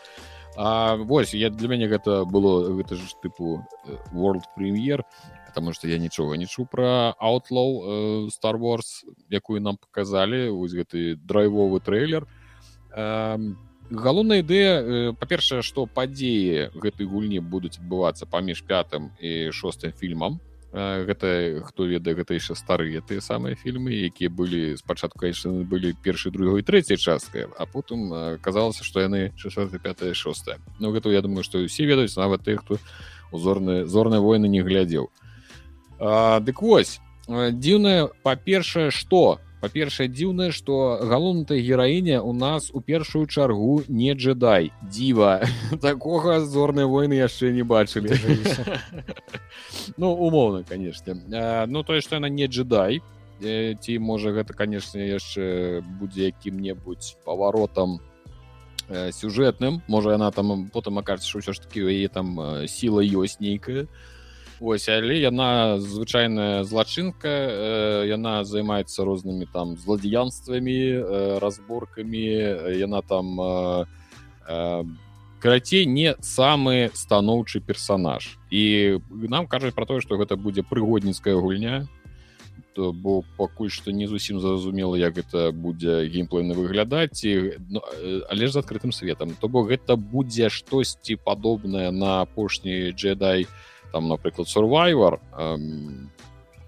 А 0.57 0.97
вось 0.97 1.35
я 1.35 1.51
для 1.51 1.69
мяне 1.69 1.89
гэта 1.89 2.25
было 2.25 2.69
гэта 2.77 2.97
ж 2.97 3.15
тыпу 3.23 3.65
э, 3.87 3.97
world 4.13 4.45
прем'ер 4.57 5.05
потому 5.53 5.73
что 5.73 5.89
я 5.89 5.99
нічога 5.99 6.37
не 6.37 6.47
чу 6.47 6.65
про 6.65 7.15
outlaw 7.21 8.29
star 8.29 8.57
wars 8.57 9.05
якую 9.29 9.61
нам 9.61 9.77
показалі. 9.77 10.49
Вось 10.49 10.73
гэты 10.73 11.17
драйвовы 11.17 11.81
трейлер. 11.81 12.27
Галоўная 13.93 14.41
ідэя 14.41 14.73
э, 14.81 15.13
па-першае 15.13 15.61
што 15.61 15.85
падзеі 15.85 16.73
гэтай 16.73 17.05
гульні 17.05 17.45
будуць 17.45 17.77
адбывацца 17.77 18.25
паміж 18.25 18.65
пятым 18.65 19.13
і 19.21 19.53
шостым 19.53 19.93
фільмам 19.93 20.41
гэта 20.73 21.61
хто 21.69 21.85
ведае 21.85 22.15
гэта 22.17 22.33
яшчэ 22.33 22.57
старыя 22.57 23.05
тыя 23.05 23.21
самыя 23.21 23.55
фільмы 23.55 23.93
якія 23.93 24.33
былі 24.33 24.77
спачатку 24.81 25.21
конечно 25.21 25.53
былі 25.69 25.93
першы 26.03 26.33
другой 26.33 26.65
трэцяй 26.65 26.97
часткай 26.97 27.45
а 27.45 27.67
потым 27.67 28.39
казалася 28.41 28.85
што 28.85 29.05
яны 29.05 29.33
65 29.37 30.17
6 30.17 30.81
Ну 30.81 30.93
гэта 30.93 31.13
я 31.13 31.21
думаю 31.21 31.45
што 31.45 31.61
усе 31.61 31.85
ведаюць 31.85 32.17
нават 32.17 32.45
тых 32.49 32.65
хто 32.65 32.79
узорныя 33.33 33.85
зорныя 33.85 34.21
войны 34.21 34.49
не 34.49 34.63
глядзеў. 34.63 35.11
Дык 36.41 36.63
вось 36.63 37.01
дзіўная 37.29 38.09
па-першае 38.23 38.91
што 38.91 39.41
па-першае 39.63 40.09
дзіўнае 40.11 40.51
што 40.51 40.99
галоўная 41.07 41.63
гераіня 41.63 42.19
у 42.27 42.35
нас 42.35 42.69
у 42.75 42.83
першую 42.83 43.27
чаргу 43.31 43.83
не 43.89 44.15
джедай 44.15 44.73
дзіва. 44.83 45.47
Такога 45.87 46.41
зорныя 46.43 46.91
войны 46.91 47.23
яшчэ 47.23 47.55
не 47.55 47.63
бачылі. 47.63 48.19
Ну 49.97 50.13
умоўна 50.15 50.63
канешне. 50.63 51.15
Ну 51.69 51.83
тое 51.83 52.01
што 52.01 52.17
яна 52.17 52.29
не 52.29 52.47
джедай 52.47 53.03
ці 53.43 53.99
можа 53.99 54.31
гэта 54.31 54.55
канешне 54.55 55.09
яшчэ 55.11 55.83
будзе 55.99 56.31
якім-небудзь 56.31 57.19
паваротам 57.27 57.99
сюжэтным. 58.89 59.83
Можа 59.89 60.15
яна 60.15 60.31
там 60.31 60.71
потым 60.71 60.99
акажется 60.99 61.39
ўсё 61.39 61.53
ж 61.55 61.63
таки 61.67 61.83
яе 61.83 62.09
там 62.09 62.39
сіла 62.67 63.03
ёсць 63.03 63.39
нейкая 63.43 63.87
ось 64.63 64.89
але 64.89 65.19
яна 65.19 65.79
звычайная 65.83 66.63
злачынка 66.63 67.33
яна 68.07 68.45
займаецца 68.47 69.05
рознымі 69.05 69.47
там 69.53 69.75
злодзеянствамі 69.77 71.39
разборкамі 71.43 72.27
яна 72.79 73.03
там 73.03 73.35
карацей 75.43 75.87
не 75.87 76.15
самы 76.23 76.95
станоўчы 76.95 77.59
персонаж 77.59 78.39
і 78.51 79.03
нам 79.11 79.51
кажуць 79.51 79.75
про 79.75 79.87
тое 79.87 80.01
што 80.01 80.15
гэта 80.15 80.39
будзе 80.39 80.63
прыгодніцкая 80.63 81.35
гульня 81.35 81.89
то 82.75 82.93
бо 82.93 83.23
пакуль 83.37 83.69
што 83.69 83.91
не 83.91 84.07
зусім 84.07 84.41
зразумела 84.41 84.95
як 84.97 85.19
гэта 85.19 85.51
будзе 85.53 86.07
геймплейна 86.07 86.55
выглядаць 86.55 87.25
і 87.27 87.59
ну, 87.69 87.83
але 88.31 88.47
ж 88.47 88.55
з 88.55 88.63
адкрытым 88.63 88.95
светом 88.95 89.35
то 89.41 89.49
бок 89.49 89.69
гэта 89.69 89.97
будзе 89.99 90.49
штосьці 90.49 91.19
падобнае 91.19 91.91
на 91.91 92.23
апошні 92.23 92.95
джедай 92.95 93.51
там 93.93 94.09
напрыклад 94.09 94.49
сурвайвар 94.49 95.21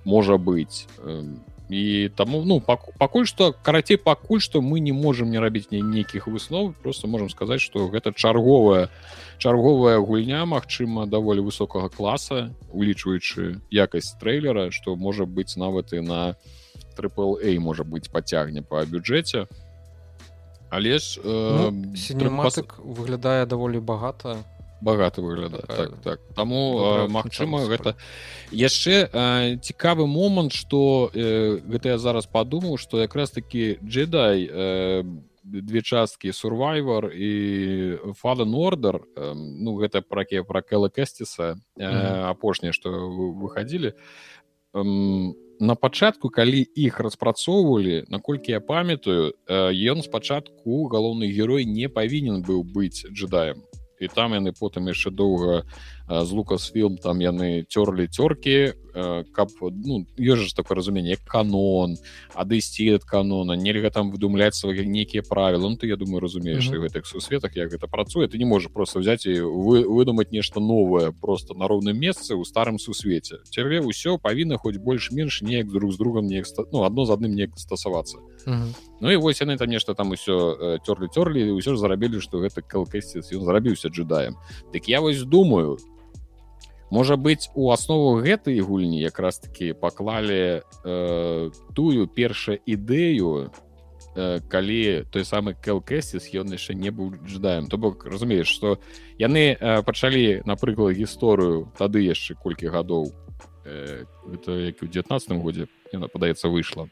можа 0.04 0.36
быць 0.36 0.86
і 1.68 2.10
таму 2.14 2.44
ну 2.44 2.60
пакуль 2.60 3.24
што 3.24 3.54
карацей 3.64 3.96
пакуль 3.96 4.40
што 4.40 4.60
мы 4.60 4.80
не 4.80 4.92
можемм 4.92 5.30
не 5.30 5.40
рабіць 5.40 5.72
нейкіх 5.72 6.28
выслов 6.28 6.74
просто 6.82 7.08
можемм 7.08 7.30
сказаць 7.30 7.60
что 7.60 7.88
гэта 7.88 8.12
чарговая 8.12 8.90
чарговая 9.38 9.98
гульня 9.98 10.44
Мачыма 10.44 11.06
даволі 11.06 11.40
высокага 11.40 11.88
класа 11.88 12.52
улічваючы 12.70 13.64
якасць 13.70 14.12
трэйлера 14.20 14.70
что 14.70 14.96
можа 14.96 15.24
быць 15.24 15.56
нават 15.56 15.92
і 15.92 16.00
на 16.04 16.36
трипл 16.96 17.40
A 17.40 17.58
можа 17.58 17.82
быць 17.84 18.12
пацягне 18.12 18.62
по 18.62 18.84
бюджэце 18.84 19.48
але 20.70 20.98
ж 20.98 21.20
э, 21.24 21.70
ну, 21.72 21.96
сінематык 21.96 22.76
пас... 22.76 22.84
выглядае 22.84 23.46
даволі 23.46 23.80
багата 23.80 24.44
багата 24.84 25.24
выглядае 25.24 25.64
так, 25.66 25.90
так. 26.04 26.18
таму 26.36 27.08
Мачыма 27.08 27.64
гэта? 27.66 27.96
Яшчэ 28.52 29.08
цікавы 29.64 30.06
момант 30.06 30.52
что 30.52 31.10
э, 31.12 31.60
гэта 31.66 31.96
я 31.96 31.98
зараз 31.98 32.26
падумаў 32.26 32.78
что 32.78 33.00
якраз 33.00 33.30
таки 33.30 33.78
джедай 33.82 34.48
э, 34.50 35.02
две 35.44 35.82
часткі 35.82 36.32
сурвайвар 36.32 37.10
і 37.12 37.32
фаден 38.16 38.54
ордер 38.54 39.02
э, 39.16 39.34
ну 39.34 39.76
гэта 39.76 40.02
праке 40.02 40.42
пра 40.42 40.62
кэла 40.62 40.88
кэсціса 40.88 41.56
апошняе 42.30 42.72
што 42.72 42.90
выходзілі 42.92 43.92
на 44.74 45.74
пачатку 45.74 46.30
калі 46.30 46.62
іх 46.74 47.00
распрацоўвалі 47.00 48.04
наколькі 48.08 48.52
я 48.52 48.60
памятаю 48.60 49.34
ён 49.48 50.02
спачатку 50.02 50.86
галоўны 50.86 51.30
герой 51.30 51.64
не 51.64 51.88
павінен 51.88 52.42
быў 52.42 52.64
быць 52.64 53.06
джедаем 53.10 53.62
і 54.04 54.08
там 54.12 54.36
яны 54.36 54.52
потым 54.52 54.86
яшчэ 54.92 55.10
доўга 55.10 55.64
з 56.08 56.30
лукасфілм 56.36 57.00
там 57.00 57.20
яны 57.24 57.64
цёрлі 57.64 58.04
цёркі 58.06 58.76
каб 59.32 59.48
ну 59.60 60.06
ёжа 60.20 60.44
ж 60.44 60.54
такое 60.54 60.76
разуменне 60.76 61.16
канон 61.16 61.96
адысці 62.34 63.00
ад 63.00 63.04
канона 63.04 63.56
нельга 63.56 63.90
там 63.90 64.12
выдумляць 64.12 64.54
свае 64.54 64.84
нейкія 64.84 65.22
правілы. 65.22 65.70
Ну, 65.70 65.76
ты 65.76 65.86
я 65.86 65.96
думаю 65.96 66.20
разумееш 66.20 66.68
mm 66.68 66.74
-hmm. 66.74 66.82
гэтых 66.84 67.06
сусветах 67.06 67.56
як 67.56 67.72
гэта 67.72 67.88
працуе. 67.88 68.26
Ты 68.28 68.38
не 68.38 68.44
можа 68.44 68.68
просто 68.68 69.00
взять 69.00 69.26
і 69.26 69.40
вы 69.40 69.84
выдумаць 69.88 70.30
нешта 70.32 70.60
новое 70.60 71.12
просто 71.20 71.54
на 71.54 71.66
роўным 71.66 71.98
месцы 71.98 72.34
ў 72.34 72.44
старым 72.44 72.78
сусвеце. 72.78 73.36
Цябе 73.50 73.80
ўсё 73.80 74.18
павінна 74.18 74.56
хоць 74.56 74.76
больш-менш 74.76 75.42
неяк 75.42 75.72
друг 75.72 75.92
з 75.92 75.96
другом 75.96 76.26
неяк 76.26 76.46
ну 76.72 76.82
адно 76.82 77.06
з 77.06 77.10
адным 77.10 77.34
неяк 77.34 77.50
стасавацца. 77.56 78.18
mm 78.18 78.33
-hmm. 78.46 78.74
Ну 79.00 79.10
і 79.10 79.16
вось 79.16 79.40
яны 79.40 79.56
там 79.56 79.68
нешта 79.68 79.94
там 79.94 80.12
усё 80.12 80.78
цёрлі 80.86 81.08
цёрлі 81.08 81.40
ўсё 81.56 81.74
ж 81.74 81.76
зарабілі 81.76 82.20
што 82.20 82.38
гэта 82.38 82.62
калкасці 82.62 83.20
ён 83.20 83.44
зарабіўся 83.44 83.88
джедаем. 83.88 84.36
Дык 84.72 84.88
я 84.88 85.00
вось 85.00 85.22
думаю 85.22 85.78
можа 86.94 87.16
быць 87.16 87.50
у 87.54 87.70
аснову 87.74 88.22
гэтай 88.22 88.60
гульні 88.60 89.00
якраз 89.00 89.38
таки 89.38 89.74
паклалі 89.74 90.62
э, 90.62 91.50
тую 91.74 92.06
першую 92.06 92.58
ідэю 92.66 93.50
э, 94.14 94.40
калі 94.48 95.04
той 95.10 95.24
самы 95.24 95.58
келкэсіс 95.58 96.30
ён 96.38 96.54
яшчэ 96.54 96.78
не 96.78 96.94
быў 96.94 97.18
жадаем 97.26 97.66
то 97.66 97.78
бок 97.78 98.06
разумееш 98.06 98.46
что 98.46 98.78
яны 99.18 99.58
э, 99.58 99.82
пачалі 99.82 100.46
напрыклад 100.46 100.94
гісторыю 100.94 101.72
тады 101.78 102.04
яшчэ 102.04 102.38
колькі 102.38 102.70
гадоў 102.70 103.10
э, 103.64 104.06
это 104.30 104.52
як 104.54 104.82
у 104.82 104.86
19 104.86 105.42
годзе 105.42 105.66
яна 105.92 106.06
падаецца 106.06 106.46
выйшла 106.48 106.86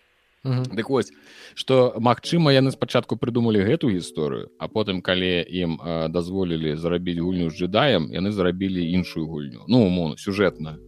Дык 0.44 0.88
вось 0.90 1.12
што 1.54 1.94
магчыма 2.02 2.50
яны 2.50 2.74
спачатку 2.74 3.14
прыдумалі 3.14 3.62
гэту 3.62 3.90
гісторыю 3.94 4.50
а 4.58 4.66
потым 4.66 4.98
калі 4.98 5.38
ім 5.46 5.78
дазволілі 6.10 6.74
зарабіць 6.74 7.22
гульню 7.22 7.50
з 7.50 7.54
джедаем 7.54 8.10
яны 8.10 8.32
зарабілі 8.34 8.82
іншую 8.82 9.26
гульню. 9.30 9.62
Ну 9.68 9.86
умоўна 9.86 10.18
сюжэтна 10.18 10.78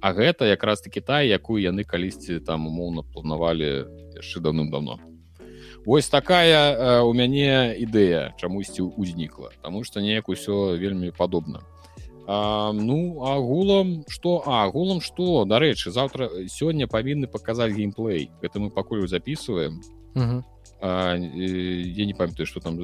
А 0.00 0.12
гэта 0.14 0.46
якраз 0.46 0.80
таки 0.80 1.00
та 1.00 1.26
якую 1.26 1.58
яны 1.58 1.82
калісьці 1.82 2.38
там 2.38 2.70
умоўна 2.70 3.02
планавалі 3.02 3.90
яшчэ 4.14 4.38
давным-давно 4.38 5.02
Вось 5.82 6.08
такая 6.08 7.02
у 7.02 7.10
мяне 7.12 7.74
ідэя 7.82 8.38
чамусьці 8.38 8.94
ўзнікла 8.94 9.50
Таму 9.58 9.82
што 9.82 9.98
неяк 9.98 10.30
усё 10.30 10.78
вельмі 10.78 11.10
падобна 11.10 11.66
А, 12.30 12.72
ну 12.72 13.24
агулам 13.24 14.04
что? 14.06 14.42
Агулам 14.44 15.00
что? 15.00 15.46
Дарэчы 15.46 15.90
завтра 15.90 16.28
сёння 16.46 16.86
павінны 16.86 17.26
паказаць 17.26 17.72
геймплей. 17.72 18.30
Это 18.42 18.60
мы 18.60 18.68
пакуль 18.70 19.08
записываем. 19.08 19.80
А, 20.80 21.14
я 21.14 22.04
не 22.04 22.12
памятаю 22.12 22.46
что 22.46 22.60
там 22.60 22.78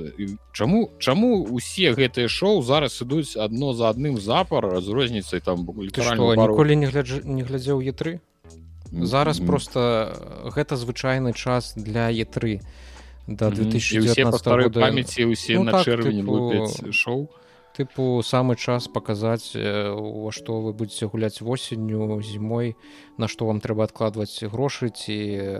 чаму 0.52 0.90
чаму 0.98 1.44
усе 1.44 1.92
гэтыя 1.92 2.26
шоу 2.26 2.62
зараз 2.62 2.98
ідуць 3.02 3.36
адно 3.36 3.72
за 3.72 3.92
адным 3.92 4.18
запар 4.18 4.80
з 4.80 4.88
розніцай 4.88 5.38
там 5.38 5.62
ніколі 5.62 6.76
не 6.76 6.86
гляд 6.86 7.06
не 7.24 7.44
глядзеў 7.44 7.78
е3 7.78 8.18
зараз 8.90 9.38
mm 9.38 9.42
-hmm. 9.42 9.46
просто 9.46 9.80
гэта 10.56 10.74
звычайны 10.74 11.32
час 11.32 11.74
для 11.76 12.10
е3 12.10 12.60
до 13.28 13.50
2019 13.50 14.74
памяці 14.74 15.24
усе 15.24 15.54
ну, 15.54 15.64
на 15.64 15.72
так, 15.72 15.86
чэрвені 15.86 16.22
типу... 16.22 16.92
шоу 16.92 17.28
тыпу 17.76 18.22
самы 18.22 18.56
час 18.56 18.88
паказаць 18.88 19.52
во 19.54 20.30
што 20.30 20.60
вы 20.62 20.72
будетеце 20.72 21.10
гуляць 21.10 21.42
восенню 21.42 22.20
зімой 22.22 22.76
на 23.18 23.28
што 23.28 23.46
вам 23.50 23.60
трэба 23.60 23.90
адкладваць 23.90 24.46
грошы 24.46 24.90
ці 24.94 25.16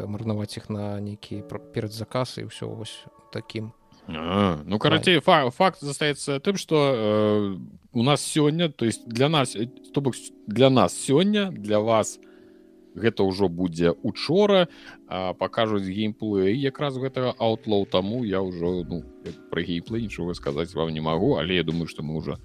марнаваць 0.07 0.57
іх 0.57 0.71
на 0.71 1.01
нейкі 1.01 1.43
перад 1.75 1.93
заказ 1.93 2.39
і 2.39 2.47
ўсё 2.51 2.71
вось 2.71 3.05
такім. 3.33 3.73
А, 4.07 4.61
ну 4.65 4.79
карацей 4.79 5.19
фа 5.25 5.49
факт 5.51 5.81
застаецца 5.81 6.39
тым 6.39 6.61
што 6.61 6.77
э, 6.77 7.57
у 7.93 8.03
нас 8.03 8.21
сёння 8.21 8.69
то 8.69 8.85
есть 8.85 9.09
для 9.09 9.29
нас 9.29 9.57
то 9.93 10.01
бок 10.01 10.15
для 10.47 10.69
нас 10.69 10.93
сёння 10.93 11.51
для 11.51 11.81
вас 11.81 12.21
у 12.21 12.34
гэта 12.95 13.23
ўжо 13.23 13.49
будзе 13.49 13.95
учора 14.03 14.69
пакажуць 15.39 15.87
геймплей 15.87 16.57
якраз 16.59 16.99
гэтага 16.99 17.35
аутлоу 17.39 17.87
таму 17.87 18.25
я 18.25 18.41
ўжо 18.41 18.85
ну, 18.87 19.03
пра 19.51 19.63
геймплей 19.63 20.07
нічога 20.07 20.35
сказаць 20.35 20.75
вам 20.75 20.95
не 20.95 21.01
магу 21.01 21.37
але 21.37 21.57
я 21.57 21.65
думаю 21.65 21.87
что 21.87 22.03
мы 22.03 22.17
уже 22.17 22.39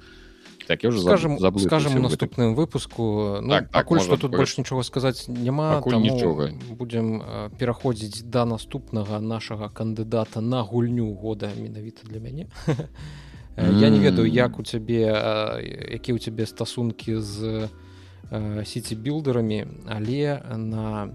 так 0.69 0.83
я 0.83 0.89
уже 0.89 1.01
скажем 1.01 1.39
скажем 1.57 1.95
у 1.95 1.99
наступным 1.99 2.53
выпуску. 2.53 3.39
Ну, 3.41 3.49
так, 3.49 3.71
пакуль 3.71 3.97
так, 3.97 4.05
что 4.05 4.17
тут 4.17 4.31
больш 4.37 4.55
нічога 4.57 4.83
сказаць 4.83 5.27
няма 5.27 5.81
нічога. 5.81 6.53
будем 6.77 7.23
пераходзіць 7.57 8.21
да 8.21 8.45
наступнага 8.45 9.19
нашага 9.19 9.69
кандыдата 9.69 10.41
на 10.41 10.61
гульню 10.61 11.13
года 11.13 11.49
менавіта 11.57 12.05
для 12.05 12.19
мяне. 12.19 12.47
Я 13.57 13.89
не 13.89 13.97
ведаю 13.97 14.29
як 14.29 14.59
у 14.59 14.63
цябе 14.63 15.09
які 15.91 16.13
у 16.13 16.19
цябе 16.19 16.45
стасункі 16.45 17.17
з 17.17 17.33
сеці 17.35 17.88
билдерамі 18.31 19.65
але 19.87 20.41
на 20.57 21.09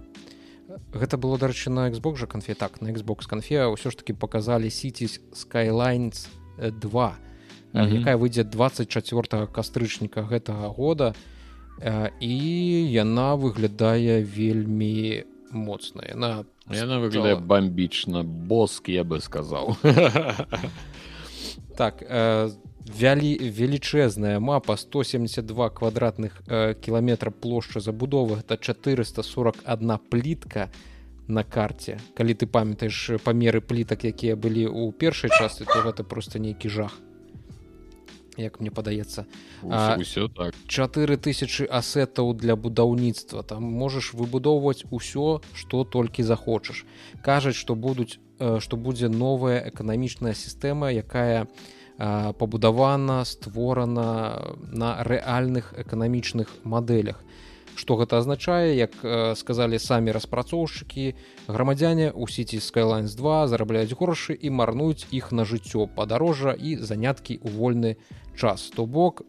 гэта 0.93 1.17
было 1.17 1.39
дарэчы 1.39 1.71
на 1.71 1.91
xbox 1.91 2.17
жа 2.17 2.27
канфе. 2.27 2.55
Так 2.55 2.81
на 2.81 2.91
xbox 2.91 3.29
канфе 3.29 3.67
ўсё 3.71 3.91
ж 3.91 3.97
таки 3.97 4.15
показалі 4.15 4.71
сеці 4.71 5.07
skylines 5.33 6.29
2 6.59 6.71
mm 6.81 7.19
-hmm. 7.75 8.01
якая 8.01 8.17
выйдзе 8.17 8.45
24 8.45 9.47
кастрычніка 9.47 10.23
гэтага 10.23 10.69
года 10.69 11.15
і 12.21 12.37
яна 12.93 13.35
выглядае 13.35 14.23
вельмі 14.23 15.25
моцная 15.51 16.15
на 16.15 16.45
яна 16.71 16.99
выглядае 16.99 17.37
бамбічна 17.37 18.23
боск 18.23 18.89
я 18.89 19.03
бы 19.03 19.21
сказаў 19.21 19.77
так 21.77 22.01
за 22.01 22.55
вялі 22.85 23.33
велічэзная 23.41 24.41
мапа 24.41 24.77
172 24.77 25.71
квадратных 25.71 26.43
э, 26.47 26.75
кіламетра 26.75 27.31
плошча 27.31 27.81
забудовы 27.81 28.39
это 28.45 28.57
441 28.57 29.99
плітка 30.11 30.71
на 31.27 31.43
карце 31.45 31.99
калі 32.15 32.35
ты 32.35 32.47
памятаеш 32.47 33.25
памеры 33.25 33.61
плітак 33.61 34.05
якія 34.05 34.37
былі 34.37 34.69
ў 34.69 34.93
першай 34.93 35.33
частцы 35.33 35.65
то 35.65 35.81
гэта 35.81 36.05
просто 36.05 36.39
нейкі 36.39 36.69
жах 36.69 36.93
як 38.37 38.61
мне 38.61 38.69
падаецца 38.69 39.25
ўсё 39.65 40.29
так. 40.29 40.53
4000 40.69 41.65
асетаў 41.71 42.35
для 42.35 42.57
будаўніцтва. 42.57 43.43
Там 43.43 43.65
можаш 43.65 44.13
выбудоўваць 44.13 44.85
усё 44.91 45.41
што 45.55 45.85
толькі 45.85 46.23
захочаш 46.23 46.85
кажаць 47.23 47.57
што 47.57 47.75
будуць 47.75 48.21
што 48.39 48.77
будзе 48.77 49.09
новая 49.09 49.63
эканамічная 49.69 50.35
сістэма 50.35 50.91
якая 50.91 51.47
пабудавана 52.39 53.23
створана 53.25 54.55
на 54.73 54.99
рэальных 55.07 55.75
эканамічных 55.79 56.51
мадэлях 56.65 57.23
Што 57.75 57.97
гэта 57.99 58.23
азначае 58.23 58.77
як 58.79 58.95
сказалі 59.35 59.79
самі 59.83 60.15
распрацоўшчыкі 60.15 61.15
грамадзяне 61.51 62.13
у 62.15 62.27
сеці 62.31 62.63
skylines 62.63 63.19
2 63.19 63.51
зарабляюць 63.51 63.99
грошы 63.99 64.39
і 64.39 64.51
марнуюць 64.55 65.11
іх 65.11 65.33
на 65.35 65.43
жыццё 65.43 65.91
падарожжа 65.91 66.55
і 66.55 66.79
заняткі 66.79 67.39
ў 67.43 67.51
вольны 67.51 67.97
час. 68.39 68.71
То 68.71 68.87
бок 68.87 69.27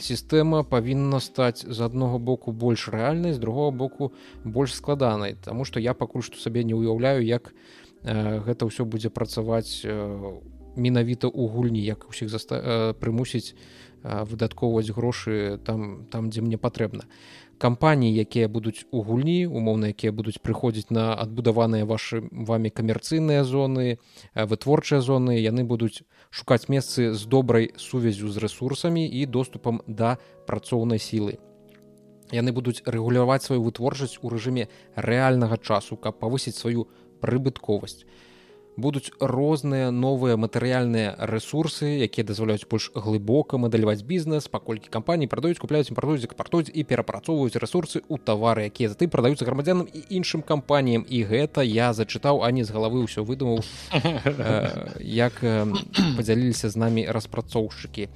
сістэма 0.00 0.64
павінна 0.64 1.20
стаць 1.20 1.68
з 1.68 1.78
аднаго 1.84 2.18
боку 2.18 2.52
больш 2.52 2.88
рэальнай 2.88 3.36
з 3.36 3.38
другого 3.38 3.70
боку 3.70 4.12
больш 4.44 4.72
складанай. 4.72 5.36
Таму 5.36 5.68
што 5.68 5.80
я 5.80 5.92
пакуль 5.92 6.24
што 6.24 6.40
сабе 6.40 6.64
не 6.64 6.72
ўяўляю 6.72 7.20
як 7.20 7.52
гэта 8.04 8.66
ўсё 8.66 8.84
будзе 8.84 9.08
працаваць 9.10 9.84
менавіта 10.76 11.26
ў 11.28 11.42
гульні 11.48 11.80
як 11.80 12.08
усіх 12.08 12.28
заста... 12.28 12.94
прымусіць 13.00 13.56
выдаткоўваць 14.06 14.92
грошы 14.94 15.58
там 15.64 16.06
там 16.10 16.30
дзе 16.30 16.42
мне 16.42 16.58
патрэбна. 16.58 17.08
Кампаніі 17.58 18.12
якія 18.12 18.48
будуць 18.48 18.84
у 18.92 19.02
гульні 19.02 19.48
умоўна 19.48 19.88
якія 19.90 20.12
будуць 20.12 20.38
прыходзіць 20.44 20.92
на 20.92 21.16
адбудаваныя 21.16 21.88
вашы 21.88 22.20
вами 22.30 22.68
камерцыйныя 22.68 23.44
зоны 23.44 23.98
вытворчыя 24.36 25.00
зоны 25.00 25.40
яны 25.40 25.64
будуць 25.64 26.04
шукаць 26.30 26.68
месцы 26.68 27.16
з 27.16 27.26
добрай 27.26 27.72
сувязю 27.76 28.28
з 28.28 28.36
ресурсамі 28.44 29.08
і 29.08 29.26
доступам 29.26 29.80
да 29.86 30.18
працоўнай 30.46 31.00
сілы. 31.00 31.40
Яны 32.30 32.52
будуць 32.52 32.82
рэгуляваць 32.84 33.42
сваю 33.42 33.62
вытворчасць 33.62 34.18
у 34.20 34.28
рэжыме 34.28 34.68
рэальнага 34.94 35.56
часу 35.56 35.96
каб 35.96 36.20
павысіць 36.20 36.58
сваю 36.58 36.86
прыбытковасць. 37.20 38.04
Будуць 38.76 39.08
розныя 39.20 39.88
новыя 39.88 40.36
матэрыяльныя 40.36 41.16
ресурсы 41.32 41.96
якія 42.04 42.28
дазваляюць 42.28 42.68
больш 42.68 42.90
глыбока 42.92 43.56
мадэляваць 43.56 44.04
бізнес 44.04 44.52
паколькі 44.52 44.92
кампаніі 44.92 45.32
прадаюць 45.32 45.56
купляюць 45.56 45.88
імпартуюць 45.88 46.28
экспартуюць 46.28 46.68
і 46.68 46.84
перапрацоўваюць 46.84 47.56
ресурсы 47.56 48.04
ў 48.04 48.20
тавары 48.20 48.68
якія 48.68 48.92
затым 48.92 49.08
прадаюцца 49.08 49.48
грамадзянам 49.48 49.88
і 49.88 50.04
іншым 50.20 50.44
кампаніям. 50.44 51.08
І 51.08 51.24
гэта 51.24 51.64
я 51.64 51.96
зачытаў 51.96 52.44
а 52.44 52.52
не 52.52 52.68
з 52.68 52.76
галавы 52.76 53.00
ўсё 53.08 53.24
выдумаў 53.24 53.64
як 55.00 55.40
падзяліліся 55.40 56.68
з 56.68 56.76
намі 56.76 57.08
распрацоўшчыкі 57.08 58.12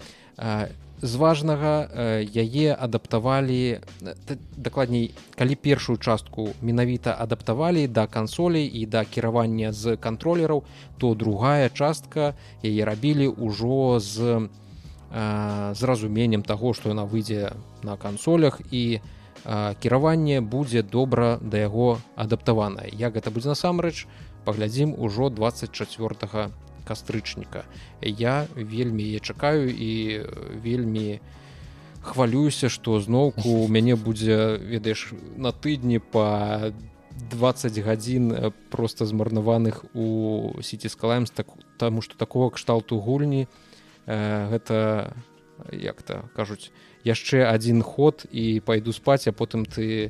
з 1.03 1.17
важнага 1.17 1.89
яе 2.21 2.77
адаптавалі 2.77 3.81
дакладней 4.57 5.11
калі 5.37 5.55
першую 5.57 5.99
частку 5.99 6.53
менавіта 6.61 7.17
адаптавалі 7.19 7.87
да 7.89 8.07
кансолей 8.07 8.69
і 8.69 8.87
да 8.87 9.05
кіравання 9.05 9.73
з 9.73 9.97
кантролераў 9.97 10.65
то 10.99 11.15
другая 11.15 11.69
частка 11.69 12.35
яе 12.65 12.85
рабілі 12.85 13.29
ўжо 13.29 14.01
з 14.01 14.49
з 15.11 15.83
разуменнем 15.83 16.43
таго 16.47 16.73
што 16.73 16.95
яна 16.95 17.03
выйдзе 17.03 17.51
на 17.83 17.97
кансолях 17.97 18.61
і 18.71 19.01
кіраванне 19.81 20.41
будзе 20.41 20.83
добра 20.83 21.39
да 21.41 21.59
яго 21.59 21.99
адаптаванае. 22.15 22.91
Як 22.93 23.17
гэта 23.17 23.31
будзе 23.31 23.49
насамрэч 23.49 24.07
паглядзім 24.45 24.95
ужо 24.95 25.31
24 25.31 26.51
кастрычніка. 26.85 27.65
Я 28.01 28.47
вельмі 28.55 29.05
я 29.05 29.21
чакаю 29.21 29.71
і 29.71 30.25
вельмі 30.63 31.21
хвалююся 32.03 32.69
што 32.69 33.01
зноўку 33.01 33.65
у 33.65 33.69
мяне 33.75 33.97
будзе 33.97 34.57
ведаеш 34.57 35.13
на 35.37 35.53
тыдні 35.53 36.01
по 36.01 36.73
20 37.31 37.79
гадзін 37.79 38.53
просто 38.71 39.07
змарнаваных 39.07 39.85
у 39.95 40.63
сеці 40.63 40.89
скалаем 40.89 41.27
так 41.27 41.47
таму 41.77 42.01
што 42.03 42.17
такого 42.17 42.51
кшталту 42.51 42.97
гульні 42.97 43.47
э, 44.07 44.49
гэта 44.49 45.13
як-то 45.73 46.31
кажуць 46.35 46.73
яшчэ 47.05 47.45
один 47.45 47.83
ход 47.83 48.25
і 48.33 48.61
пайду 48.65 48.93
спаць 48.93 49.29
а 49.29 49.33
потым 49.33 49.65
ты 49.65 50.09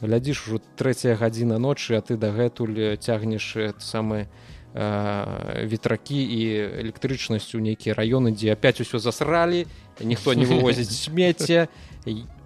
глядзіш 0.00 0.48
ужо 0.48 0.60
трэцяя 0.76 1.16
гадзіна 1.16 1.58
ночы 1.58 1.96
а 1.96 2.00
ты 2.00 2.16
дагэтуль 2.16 2.96
цягнеш 2.96 3.56
самы 3.78 4.28
Э, 4.74 5.66
ветракі 5.68 6.16
і 6.16 6.40
электрычнасць 6.80 7.52
у 7.52 7.60
нейкія 7.60 7.92
раёны 7.92 8.32
дзе 8.32 8.56
опять 8.56 8.80
усё 8.80 8.96
засралі 8.96 9.68
ніхто 10.00 10.32
не 10.32 10.48
вывозіць 10.48 10.88
смецце 11.04 11.68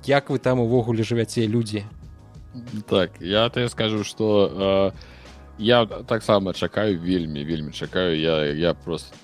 як 0.02 0.30
вы 0.30 0.42
там 0.42 0.58
увогуле 0.58 1.06
жывяце 1.06 1.46
людзі 1.46 1.86
так 2.90 3.22
я 3.22 3.48
то 3.48 3.62
скажу 3.68 4.02
что 4.02 4.50
э, 4.50 4.98
я 5.58 5.86
таксама 5.86 6.52
чакаю 6.52 6.98
вельмі 6.98 7.44
вельмі 7.44 7.70
чакаю 7.70 8.18
я 8.18 8.42
я 8.50 8.74
просто 8.74 9.14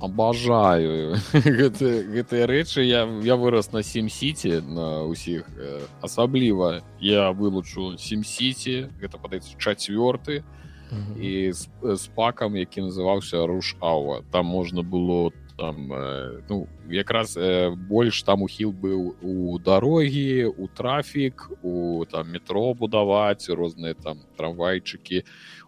абажаю 0.00 1.20
гэтыя 1.36 2.48
рэчы 2.48 2.80
я 2.80 3.04
я 3.28 3.36
вырос 3.36 3.76
на 3.76 3.82
сім 3.82 4.08
сіці 4.08 4.64
на 4.64 5.04
ўсіх 5.04 5.44
э, 5.52 5.84
асабліва 6.00 6.80
я 6.96 7.28
вылучу 7.28 8.00
сім 8.00 8.24
сіці 8.24 8.88
гэта 8.96 9.20
падаецца 9.20 9.52
чацвёрты 9.60 10.48
то 10.90 11.20
і 11.20 11.52
з, 11.52 11.68
з 11.82 12.06
пакам 12.14 12.56
які 12.56 12.80
называўся 12.88 13.46
руш 13.46 13.76
ава 13.80 14.22
там 14.32 14.46
можна 14.46 14.82
было 14.82 15.32
там 15.58 15.92
э, 15.92 16.40
ну 16.48 16.68
якраз 16.88 17.36
э, 17.36 17.74
больш 17.74 18.22
там 18.22 18.42
ухіл 18.42 18.70
быў 18.70 19.16
у 19.22 19.58
дарогі 19.58 20.44
у 20.44 20.68
трафік 20.68 21.50
у 21.62 22.04
там 22.10 22.30
метро 22.30 22.74
будаваць 22.74 23.48
розныя 23.50 23.94
там 23.94 24.22
трамвайчыкі 24.36 25.24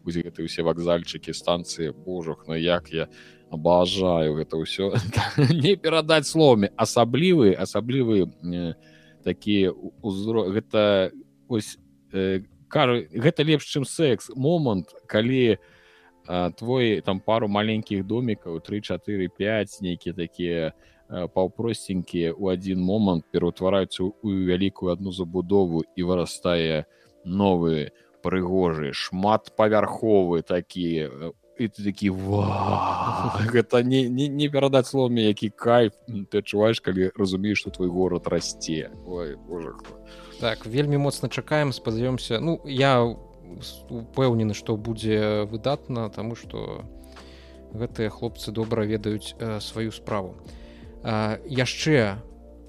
гэты 0.07 0.47
ўсе 0.47 0.62
вакзальчыкі 0.62 1.35
станцыі. 1.35 1.93
Божах 1.93 2.47
но 2.47 2.55
ну, 2.55 2.61
як 2.61 2.89
я 2.93 3.09
абажаю 3.51 4.39
гэта 4.39 4.57
ўсё. 4.57 4.95
Не 5.37 5.77
перадаць 5.77 6.31
словамі. 6.31 6.71
Асаблівы 6.77 7.53
асаблівы 7.53 8.31
э, 8.31 8.75
такі 9.25 9.75
узро 10.01 10.49
гэта 10.55 11.11
ось 11.49 11.79
э, 12.14 12.47
кажу 12.71 13.03
гэта 13.11 13.43
лепш 13.43 13.66
чым 13.66 13.85
секс. 13.85 14.31
Момант 14.35 14.95
калі 15.07 15.59
а, 16.27 16.51
твой 16.55 17.01
там 17.03 17.21
пару 17.21 17.49
маленькіх 17.49 18.07
домікаў 18.07 18.61
345 18.62 19.83
нейкія 19.83 20.14
такія 20.14 20.73
паўпросценькія 21.11 22.33
у 22.39 22.51
адзін 22.55 22.83
момант 22.87 23.27
пераўтвараюцца 23.35 24.05
у 24.07 24.14
вялікую 24.23 24.93
адну 24.95 25.12
забудову 25.12 25.83
і 25.97 26.07
вырастае 26.07 26.87
новы 27.25 27.91
прыгожы 28.23 28.93
шматпавярховы 28.95 30.43
такі 30.47 31.11
і 31.61 31.68
ты 31.68 31.85
такі 31.85 32.14
гэта 33.51 33.83
не, 33.83 34.07
не, 34.09 34.29
не 34.29 34.49
перадаць 34.49 34.87
словамі 34.89 35.27
які 35.27 35.51
кайф 35.51 35.99
ты 36.07 36.45
адчуваеш 36.45 36.81
калі 36.81 37.11
разумееш 37.18 37.66
што 37.66 37.75
твой 37.75 37.91
горад 37.91 38.31
расце 38.31 38.89
ой 39.05 39.35
боже 39.35 39.75
так 40.41 40.64
вельмі 40.64 40.97
моцна 40.97 41.28
чакаем 41.28 41.72
спадзяёмся. 41.72 42.41
Ну 42.41 42.61
я 42.64 43.05
упэўнены 43.91 44.57
што 44.57 44.76
будзе 44.76 45.45
выдатна 45.45 46.09
таму 46.09 46.34
што 46.34 46.84
гэтыя 47.76 48.11
хлопцы 48.11 48.51
добра 48.51 48.88
ведаюць 48.88 49.36
э, 49.38 49.61
сваю 49.61 49.93
справу. 49.93 50.34
Э, 51.05 51.38
яшчэ 51.45 52.18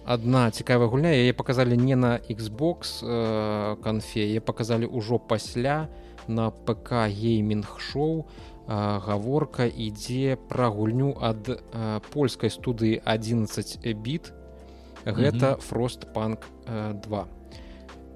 одна 0.05 0.51
цікавая 0.51 0.91
гульня. 0.91 1.15
Яе 1.15 1.34
показалі 1.34 1.78
не 1.78 1.95
на 1.95 2.19
xbox 2.19 3.01
э, 3.01 3.78
канфе 3.82 4.28
яе 4.28 4.41
показалі 4.43 4.86
ўжо 4.91 5.17
пасля 5.17 5.88
на 6.28 6.51
пк 6.51 7.07
гейминг 7.07 7.80
шоу. 7.80 8.28
Гаворка 8.67 9.65
ідзе 9.65 10.38
пра 10.47 10.69
гульню 10.69 11.17
ад 11.19 11.49
польскай 12.13 12.53
студыі 12.53 13.01
11 13.03 13.84
біт. 13.97 14.32
Гэта 15.03 15.57
фрост 15.57 16.13
панк 16.13 16.45
2 16.69 17.40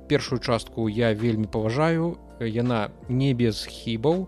першую 0.08 0.40
частку 0.40 0.90
я 0.90 1.14
вельмі 1.14 1.48
паважаю. 1.48 2.18
Яна 2.40 2.90
не 3.10 3.34
без 3.34 3.66
хібаў. 3.66 4.28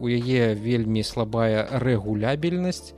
У 0.00 0.06
яе 0.08 0.54
вельмі 0.54 1.02
слабая 1.02 1.68
рэгулябельнасць. 1.78 2.94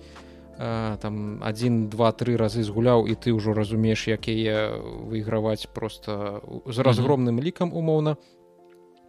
Там 1.01 1.41
один 1.43 1.89
два 1.89 2.13
три 2.13 2.37
разы 2.37 2.65
згуляў 2.65 3.09
і 3.09 3.17
ты 3.17 3.33
ўжо 3.33 3.57
разумееш 3.57 4.09
як 4.09 4.29
яе 4.29 4.77
выйграваць 5.09 5.69
просто 5.73 6.45
з 6.69 6.79
разгромным 6.85 7.41
лікам 7.41 7.73
умоўна. 7.73 8.17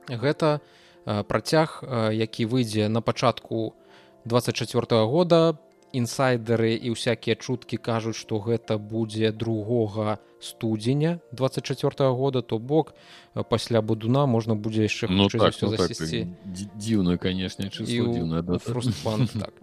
Гэта 0.07 0.63
працяг 1.05 1.83
які 2.11 2.45
выйдзе 2.45 2.87
на 2.87 3.01
пачатку 3.01 3.75
24 4.25 5.03
-го 5.03 5.07
года 5.07 5.57
інсайдеры 5.93 6.75
і 6.75 6.95
ўсякія 6.95 7.35
чуткі 7.35 7.77
кажуць 7.77 8.17
што 8.17 8.39
гэта 8.39 8.77
будзе 8.77 9.31
другога 9.31 10.19
студзеня 10.39 11.19
24 11.31 12.09
-го 12.09 12.15
года 12.15 12.41
то 12.41 12.59
бок 12.59 12.93
пасля 13.49 13.81
будуна 13.81 14.25
можна 14.25 14.55
будзе 14.55 14.83
яшчэ 14.83 15.07
ну, 15.09 15.29
так, 15.29 15.53
ну, 15.61 15.77
так, 15.77 15.91
дзіўную 16.75 17.19
канешне 17.19 17.69
так. 19.43 19.53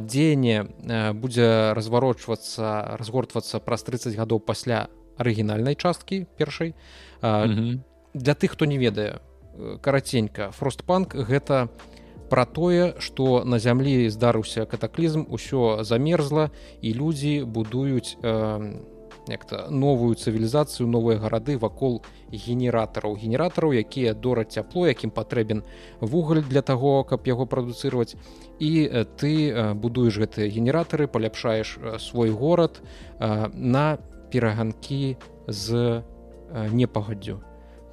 дзеянне 0.00 1.12
будзе 1.12 1.72
разварочвацца 1.74 2.96
разгортвацца 2.96 3.60
праз 3.60 3.82
30 3.82 4.14
гадоў 4.16 4.40
пасля 4.40 4.88
арыгінальнай 5.16 5.74
часткі 5.74 6.26
першай. 6.36 6.74
Для 7.22 8.34
тых 8.34 8.52
хто 8.52 8.64
не 8.64 8.78
ведае 8.78 9.20
караценька 9.80 10.50
фростпанк 10.52 11.14
гэта 11.14 11.68
про 12.28 12.44
тое 12.44 12.94
что 12.98 13.44
на 13.44 13.58
зямлі 13.58 14.08
здарыўся 14.10 14.66
катаклізм 14.66 15.26
усё 15.30 15.82
замерзла 15.82 16.50
і 16.82 16.92
людзі 16.94 17.44
будуюць 17.44 18.16
э, 18.22 18.76
як-то 19.28 19.66
новую 19.70 20.14
цывілізацыю 20.14 20.86
новыя 20.86 21.18
гарады 21.18 21.58
вакол 21.58 22.02
генератараў. 22.30 23.16
Генератараў 23.18 23.74
якія 23.74 24.14
дораць 24.14 24.54
цяпло 24.54 24.86
якім 24.86 25.10
патрэбен 25.10 25.62
вугаль 26.00 26.42
для 26.46 26.62
таго 26.62 27.02
каб 27.04 27.26
яго 27.26 27.46
прадуцыраваць. 27.46 28.14
І 28.58 28.86
ты 29.18 29.74
будуеш 29.74 30.18
гэтыя 30.22 30.46
генератары 30.46 31.06
паляпшаеш 31.10 31.78
свой 31.98 32.30
горад 32.30 32.82
на 33.18 33.98
пераганкі 34.30 35.16
з 35.46 36.02
непагаддзю. 36.52 37.42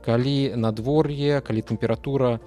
Калі 0.05 0.53
надвор'е 0.55 1.41
калі 1.41 1.61
тэмпература 1.61 2.39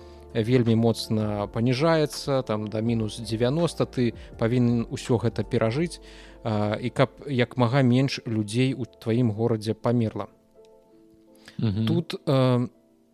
вельмі 0.43 0.76
моцна 0.76 1.47
паніжаецца 1.49 2.43
там 2.43 2.68
да 2.68 2.80
мінус 2.80 3.20
90 3.20 3.87
ты 3.87 4.12
павінен 4.39 4.87
усё 4.91 5.16
гэта 5.16 5.45
перажыць 5.45 6.01
і 6.47 6.89
каб 6.91 7.11
як 7.26 7.57
мага 7.57 7.82
менш 7.82 8.20
людзей 8.26 8.74
у 8.74 8.84
тваім 8.84 9.32
горадзе 9.32 9.74
памерла. 9.74 10.28
Тут 11.59 12.14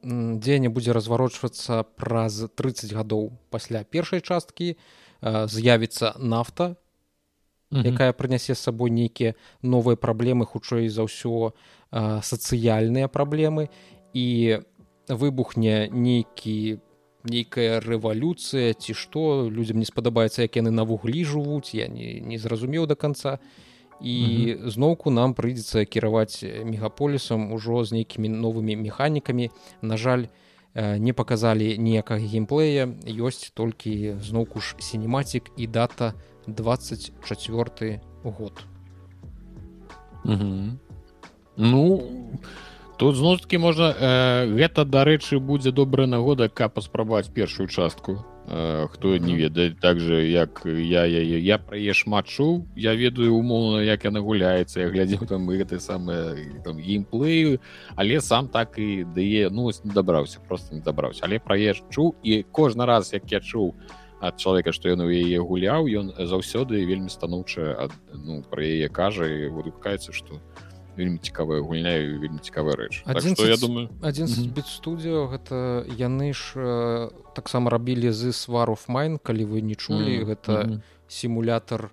дзеянне 0.03 0.68
будзе 0.68 0.93
разварочвацца 0.93 1.87
праз 1.97 2.51
30 2.59 2.93
гадоў 2.93 3.31
пасля 3.51 3.85
першай 3.85 4.20
часткі 4.20 4.77
з'явіцца 5.23 6.18
нафта 6.18 6.75
якая 7.70 8.12
прынясе 8.12 8.55
з 8.55 8.59
сабой 8.59 8.91
нейкія 8.91 9.35
новыя 9.62 9.97
праблемы 9.97 10.45
хутчэй 10.45 10.91
за 10.91 11.07
ўсё 11.07 11.55
сацыяльныя 11.95 13.09
праблемы 13.09 13.70
і 14.12 14.59
выбухне 15.09 15.89
нейкі 15.89 16.83
нейкая 17.25 17.81
рэвалюцыя 17.81 18.75
ці 18.75 18.93
што 18.95 19.49
людзям 19.49 19.79
не 19.79 19.87
спадабаецца 19.87 20.47
як 20.49 20.57
яны 20.57 20.70
на 20.70 20.85
вуглі 20.85 21.25
жывуць 21.25 21.75
я 21.75 21.89
не, 21.89 22.20
не 22.20 22.39
зразумеў 22.39 22.87
до 22.87 22.97
конца 22.97 23.39
і 24.03 24.57
зноўку 24.66 25.11
нам 25.11 25.35
прыйдзецца 25.35 25.85
кіраваць 25.87 26.43
мегаполісам 26.43 27.53
ужо 27.55 27.85
з 27.87 28.03
нейкімі 28.03 28.29
новымі 28.29 28.77
механікамі. 28.77 29.51
На 29.81 29.97
жаль 29.97 30.27
не 30.75 31.12
паказалі 31.12 31.79
ніякага 31.79 32.20
геймплея 32.20 32.91
ёсць 33.07 33.53
толькі 33.55 34.18
зноўку 34.18 34.61
ж 34.61 34.75
сінематик 34.81 35.53
і 35.57 35.66
дата 35.66 36.14
24 36.47 38.01
год. 38.25 38.64
Ну 41.57 41.83
тут 42.99 43.16
зноў 43.16 43.38
таки 43.38 43.59
можна 43.59 43.95
э, 43.95 44.47
гэта 44.53 44.84
дарэчы 44.84 45.40
будзе 45.40 45.72
добрая 45.72 46.07
нагода 46.07 46.49
каб 46.49 46.74
паспрабаваць 46.74 47.28
першую 47.28 47.68
частку. 47.68 48.24
Э, 48.49 48.88
хто 48.90 49.16
не 49.16 49.36
ведае 49.36 49.70
так 49.70 50.01
же 50.01 50.26
як 50.26 50.62
я 50.66 51.05
я 51.05 51.22
я, 51.22 51.38
я 51.38 51.59
пра 51.59 51.78
е 51.78 51.95
шмат 51.95 52.26
чуў 52.26 52.66
я 52.74 52.95
ведаю 52.95 53.36
умоўна 53.38 53.82
як 53.86 54.05
яна 54.05 54.18
гуляецца 54.18 54.82
я 54.82 54.90
глядзеў 54.90 55.30
там 55.30 55.47
і 55.47 55.62
гэты 55.62 55.78
самы 55.78 56.62
там 56.64 56.82
геймплею 56.82 57.61
але 57.95 58.20
сам 58.20 58.49
так 58.49 58.78
і 58.78 59.05
дае 59.05 59.47
ну 59.51 59.70
не 59.84 59.95
дабраўся 59.95 60.40
просто 60.40 60.74
не 60.74 60.80
дабраўся. 60.82 61.22
Але 61.22 61.38
праезд 61.38 61.86
чуў 61.90 62.16
і 62.22 62.43
кожны 62.51 62.84
раз 62.84 63.12
як 63.12 63.30
я 63.30 63.38
чуў 63.38 63.78
ад 64.20 64.43
чалавека 64.43 64.72
што 64.72 64.90
ён 64.90 65.07
у 65.07 65.11
яе 65.11 65.38
гуляў 65.38 65.86
ён 65.86 66.11
заўсёды 66.18 66.82
вельмі 66.82 67.14
станоўча 67.14 67.90
ну, 68.11 68.43
пра 68.51 68.66
яе 68.66 68.88
кажа 68.88 69.30
і 69.30 69.55
выдукаецца 69.55 70.11
што 70.11 70.43
у 70.43 70.72
вельмі 70.97 71.18
цікавая 71.18 71.61
гульня 71.61 71.93
вельмі 72.20 72.38
цікавая 72.43 72.76
рэч 72.76 73.03
11, 73.07 73.36
так, 73.36 73.47
я 73.47 73.57
думаю 73.57 73.88
один 74.03 74.26
mm 74.26 74.53
-hmm. 74.53 74.64
студыо 74.64 75.28
гэта 75.32 75.84
яны 75.99 76.32
ж 76.32 76.57
таксама 77.34 77.70
рабілі 77.70 78.12
з 78.12 78.32
сваров 78.32 78.84
майн 78.88 79.18
калі 79.18 79.45
вы 79.45 79.62
не 79.62 79.74
чулі 79.74 80.18
mm 80.18 80.20
-hmm. 80.20 80.26
гэта 80.26 80.53
mm 80.53 80.70
-hmm. 80.70 80.80
сімулятор 81.09 81.90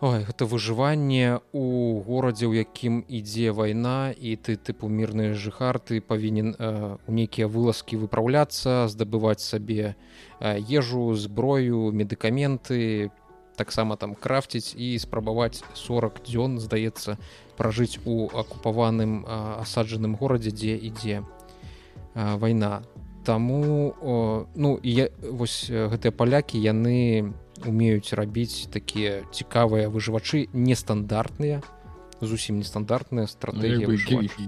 Ой, 0.00 0.22
гэта 0.22 0.46
выжыванне 0.46 1.40
у 1.50 2.00
горадзе 2.06 2.46
у 2.46 2.54
якім 2.54 3.02
ідзе 3.08 3.50
вайна 3.50 4.14
і 4.14 4.38
ты 4.38 4.54
тыпу 4.54 4.86
мірны 4.86 5.34
жыхар 5.34 5.82
ты 5.82 5.98
павінен 5.98 6.54
э, 6.54 6.98
у 7.08 7.12
нейкія 7.12 7.50
вылазкі 7.50 7.98
выпраўляцца 7.98 8.86
здабываць 8.86 9.42
сабе 9.42 9.96
э, 10.38 10.62
ежу 10.70 11.14
зброю 11.18 11.90
медыкаменты 11.90 13.10
таксама 13.58 13.98
там 13.98 14.14
крафціць 14.14 14.72
і 14.78 14.94
спрабаваць 15.02 15.60
40 15.74 16.22
дзён 16.22 16.56
здаецца 16.62 17.18
пражыць 17.58 17.98
у 18.06 18.30
акупаваным 18.30 19.26
асаджаным 19.26 20.14
горадзе 20.14 20.54
дзе 20.54 20.78
ідзе 20.78 21.26
вайна 22.14 22.80
Таму 23.28 23.92
ну 24.56 24.68
я 24.82 25.10
вось 25.20 25.68
гэтыя 25.68 26.12
палякі 26.16 26.56
яны 26.56 27.34
умеюць 27.66 28.16
рабіць 28.16 28.70
такія 28.72 29.20
цікавыя 29.36 29.90
выжывачы 29.92 30.46
нестандартныя 30.54 31.60
зусім 32.20 32.58
нестандартная 32.58 33.26
стратегія 33.26 33.88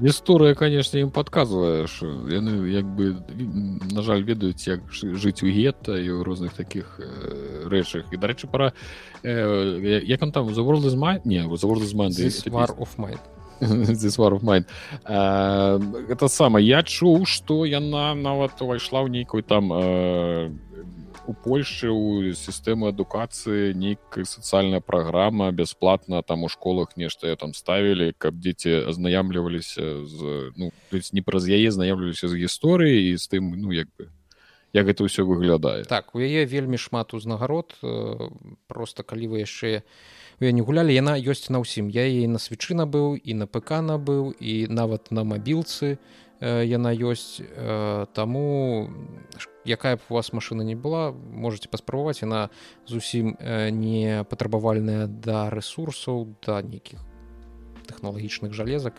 гісторыя 0.02 0.54
конечно 0.54 0.98
ім 0.98 1.10
подказваеш 1.10 2.02
яны 2.02 2.66
як 2.70 2.84
бы 2.84 3.22
на 3.92 4.02
жаль 4.02 4.22
ведаюць 4.22 4.66
як 4.66 4.80
жыць 4.90 5.42
у 5.42 5.48
гетта 5.50 5.98
і 5.98 6.10
ў 6.10 6.22
розных 6.26 6.54
таких 6.54 6.98
э, 6.98 7.68
рэчах 7.70 8.10
і 8.10 8.16
дарэчы 8.16 8.50
пара 8.50 8.72
э, 9.22 10.02
як 10.04 10.22
он 10.22 10.32
там 10.32 10.54
завор 10.54 10.80
май 10.96 11.20
не 11.24 11.46
завор 11.56 11.78
это 16.08 16.28
сама 16.28 16.60
я 16.60 16.82
чуў 16.82 17.26
что 17.26 17.64
яна 17.64 18.14
нават 18.14 18.62
увайшла 18.62 19.04
ў 19.04 19.10
нейкую 19.10 19.42
там 19.42 19.72
э, 19.72 20.50
у 21.30 21.34
польльше 21.34 21.94
у 21.94 22.34
сістэмы 22.34 22.90
адукацыі 22.90 23.70
нейкая 23.78 24.26
сацыяльная 24.26 24.82
праграма 24.82 25.50
бясплатна 25.54 26.22
там 26.26 26.42
у 26.42 26.48
школах 26.50 26.96
нешта 26.98 27.30
я 27.30 27.36
там 27.38 27.54
ставілі 27.54 28.10
каб 28.18 28.34
дзеці 28.42 28.90
азнаямліваліся 28.90 30.02
з 30.10 30.50
ну 30.58 30.74
не 30.90 31.22
праз 31.22 31.46
яе 31.46 31.70
знаямліваліся 31.70 32.26
з 32.26 32.34
гісторыі 32.34 33.14
і 33.14 33.16
з 33.16 33.30
тым 33.30 33.54
ну 33.54 33.70
як 33.70 33.86
бы 33.94 34.10
як 34.72 34.86
гэта 34.86 35.06
ўсё 35.06 35.26
выглядае. 35.26 35.86
Так 35.86 36.14
у 36.14 36.22
яе 36.22 36.46
вельмі 36.46 36.78
шмат 36.78 37.14
узнагарод 37.14 37.78
просто 38.66 39.02
калі 39.02 39.30
вы 39.34 39.46
яшчэ 39.46 39.82
не 40.40 40.62
гулялі 40.62 40.94
яна 40.94 41.14
ёсць 41.14 41.50
на 41.50 41.62
ўсім. 41.62 41.90
Я 41.90 42.06
ей 42.06 42.26
на 42.26 42.42
свечына 42.42 42.86
быў 42.86 43.18
і 43.18 43.34
на 43.34 43.46
пк 43.46 43.82
набыў 43.82 44.34
і 44.34 44.66
нават 44.66 45.10
на 45.10 45.22
мабілцы 45.22 45.98
яна 46.40 46.92
ёсць 46.92 47.40
таму 48.16 48.90
якая 49.64 49.96
б 49.96 50.00
у 50.08 50.14
вас 50.14 50.32
машина 50.32 50.62
не 50.62 50.74
была 50.74 51.12
можете 51.12 51.68
паспрабаваць 51.68 52.22
яна 52.22 52.48
зусім 52.86 53.36
не 53.76 54.24
патрабавальная 54.24 55.06
да 55.06 55.50
ресурсаў 55.50 56.36
да 56.46 56.62
нейкіх 56.62 57.00
тэхналагічных 57.88 58.54
жалезак 58.56 58.96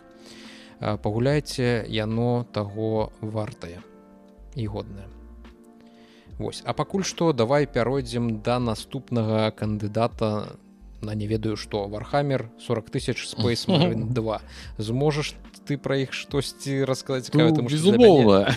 пагуляйце 0.78 1.84
яно 1.88 2.46
таго 2.52 3.10
вартае 3.20 3.82
і 4.54 4.66
годнае 4.66 5.08
Вось. 6.38 6.62
А 6.64 6.72
пакуль 6.74 7.04
што 7.04 7.32
давай 7.32 7.66
пяройдзем 7.66 8.40
да 8.42 8.58
наступнага 8.58 9.50
кандыдата 9.52 10.56
на 11.02 11.14
не 11.14 11.26
ведаю 11.26 11.56
што. 11.56 11.86
Вархамер 11.88 12.48
40 12.58 12.90
тысяч 12.90 13.26
space 13.26 13.66
2 13.68 14.40
зможаш 14.78 15.34
ты 15.51 15.51
пра 15.82 15.96
іх 16.02 16.12
штосьці 16.12 16.84
расказаць 16.84 17.30
ну, 17.34 17.50
безумоўна 17.62 18.50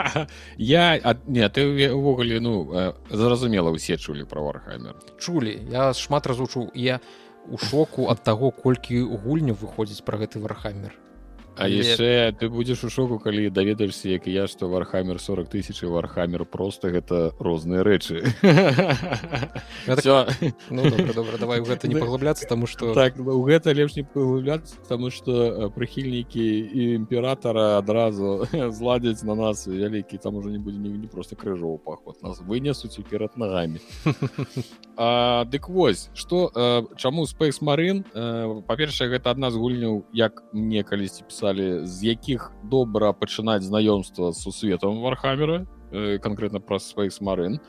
я 0.56 0.98
ад... 1.02 1.28
не 1.28 1.48
ты 1.48 1.92
увогуле 1.92 2.40
ну 2.40 2.66
зразумела 3.10 3.70
усе 3.70 3.96
чулі 3.96 4.24
пра 4.24 4.40
вархамер 4.40 4.96
чулі 5.18 5.60
я 5.70 5.92
шмат 5.94 6.26
разучу. 6.26 6.70
Я 6.74 7.00
у 7.48 7.58
шоку 7.58 8.08
ад 8.10 8.22
таго 8.22 8.50
колькі 8.50 9.02
гульню 9.04 9.54
выходзіць 9.54 10.02
пра 10.02 10.18
гэты 10.18 10.40
вархамер 10.42 10.96
А 11.56 11.68
яшчэ 11.68 12.36
ты 12.36 12.50
будзеш 12.52 12.84
у 12.84 12.90
шоку 12.92 13.16
калі 13.18 13.48
даведаешся 13.48 14.12
як 14.12 14.26
я 14.28 14.44
што 14.46 14.68
вархамер 14.68 15.16
40 15.16 15.48
тысяч 15.48 15.80
вархамер 15.80 16.44
просто 16.44 16.92
гэта 16.92 17.32
розныя 17.40 17.80
рэчы. 17.80 18.28
Ну, 20.68 20.82
давай 21.40 21.60
гэта 21.64 21.88
не 21.88 21.96
паглубляцца 21.96 22.44
таму 22.46 22.66
што 22.68 22.92
так 22.92 23.16
у 23.16 23.40
гэта 23.48 23.72
лепш 23.72 23.96
не 23.96 24.04
паглубляцца 24.04 24.76
таму 24.88 25.08
што 25.08 25.72
прыхільнікі 25.72 26.44
і 26.44 26.94
імператара 27.00 27.78
адразу 27.80 28.44
зладзяць 28.76 29.24
на 29.24 29.34
нас 29.34 29.64
вялікі 29.66 30.20
там 30.20 30.36
уже 30.36 30.52
не 30.52 30.60
будзе 30.60 30.76
не 30.76 31.08
просто 31.08 31.40
крыжоў 31.40 31.80
паход 31.80 32.20
нас 32.20 32.40
вынесуць 32.44 33.00
перад 33.08 33.36
нагамі. 33.40 33.80
Дык 35.48 35.68
вось 35.72 36.10
што 36.12 36.52
чаму 37.00 37.24
спейс 37.24 37.64
марын 37.64 38.04
па-першае 38.68 39.08
гэта 39.16 39.32
адна 39.32 39.48
з 39.48 39.56
гульняў 39.56 40.04
як 40.12 40.44
мне 40.52 40.84
калісьці 40.84 41.24
пісаць 41.24 41.45
пісалі 41.46 41.86
з 41.86 42.04
якіх 42.04 42.52
добра 42.64 43.12
пачынаць 43.12 43.62
знаёмства 43.62 44.32
з 44.32 44.42
сусветам 44.42 45.00
вархамера 45.00 45.66
э, 45.92 46.18
конкретно 46.18 46.60
пра 46.60 46.78
спейс 46.78 47.20
марын 47.20 47.60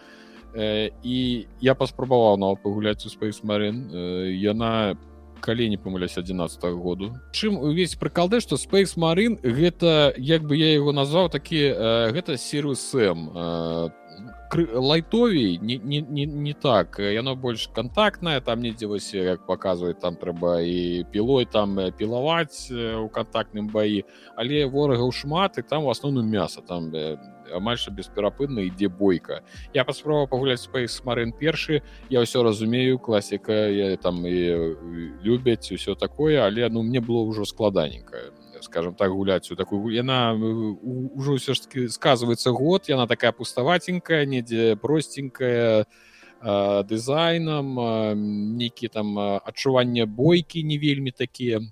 э, 0.56 0.90
і 1.04 1.48
я 1.62 1.76
паспрабаваў 1.76 2.38
на 2.38 2.56
пагуляць 2.56 3.06
у 3.06 3.10
спейс 3.10 3.44
марын 3.44 3.92
э, 3.94 4.34
яна 4.34 4.98
калі 5.42 5.70
не 5.70 5.78
памылясь 5.78 6.18
11 6.18 6.64
-го 6.64 6.82
году 6.82 7.14
чым 7.34 7.62
увесь 7.62 7.94
прыкалды 7.96 8.42
што 8.42 8.58
спейс 8.58 8.98
марын 8.98 9.38
гэта 9.44 10.14
як 10.18 10.42
бы 10.42 10.56
я 10.56 10.74
его 10.74 10.92
назваў 10.92 11.30
такі 11.30 11.78
гэта 12.18 12.38
сірус 12.38 12.82
сэм 12.82 13.30
там 13.30 13.94
лайтовей 14.56 15.58
не, 15.58 15.78
не, 15.78 16.02
не, 16.02 16.26
не 16.26 16.54
так. 16.54 17.00
Яно 17.00 17.36
больш 17.36 17.68
контактнае 17.68 18.42
там 18.42 18.62
недзе 18.62 18.88
вось 18.88 19.14
як 19.14 19.46
показывает 19.46 20.00
там 20.00 20.16
трэба 20.16 20.62
і 20.62 21.06
пілой 21.12 21.46
там 21.46 21.78
пілаваць 21.98 22.72
у 22.72 23.10
контактным 23.10 23.68
баі 23.68 24.04
але 24.36 24.66
ворагаў 24.66 25.12
шмат 25.12 25.58
і 25.58 25.62
там 25.62 25.86
у 25.86 25.90
асноўным 25.90 26.30
мяса 26.30 26.62
там 26.62 26.92
амальша 27.54 27.92
бесперапынна 27.92 28.68
ідзе 28.68 28.88
бойка. 28.88 29.42
Я 29.74 29.84
паспрабаваў 29.84 30.28
пагуляць 30.28 30.62
спейс 30.62 31.00
марын 31.06 31.32
першы 31.32 31.82
я 32.10 32.24
ўсё 32.24 32.44
разумею 32.44 33.00
класіка 33.00 33.68
я 33.72 33.96
там 33.98 34.26
і 34.26 34.76
любяць 35.24 35.72
усё 35.72 35.96
такое 35.96 36.44
але 36.44 36.70
ну 36.70 36.84
мне 36.84 37.00
было 37.00 37.24
ўжо 37.24 37.46
складаненькае 37.46 38.32
скажем 38.68 38.94
так 38.96 39.12
гуляць 39.12 39.48
у 39.52 39.56
такую 39.56 39.96
яна 39.96 40.36
ўжо 40.36 41.40
ўсё 41.40 41.56
ж 41.56 41.64
таки 41.64 41.88
сказывается 41.88 42.52
год 42.52 42.92
яна 42.92 43.08
такая 43.08 43.32
пуставатенькая 43.32 44.28
недзе 44.28 44.76
простенькая 44.76 45.88
дызайнам 46.92 47.66
нейкі 48.60 48.92
там 48.92 49.18
адчуванне 49.18 50.06
бойкі 50.06 50.62
не 50.68 50.78
вельмі 50.78 51.12
такія 51.16 51.64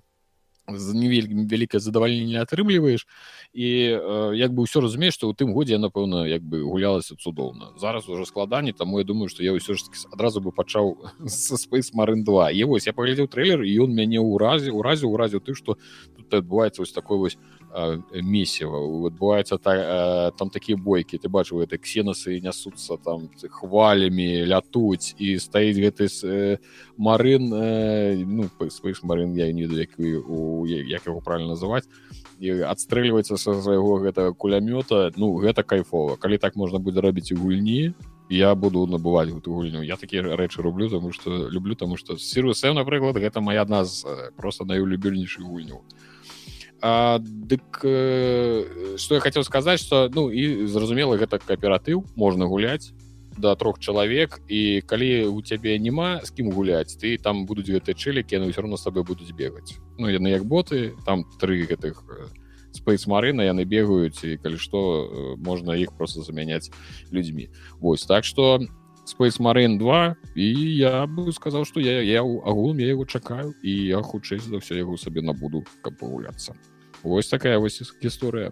вялікае 0.68 1.80
задавальненне 1.80 2.40
атрымліваеш 2.42 3.06
і 3.54 3.68
э, 3.94 4.34
як 4.34 4.52
бы 4.52 4.66
ўсё 4.66 4.82
разумееш 4.82 5.14
што 5.14 5.30
ў 5.30 5.34
тым 5.38 5.54
годзе 5.54 5.78
напэўна 5.78 6.26
як 6.26 6.42
бы 6.42 6.62
гулялася 6.62 7.14
цудоўна 7.16 7.78
зараз 7.78 8.08
уже 8.08 8.26
складаней 8.26 8.72
таму 8.72 8.98
я 8.98 9.04
думаю 9.04 9.28
што 9.28 9.42
я 9.42 9.54
ўсё 9.54 9.78
ж 9.78 9.86
адразу 10.12 10.40
бы 10.40 10.50
пачаў 10.50 10.98
са 11.26 11.56
спейс 11.56 11.94
марын 11.94 12.24
2 12.24 12.50
і 12.50 12.64
вось 12.64 12.86
я 12.86 12.92
паглядзеў 12.92 13.30
трэйлер 13.30 13.62
і 13.62 13.72
ён 13.86 13.94
мяне 13.94 14.18
ўразе 14.18 14.74
ўразе 14.74 15.06
ўразіў 15.06 15.40
ты 15.40 15.54
што 15.54 15.78
тут 16.16 16.34
адбываецца 16.34 16.82
вось 16.82 16.92
такой 16.92 17.18
вось 17.18 17.38
месіва 18.22 18.80
адбываецца 19.08 19.58
та, 19.58 20.30
там 20.38 20.50
такія 20.50 20.76
бойкі 20.76 21.18
ты 21.18 21.28
бачыў 21.28 21.60
это 21.60 21.78
ксенасы 21.78 22.40
нясуцца 22.40 22.96
там 22.96 23.28
хвалямі 23.36 24.46
лятуць 24.48 25.14
і 25.18 25.36
стаіць 25.38 25.76
гэты 25.76 26.08
э, 26.08 26.58
марын 26.96 27.52
э, 27.52 28.24
ну 28.24 28.48
спейс 28.70 29.02
марын 29.02 29.36
я 29.36 29.52
не 29.52 29.66
ведаю 29.66 29.80
як 29.80 29.92
у 30.28 30.66
як 30.66 31.06
яго 31.06 31.20
правильно 31.20 31.54
называць 31.54 31.84
і 32.40 32.64
адстрэльваецца 32.64 33.36
са 33.36 33.60
свайго 33.60 34.00
гэтага 34.00 34.32
кулямёта 34.32 35.12
ну 35.16 35.36
гэта 35.36 35.62
кайфова 35.62 36.16
калі 36.16 36.38
так 36.38 36.56
можна 36.56 36.78
будзе 36.78 37.00
рабіць 37.00 37.32
у 37.32 37.36
гульні 37.36 37.94
я 38.28 38.54
буду 38.54 38.86
набываць 38.86 39.30
гэту 39.30 39.54
гульню. 39.54 39.82
Я 39.82 39.96
такія 39.96 40.22
рэчы 40.22 40.62
рублю 40.62 40.90
тому 40.90 41.12
что 41.12 41.48
люблю 41.48 41.74
тому 41.74 41.96
что 41.96 42.16
сірусэ 42.16 42.72
напрыклад 42.72 43.16
гэта 43.16 43.40
моя 43.40 43.62
адна 43.62 43.84
з 43.84 44.32
просто 44.36 44.64
найулюбельнейшых 44.64 45.44
гульняў 45.44 45.84
А, 46.82 47.18
дык 47.20 47.80
э, 47.84 48.96
что 48.98 49.14
я 49.14 49.20
хотел 49.20 49.44
сказаць 49.44 49.80
что 49.80 50.10
ну 50.12 50.30
і 50.30 50.66
зразумела 50.66 51.16
гэта 51.16 51.38
кааператыў 51.38 52.04
можна 52.16 52.44
гуляць 52.44 52.92
до 53.38 53.54
трох 53.56 53.78
чалавек 53.78 54.40
і 54.48 54.82
калі 54.84 55.26
у 55.32 55.40
цябе 55.40 55.78
няма 55.78 56.20
з 56.24 56.30
кім 56.36 56.52
гуляць 56.52 56.96
ты 57.00 57.16
там 57.16 57.46
будуць 57.46 57.72
гэтыя 57.72 57.96
чэлікі 57.96 58.36
яны 58.36 58.52
ўсё 58.52 58.60
равно 58.60 58.76
с 58.76 58.84
тобой 58.84 59.04
будуць 59.08 59.32
бегаць 59.32 59.80
ну 59.96 60.12
яны 60.12 60.28
як 60.28 60.44
боты 60.44 60.92
там 61.06 61.24
тры 61.40 61.64
гэтых 61.64 62.04
спейс 62.76 63.06
марына 63.06 63.40
яны 63.40 63.64
бегаюць 63.64 64.20
і 64.20 64.36
калі 64.36 64.60
што 64.60 64.78
э, 65.08 65.36
можна 65.40 65.80
іх 65.80 65.96
просто 65.96 66.20
замяняць 66.20 66.68
людзьмі 67.10 67.48
Вось 67.80 68.04
так 68.04 68.24
что 68.24 68.60
спейс 69.06 69.38
марын 69.38 69.78
2 69.78 70.16
і 70.34 70.46
я 70.76 71.06
бы 71.06 71.32
сказаў 71.32 71.64
что 71.64 71.80
я 71.80 72.02
я 72.02 72.20
агулам 72.20 72.78
я 72.82 72.90
его 72.90 73.04
чакаю 73.06 73.54
і 73.62 73.70
я 73.70 74.02
хутчэй 74.02 74.42
за 74.42 74.58
ўсё 74.58 74.74
яго 74.74 74.98
сабе 74.98 75.22
набуду 75.22 75.62
каб 75.80 75.94
пагуляцца. 75.96 76.58
Вось 77.02 77.30
такая 77.30 77.58
вось 77.58 77.80
гісторыя. 78.02 78.50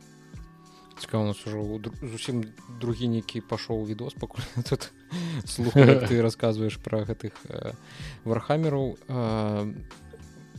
Цікава 1.00 1.34
нас 1.34 1.46
ужо 1.46 1.82
зусім 2.02 2.46
другі 2.80 3.10
нейкі 3.10 3.42
пашоў 3.42 3.82
відос 3.82 4.14
пакуль 4.14 4.46
тут 4.70 4.94
слухай, 5.44 6.06
ты 6.06 6.22
расказваеш 6.22 6.78
пра 6.78 7.02
гэтых 7.02 7.34
э, 7.50 7.74
вархамераў. 8.24 8.94
Э, 9.08 9.74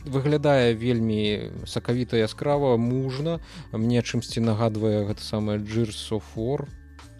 выглядае 0.04 0.76
вельмі 0.76 1.50
сакавіта 1.66 2.20
яскрава 2.20 2.76
мужна. 2.76 3.40
Мне 3.72 4.04
чымсьці 4.04 4.44
нагадвае 4.44 5.08
гэта 5.08 5.24
самае 5.24 5.58
джирсофор 5.58 6.68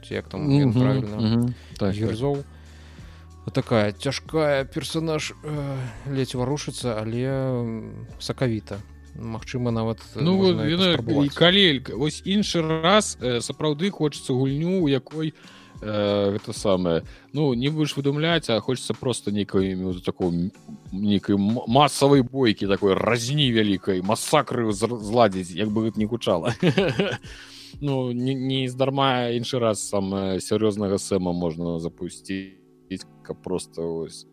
як 0.07 0.29
там 0.29 0.47
mm 0.47 0.71
-hmm, 0.71 0.81
правильно 0.81 1.17
mm 1.17 1.35
-hmm. 1.35 1.53
так, 1.79 1.95
герзоў 1.95 2.37
так 2.37 2.56
такая 3.51 3.93
цяжкая 3.93 4.65
персонаж 4.65 5.33
э, 5.43 5.77
ледзь 6.07 6.35
варушыцца 6.35 6.99
але 7.01 7.31
сакавіта 8.19 8.81
Мачыма 9.19 9.71
нават 9.71 10.01
э, 10.15 10.21
ну 10.21 10.37
калі 11.35 11.83
вось 11.95 12.23
іншы 12.25 12.61
раз 12.83 13.17
э, 13.21 13.41
сапраўды 13.41 13.91
хочется 13.91 14.33
гульню 14.33 14.83
у 14.83 14.89
якой 14.89 15.33
э, 15.81 16.31
гэта 16.33 16.53
самае 16.53 17.05
ну 17.33 17.55
не 17.55 17.69
будешь 17.69 17.97
выдумляць 17.97 18.51
а 18.51 18.61
хочется 18.61 18.95
просто 18.95 19.33
нейкай 19.33 19.77
такого 20.05 20.35
нейкай 20.93 21.37
масавай 21.39 22.23
бойкі 22.23 22.67
такой 22.67 22.95
разні 22.95 23.51
вялікай 23.53 24.03
масакры 24.03 24.73
зладзіць 24.73 25.51
як 25.51 25.69
бы 25.69 25.89
гэта 25.89 25.99
не 25.99 26.07
гучала 26.07 26.55
ну 27.81 28.13
не, 28.13 28.35
не 28.35 28.69
здарма 28.69 29.31
іншы 29.31 29.59
раз 29.59 29.89
сам 29.89 30.39
сур'ёзнага 30.41 30.99
сэма 30.99 31.33
можна 31.33 31.79
запусціць 31.79 32.66
каб 33.23 33.43
просто 33.43 34.07
ось, 34.07 34.27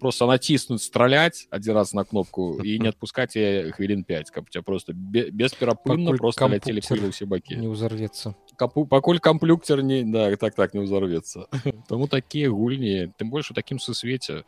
просто 0.00 0.26
націснуць 0.26 0.82
страляць 0.82 1.46
адзін 1.50 1.74
раз 1.74 1.94
на 1.94 2.04
кнопку 2.04 2.60
і 2.64 2.78
не 2.78 2.88
адпускаць 2.88 3.36
хвілін 3.76 4.04
5 4.04 4.30
каб 4.30 4.50
тебя 4.50 4.62
просто 4.62 4.92
бесперапынна 4.94 6.16
просто 6.16 6.48
ляцелі 6.48 6.80
все 6.80 7.26
бакі 7.26 7.56
не 7.56 7.68
ўзарвецца 7.68 8.34
капу 8.56 8.86
пакуль 8.86 9.18
камплюктер 9.18 9.82
не 9.82 10.02
да 10.04 10.34
так 10.36 10.54
так 10.54 10.74
не 10.74 10.80
ўзарвецца 10.80 11.46
тому 11.88 12.08
такія 12.08 12.50
гульні 12.50 13.12
тым 13.18 13.30
больш 13.30 13.50
у 13.50 13.54
такім 13.54 13.78
сусвеце 13.78 14.44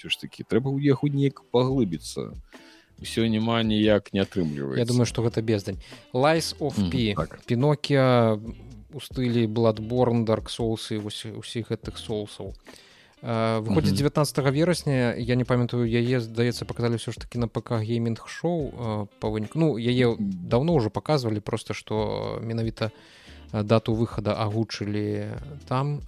ж 0.00 0.14
такі 0.20 0.44
трэба 0.44 0.70
ў 0.70 0.80
яго 0.94 1.08
неяк 1.08 1.42
паглыбіцца 1.50 2.36
все 3.00 3.28
няма 3.28 3.62
ніяк 3.64 4.12
не 4.12 4.20
атрымліваю 4.20 4.76
Я 4.78 4.84
думаю 4.84 5.06
что 5.06 5.24
гэта 5.24 5.40
бездань. 5.40 5.80
Лайс 6.12 6.54
of 6.60 6.76
mm, 6.76 7.16
так. 7.16 7.40
пінокія 7.48 8.38
у 8.92 9.00
стылі 9.00 9.46
бладборн 9.46 10.24
дарк 10.24 10.50
соусы 10.50 11.00
усіх 11.00 11.72
гэтых 11.72 11.96
соусаў 11.96 12.52
а 12.52 12.89
выходзіць 13.22 13.96
19 13.96 14.38
верасня 14.52 15.14
я 15.16 15.34
не 15.36 15.44
памятаю 15.44 15.84
яе 15.84 16.20
здаецца 16.20 16.64
показалі 16.64 16.96
ўсё 16.96 17.12
ж 17.12 17.20
таки 17.20 17.36
на 17.36 17.48
пк 17.48 17.84
гейминг 17.84 18.24
шоу 18.24 19.08
па 19.20 19.28
выніку 19.28 19.60
ну 19.60 19.76
яе 19.76 20.16
давно 20.20 20.80
ўжо 20.80 20.88
показывалі 20.88 21.40
просто 21.44 21.74
что 21.74 22.40
менавіта 22.40 22.92
дату 23.52 23.92
выхада 23.92 24.40
агучылі 24.40 25.36
там 25.68 26.00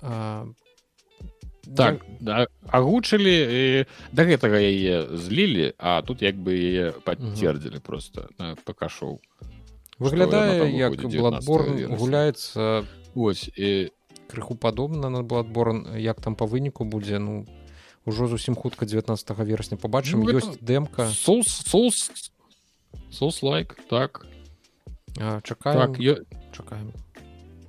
так 1.76 2.00
да, 2.20 2.46
агучылі 2.68 3.84
да 4.12 4.22
гэтага 4.24 4.56
яе 4.56 5.04
злілі 5.12 5.76
а 5.78 6.00
тут 6.02 6.22
як 6.22 6.36
бы 6.40 6.56
яе 6.56 6.96
пацвердзілі 7.04 7.84
просто 7.84 8.28
пк 8.64 8.88
шоу 8.88 9.20
выглядае 9.98 10.72
як 10.72 10.96
бладбор 10.96 11.68
гуляецца 11.92 12.88
ось 13.14 13.52
і 13.52 13.92
крыху 14.32 14.56
падобна 14.56 15.12
на 15.12 15.22
бладборн 15.22 15.92
як 16.00 16.20
там 16.20 16.34
по 16.34 16.48
выніку 16.48 16.88
будзе 16.88 17.20
ну 17.20 17.44
ўжо 18.08 18.26
зусім 18.26 18.56
хутка 18.56 18.86
19 18.86 19.38
верасня 19.44 19.76
побачым 19.76 20.24
ну, 20.24 20.32
ёсць 20.32 20.58
дэмка. 20.60 21.12
соус 23.12 23.42
лайк 23.42 23.76
так. 23.88 24.26
Чакаем 25.44 25.92
так, 25.92 26.00
я... 26.00 26.16
чакаем. 26.56 26.92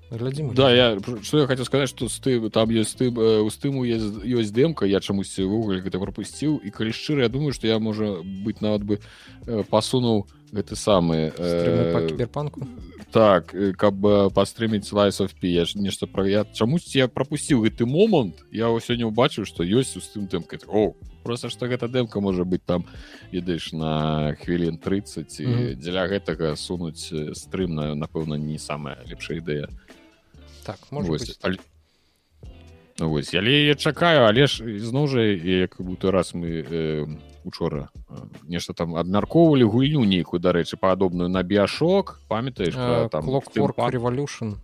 Глядзім 0.10 0.54
да 0.54 0.72
я 0.72 1.00
что 1.22 1.40
я 1.40 1.48
хотел 1.48 1.66
сказать 1.66 1.90
что 1.90 2.08
ты 2.08 2.50
там 2.50 2.70
есть 2.70 2.98
ты 2.98 3.10
у 3.10 3.50
стыму 3.50 3.84
есть 3.84 4.24
ёсць 4.24 4.54
дэмка 4.54 4.86
я 4.86 5.02
чамусьці 5.02 5.44
ввогуле 5.44 5.82
гэта 5.82 6.00
пропусціў 6.00 6.62
і 6.64 6.70
калі 6.70 6.94
шчыра 6.94 7.24
я 7.26 7.30
думаю 7.30 7.52
что 7.52 7.68
я 7.68 7.80
можа 7.80 8.22
быть 8.22 8.62
нават 8.62 8.84
бы 8.84 9.02
пасунуў 9.70 10.30
гэты 10.54 10.76
самы 10.76 11.34
э, 11.36 12.08
кіберпанку 12.10 12.68
так 13.14 13.54
каб 13.78 13.96
пастрыміць 14.34 14.90
лайсов 14.94 15.34
пі 15.38 15.66
нешта 15.78 16.08
пра 16.08 16.26
я 16.26 16.46
чамусь 16.46 16.96
я 16.96 17.08
пропусціў 17.08 17.66
гэты 17.66 17.86
момант 17.86 18.46
я 18.52 18.70
сёння 18.82 19.10
ўбачыў 19.10 19.46
што 19.46 19.66
ёсць 19.66 19.98
у 19.98 20.02
тым 20.02 20.26
тэмка 20.30 20.58
о 20.70 20.94
просто 21.24 21.50
што 21.50 21.70
гэта 21.70 21.88
дэмка 21.88 22.22
можа 22.22 22.44
быць 22.44 22.66
там 22.66 22.86
ведаеш 23.32 23.74
на 23.74 24.34
хвілін 24.42 24.78
30 24.78 25.40
і 25.40 25.46
mm 25.46 25.54
-hmm. 25.54 25.76
дзеля 25.76 26.08
гэтага 26.08 26.56
сунуць 26.56 27.14
стрымна 27.34 27.94
напэўна 27.96 28.38
не 28.38 28.58
самая 28.58 28.98
лепшая 29.10 29.38
ідэя 29.38 29.68
так 30.66 30.80
вось, 30.92 31.38
але... 31.42 31.58
Ну, 33.00 33.10
вось 33.10 33.34
але 33.34 33.52
я 33.52 33.76
чакаю 33.76 34.26
але 34.26 34.48
ж 34.48 34.64
зноў 34.80 35.08
жа 35.08 35.22
як 35.22 35.76
будто 35.80 36.12
раз 36.12 36.34
мы 36.34 36.66
э, 36.66 37.08
учора 37.46 37.90
нешта 38.44 38.74
там 38.74 38.96
абмяркоўвалі 38.96 39.64
гульню 39.64 40.04
нейкую 40.04 40.40
дарэчы 40.40 40.78
падобную 40.78 41.30
на 41.30 41.44
біашок 41.44 42.20
памятаеш 42.28 42.74
там 43.12 43.28
революшн 43.90 44.56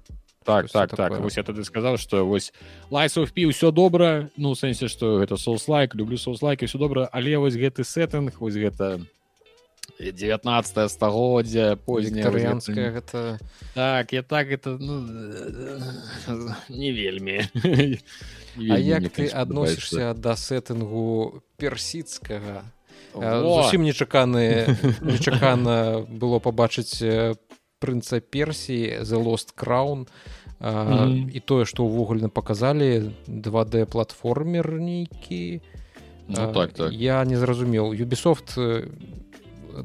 так 0.43 0.69
так 0.71 0.95
так. 0.95 1.19
вось 1.19 1.37
я 1.37 1.43
тады 1.43 1.63
сказал 1.63 1.97
что 1.97 2.25
вось 2.25 2.53
лайсов 2.89 3.31
пі 3.31 3.51
ўсё 3.51 3.71
добра 3.71 4.29
ну 4.37 4.55
сэнсе 4.55 4.87
что 4.87 5.19
гэта 5.19 5.37
соус-лайк 5.37 5.95
люблю 5.95 6.17
соус-лайк 6.17 6.65
все 6.65 6.77
добра 6.77 7.09
але 7.11 7.37
вось 7.37 7.55
гэты 7.55 7.83
сеттынг 7.83 8.39
вось 8.39 8.55
гэта 8.55 9.01
19 9.99 10.91
стагоддзя 10.91 11.75
познеянская 11.75 12.91
гэта. 12.91 13.39
Так 13.73 14.13
я 14.13 14.23
так 14.23 14.47
это 14.47 14.77
ну, 14.77 15.05
не 16.69 16.91
вельмі 16.91 17.43
А 18.59 18.77
як 18.77 19.07
ты 19.13 19.29
адносішся 19.31 20.13
да 20.13 20.35
сеттынгу 20.35 21.41
персідскага 21.57 22.63
зусім 23.15 23.83
нечаканы 23.83 24.75
нечакана 25.01 26.05
было 26.07 26.39
пабачыць 26.39 26.99
прынца 27.79 28.19
персіі 28.19 29.01
the 29.01 29.17
lost 29.17 29.55
crown 29.55 30.07
а, 30.59 30.71
mm 30.71 30.99
-hmm. 30.99 31.29
і 31.33 31.39
тое 31.39 31.65
што 31.65 31.83
ўвогульна 31.83 32.29
паказалі 32.29 33.11
2d 33.27 33.85
платформер 33.85 34.71
нейкі 34.71 35.61
ну, 36.27 36.53
так, 36.53 36.73
так. 36.73 36.91
я 36.93 37.25
не 37.25 37.37
зразумеў 37.37 37.93
юбісофт 37.95 38.57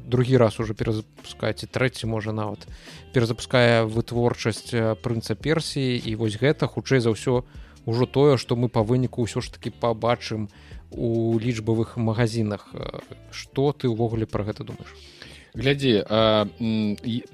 другі 0.06 0.36
раз 0.36 0.60
уже 0.60 0.74
перазапускаеце 0.74 1.66
трэці 1.66 2.06
можа 2.06 2.32
нават 2.32 2.66
перазапускае 3.12 3.84
вытворчасць 3.84 4.96
прынца 5.02 5.34
персіі 5.34 6.02
і 6.04 6.16
вось 6.16 6.36
гэта 6.36 6.66
хутчэй 6.66 7.00
за 7.00 7.10
ўсё 7.10 7.44
ўжо 7.86 8.06
тое 8.06 8.36
што 8.36 8.56
мы 8.56 8.68
па 8.68 8.82
выніку 8.82 9.24
ўсё 9.24 9.40
ж 9.40 9.52
таки 9.52 9.70
пабачым 9.70 10.48
у 10.90 11.38
лічбавых 11.38 11.96
магазинах 11.96 12.70
что 13.30 13.72
ты 13.72 13.88
ўвогуле 13.88 14.26
про 14.26 14.44
гэта 14.44 14.64
думаешь 14.64 14.94
глядзі 15.54 16.02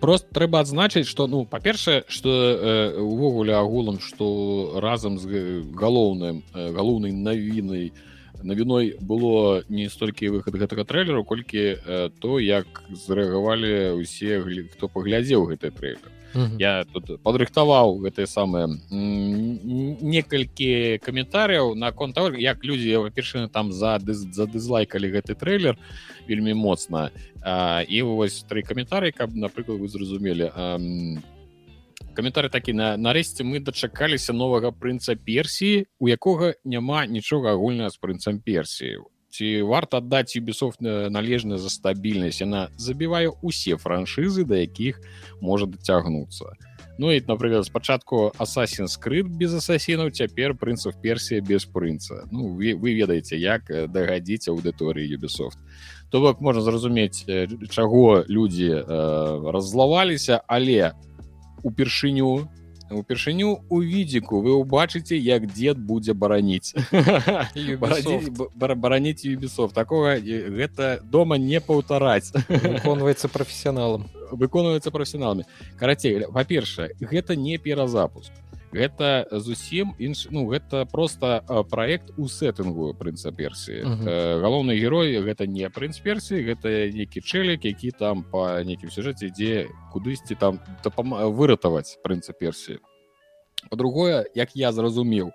просто 0.00 0.28
трэба 0.34 0.60
адзначыць 0.60 1.08
что 1.08 1.26
ну 1.26 1.44
па-першае 1.44 2.04
что 2.08 2.30
увогуле 2.98 3.54
агулам 3.54 4.00
что 4.00 4.80
разам 4.80 5.18
з 5.18 5.64
галоўным 5.72 6.44
галоўнай 6.54 7.12
навінай 7.12 7.90
у 7.90 8.10
навіной 8.42 8.96
было 9.00 9.62
не 9.68 9.88
столькі 9.88 10.30
выхад 10.36 10.56
гэтага 10.56 10.84
трэйлеру 10.84 11.24
колькі 11.24 11.76
э, 11.76 12.10
то 12.20 12.38
як 12.40 12.82
зрэагавалі 12.88 14.00
ўсе 14.00 14.40
хто 14.72 14.88
паглядзеў 14.88 15.50
гэты 15.50 15.70
трэйлер 15.70 16.19
-hmm. 16.34 16.58
я 16.58 16.84
тут 16.84 17.22
падрыхтаваў 17.22 17.98
гэтые 18.04 18.26
самыя 18.26 18.66
некалькі 20.10 20.98
каментарыяў 21.02 21.74
на 21.74 21.92
конт 21.92 22.14
того 22.14 22.34
як 22.34 22.64
людзі 22.64 22.96
па-першае 22.96 23.48
там 23.48 23.72
за 23.72 23.98
за 24.06 24.46
дызлайкалі 24.46 25.10
гэты 25.10 25.34
трэйлер 25.34 25.76
вельмі 26.28 26.54
моцна 26.54 27.10
а, 27.42 27.82
і 27.82 28.02
вось 28.02 28.44
тры 28.48 28.62
каментары 28.62 29.12
каб 29.12 29.34
напрыклад 29.34 29.80
вы 29.80 29.88
зразумелі 29.88 30.50
а, 30.54 30.78
каментары 32.14 32.48
такі 32.48 32.72
на 32.72 32.96
нарэшце 32.96 33.44
мы 33.44 33.60
дачакаліся 33.60 34.32
новага 34.32 34.70
прынца 34.70 35.14
персіі 35.14 35.86
у 35.98 36.08
якога 36.08 36.54
няма 36.64 37.06
нічога 37.06 37.52
агульнага 37.52 37.90
з 37.90 37.96
прынцам 37.96 38.40
персіі 38.40 38.98
ці 39.30 39.62
варта 39.62 39.98
аддаць 39.98 40.36
юбісов 40.36 40.76
належна 40.80 41.58
за 41.58 41.70
стабільнасць 41.70 42.42
яна 42.42 42.68
забівае 42.76 43.30
усе 43.42 43.78
франшызы 43.78 44.44
да 44.44 44.58
якіх 44.62 45.00
можа 45.40 45.66
дацягнуцца 45.66 46.58
Ну 47.00 47.08
і 47.12 47.22
напрыклад 47.24 47.64
спачатку 47.64 48.28
асасін 48.36 48.84
скрыт 48.84 49.24
без 49.24 49.54
асасінаў 49.56 50.10
цяпер 50.12 50.52
прынцаў 50.52 50.92
персія 51.00 51.40
без 51.40 51.64
прынца 51.64 52.28
Ну 52.30 52.52
вы, 52.52 52.74
вы 52.76 52.92
ведаеце 52.92 53.40
як 53.40 53.72
дагадзіць 53.88 54.52
аўдыторыі 54.52 55.08
юбісофт 55.08 55.56
то 56.10 56.20
бок 56.20 56.40
можна 56.40 56.60
зразумець 56.60 57.24
чаго 57.70 58.24
людзі 58.28 58.68
э, 58.68 58.84
раззлаваліся 59.48 60.42
але 60.46 60.92
упершыню 61.62 62.50
упершыню 62.90 63.62
у 63.68 63.80
відзіку 63.82 64.40
вы 64.42 64.54
ўбачыце 64.60 65.16
як 65.16 65.46
дзед 65.46 65.78
будзе 65.78 66.14
бараніць. 66.14 66.74
Бараніць 68.76 69.24
юбісов 69.24 69.72
такога 69.72 70.18
гэта 70.18 71.00
дома 71.02 71.38
не 71.38 71.60
паўтараць. 71.60 72.32
Выконваецца 72.48 73.28
прафесіяналам. 73.28 74.10
Выконваецца 74.30 74.90
прафесіяналамі. 74.90 75.46
Карацей 75.78 76.26
па-першае 76.32 76.92
гэта 77.00 77.36
не 77.36 77.58
перазапуск 77.58 78.32
гэта 78.72 79.26
зусім 79.32 79.94
інш 79.98 80.28
ну 80.30 80.46
гэта 80.46 80.86
просто 80.86 81.42
проект 81.70 82.14
у 82.16 82.28
сеттынгу 82.28 82.94
прынца 82.94 83.32
персіі 83.32 83.82
uh 83.82 83.88
-huh. 83.88 84.40
галоўны 84.40 84.78
герой 84.78 85.18
гэта 85.18 85.46
не 85.46 85.68
прынц 85.68 85.98
персіі 85.98 86.44
гэта 86.44 86.92
нейкі 86.92 87.20
чэлік 87.20 87.64
які 87.64 87.90
там 87.90 88.22
по 88.22 88.62
нейкім 88.62 88.90
сюжэце 88.90 89.30
дзе 89.30 89.68
кудысьці 89.92 90.34
там 90.38 90.60
выратаваць 91.36 91.98
прынца 92.04 92.32
персіі 92.32 92.78
по-другое 93.70 94.24
як 94.34 94.56
я 94.56 94.72
зразумеў 94.72 95.32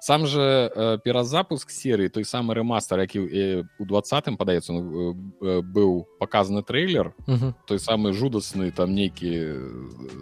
сам 0.00 0.26
же 0.26 0.70
э, 0.74 0.98
перазапуск 1.04 1.70
серыі 1.70 2.08
той 2.08 2.24
самы 2.24 2.54
рэмастер 2.54 3.00
які 3.00 3.18
э, 3.18 3.64
у 3.78 3.84
двадцатым 3.84 4.36
падаецца 4.36 4.72
ну, 4.72 4.82
э, 5.42 5.60
быў 5.62 6.06
показаны 6.20 6.62
трейлер 6.62 7.14
-huh. 7.26 7.54
той 7.66 7.78
самы 7.78 8.12
жудасны 8.12 8.70
там 8.70 8.94
нейкі 8.94 9.54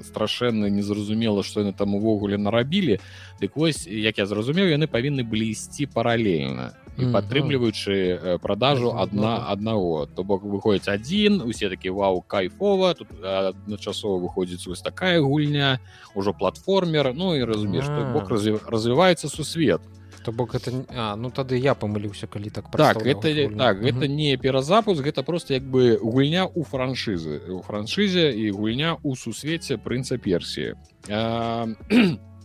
страшэнны 0.03 0.71
незразумела 0.71 1.43
што 1.43 1.61
яны 1.61 1.73
там 1.73 1.95
увогуле 1.95 2.39
нарабілі 2.39 2.99
дык 3.41 3.51
вось 3.55 3.87
як 3.87 4.19
я 4.19 4.27
зразумеў 4.27 4.67
яны 4.67 4.87
павінны 4.87 5.23
былі 5.23 5.49
ісці 5.51 5.87
паралельна 5.87 6.73
і 6.99 7.11
падтрымліваючы 7.13 8.39
продажу 8.43 8.93
адна 8.97 9.49
аднаго 9.49 10.07
то 10.07 10.25
бок 10.25 10.45
выходзіць 10.45 10.89
адзін 10.89 11.43
усе 11.43 11.69
такі 11.69 11.91
вау 11.91 12.23
кайфова 12.23 12.95
тут 12.95 13.09
адначасова 13.25 14.21
выходзіць 14.21 14.67
вось 14.67 14.83
такая 14.83 15.21
гульня 15.21 15.81
ўжо 16.15 16.33
платформер 16.33 17.17
Ну 17.17 17.35
і 17.37 17.45
разумееш 17.45 17.89
бок 18.13 18.31
развіваецца 18.31 19.29
сусвет. 19.29 19.81
То 20.25 20.33
бок 20.33 20.55
это 20.55 20.73
а, 20.91 21.15
ну 21.17 21.31
тады 21.31 21.55
я 21.55 21.75
памыліўся 21.75 22.27
калі 22.27 22.51
так 22.51 22.71
так 22.71 23.07
это 23.07 23.31
так 23.57 23.79
гэта 23.79 24.09
не 24.09 24.37
перазапуск 24.37 25.03
гэта 25.03 25.23
просто 25.23 25.55
як 25.55 25.63
бы 25.63 25.99
гульня 26.03 26.47
у 26.47 26.65
франшызы 26.65 27.47
у 27.55 27.63
франшызе 27.63 28.35
і 28.35 28.51
гульня 28.51 28.97
у 29.03 29.15
сусвеце 29.15 29.79
прынца 29.79 30.19
персіі 30.19 30.75
а 31.09 31.71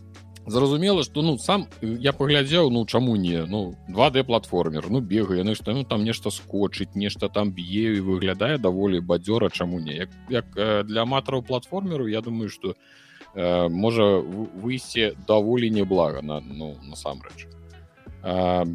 зразумела 0.46 1.02
что 1.04 1.22
ну 1.22 1.38
сам 1.38 1.66
я 1.80 2.12
паглядзеў 2.12 2.70
ну 2.70 2.84
чаму 2.86 3.16
не 3.16 3.44
ну 3.46 3.74
2d 3.88 4.24
платформер 4.24 4.90
ну 4.90 5.00
бегаю 5.00 5.38
яны 5.38 5.54
што 5.54 5.72
ну 5.72 5.84
там 5.84 6.04
нешта 6.04 6.30
скочыць 6.30 6.94
нешта 6.94 7.28
там 7.28 7.52
б'е 7.52 7.94
і 7.96 8.00
выглядае 8.00 8.58
даволі 8.58 9.00
бадзёра 9.00 9.50
чаму 9.50 9.78
не. 9.78 9.94
Як, 9.94 10.10
як 10.28 10.86
для 10.86 11.02
аматараў 11.02 11.42
платформеру 11.42 12.06
я 12.06 12.20
думаю 12.20 12.48
что 12.48 12.74
э, 13.34 13.68
можа 13.68 14.18
выйсці 14.18 15.14
даволі 15.26 15.70
неблага 15.70 16.22
на 16.22 16.40
ну 16.40 16.76
насамрэч. 16.82 17.46
Э, 18.22 18.66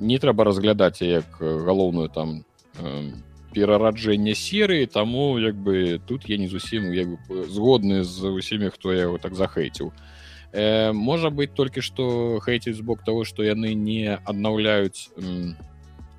не 0.00 0.18
трэба 0.18 0.44
разглядаць 0.44 1.02
як 1.02 1.36
галоўную 1.40 2.08
там 2.08 2.44
э, 2.80 3.12
перараджэнне 3.52 4.34
серыі 4.34 4.86
таму 4.86 5.38
як 5.38 5.54
бы 5.54 6.00
тут 6.06 6.30
я 6.30 6.38
не 6.38 6.48
зусім 6.48 6.94
як 6.94 7.08
бы 7.28 7.44
згодны 7.44 8.04
з 8.04 8.24
усімі 8.24 8.70
хто 8.70 8.94
яго 8.94 9.18
так 9.18 9.34
захейціў 9.34 9.92
а 9.92 10.19
э, 10.52 10.92
можа 10.92 11.30
быть 11.30 11.54
толькі 11.54 11.80
что 11.80 12.40
хейціць 12.40 12.76
з 12.76 12.80
бок 12.80 13.04
того 13.04 13.24
что 13.24 13.42
яны 13.42 13.74
не 13.74 14.18
аднаўляюць 14.24 15.10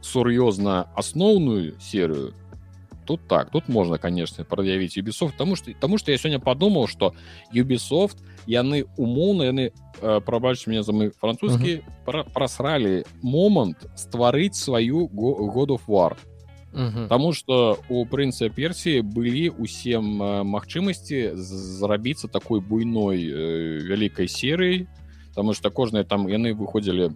сур'ёзна 0.01 0.87
асноўную 0.95 1.79
серыю 1.79 2.33
тут 3.05 3.27
так. 3.27 3.49
Тут 3.51 3.67
можна 3.67 3.97
конечно 3.97 4.43
прад'явіць 4.43 4.97
юбісофт 4.97 5.37
тому 5.37 5.55
что 5.55 5.71
тому 5.79 5.97
что 5.97 6.11
я 6.11 6.17
сёння 6.17 6.39
подумал 6.39 6.87
что 6.87 7.13
юбісофт 7.51 8.17
яны 8.47 8.85
умоўна 8.97 9.43
яны 9.43 9.71
э, 10.01 10.21
прабачыць 10.21 10.67
мне 10.67 10.83
за 10.83 10.93
мы 10.93 11.11
французскі 11.11 11.81
пра 12.05 12.23
прасралі 12.23 13.03
момант 13.21 13.77
стварыць 13.95 14.55
сваю 14.55 15.07
году 15.07 15.77
фар 16.73 17.07
Таму 17.09 17.33
што 17.33 17.79
у 17.89 18.05
прынца 18.05 18.49
персіі 18.49 19.01
былі 19.01 19.49
усе 19.49 19.99
магчымасці 19.99 21.35
зрабіцца 21.35 22.27
такой 22.27 22.61
буйной 22.61 23.19
э, 23.27 23.79
вялікай 23.83 24.27
серыяй 24.27 24.87
Таму 25.35 25.53
што 25.53 25.71
кожныя 25.71 26.03
там 26.03 26.27
яны 26.27 26.53
выходзілі 26.53 27.11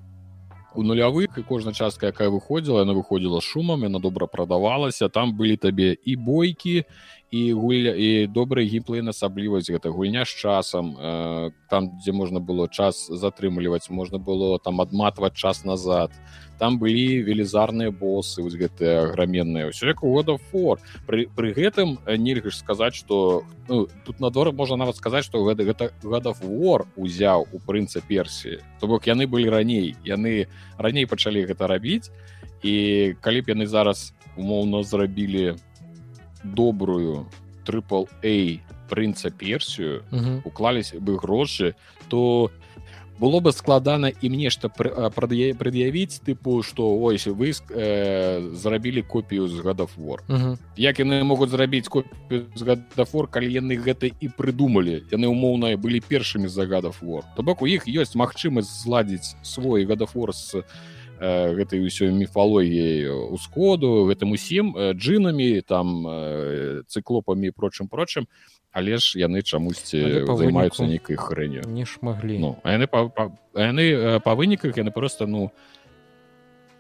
у 0.76 0.84
нулявых 0.84 1.38
і 1.38 1.44
кожная 1.44 1.74
частка 1.74 2.12
якая 2.12 2.30
выходзіла 2.30 2.84
яна 2.84 2.94
выходзіла 2.94 3.40
шумам 3.42 3.84
яна 3.88 4.00
добра 4.00 4.28
прадавалася 4.28 5.10
там 5.10 5.32
былі 5.38 5.56
табе 5.56 5.96
і 5.96 6.16
бойкі 6.16 6.84
і 7.32 7.54
гуля 7.54 7.96
і 7.96 8.28
добрая 8.28 8.68
геймплейн 8.68 9.10
асаблівасць 9.10 9.72
гэта 9.72 9.90
гульня 9.90 10.26
з 10.26 10.36
часам 10.36 10.96
э, 11.00 11.52
там 11.70 11.96
дзе 12.00 12.12
можна 12.12 12.40
было 12.40 12.68
час 12.68 13.08
затрымліваць 13.08 13.90
можна 13.90 14.20
было 14.20 14.60
там 14.60 14.82
адматваць 14.82 15.34
час 15.34 15.64
назад 15.64 16.12
там 16.60 16.80
былі 16.80 17.22
велізарныя 17.24 17.92
босы 17.92 18.42
вось 18.42 18.56
гэтыя 18.56 19.12
граменныя 19.14 19.70
ўсё 19.70 19.92
як 19.92 20.02
года 20.02 20.38
фор 20.52 20.80
пры, 21.08 21.28
пры 21.28 21.54
гэтым 21.54 22.00
нельга 22.18 22.50
ж 22.50 22.58
сказаць 22.58 22.96
что 22.96 23.44
ну, 23.68 23.88
тут 24.06 24.20
надвор 24.20 24.52
можна 24.52 24.78
нават 24.78 24.96
сказаць 24.96 25.26
что 25.26 25.44
гэта 25.44 25.64
гэта 25.64 25.92
гадов 26.04 26.42
вор 26.42 26.88
узяў 26.96 27.48
у 27.52 27.60
прынца 27.60 28.02
персіі. 28.02 28.60
То 28.80 28.88
бок 28.88 29.08
яны 29.08 29.28
былі 29.28 29.50
раней. 29.50 29.96
Яны 30.06 30.48
раней 30.78 31.06
пачалі 31.06 31.46
гэта 31.46 31.68
рабіць. 31.68 32.12
І 32.64 33.16
калі 33.22 33.42
б 33.42 33.56
яны 33.56 33.66
зараз 33.68 34.14
умоўно 34.38 34.84
зрабілі 34.84 35.56
добрую 36.44 37.26
трипл 37.66 38.06
a 38.22 38.62
прынца 38.90 39.34
персію 39.34 40.06
уклаліся 40.46 41.02
бы 41.02 41.18
грошы 41.18 41.74
то 42.10 42.52
было 43.20 43.40
бы 43.40 43.52
складана 43.52 44.12
ім 44.22 44.34
нешта 44.36 44.70
прад'явіць 44.70 46.20
тыпу 46.26 46.62
што 46.64 46.92
ось 47.00 47.28
вы 47.28 47.52
э, 47.52 48.52
зрабілі 48.54 49.02
копію 49.02 49.48
з 49.48 49.60
гадов 49.60 49.92
вор 49.98 50.24
як 50.76 51.00
яны 51.00 51.24
могуць 51.24 51.50
зрабіць 51.50 51.88
копію 51.88 52.48
з 52.56 52.62
гадафор 52.62 53.28
калі 53.28 53.52
яны 53.52 53.80
гэта 53.80 54.12
і 54.12 54.28
прыдумалі 54.28 55.04
яны 55.12 55.28
умоўныя 55.32 55.78
былі 55.78 56.02
першымі 56.04 56.48
загадов 56.48 57.00
вор 57.02 57.24
то 57.36 57.44
бок 57.44 57.62
у 57.62 57.68
іх 57.68 57.88
ёсць 57.88 58.16
магчымасць 58.16 58.84
зладзіць 58.84 59.36
свой 59.44 59.86
гадафор 59.86 60.36
з 60.36 60.64
э, 61.20 61.56
гэтай 61.56 61.80
ўсёй 61.88 62.12
міфалогіяй 62.12 63.08
усходу 63.32 64.12
гэтым 64.12 64.36
усім 64.36 64.76
э, 64.76 64.92
джинамі 64.92 65.62
там 65.64 66.04
э, 66.04 66.84
цыклопамі 66.88 67.56
прочым 67.56 67.88
прочым 67.88 68.28
але 68.76 69.00
ж 69.00 69.16
яны 69.16 69.40
чамусьці 69.40 70.28
займаюцца 70.28 70.84
нейкай 70.84 71.16
хрэню 71.16 71.64
не 71.64 71.88
шмаглі. 71.88 72.36
Ну, 72.44 72.50
яны 72.68 72.92
па, 72.92 73.08
па, 73.08 73.32
яны 73.56 74.20
па 74.20 74.36
выніках 74.36 74.76
яны 74.76 74.92
просто 74.92 75.26
ну 75.32 75.48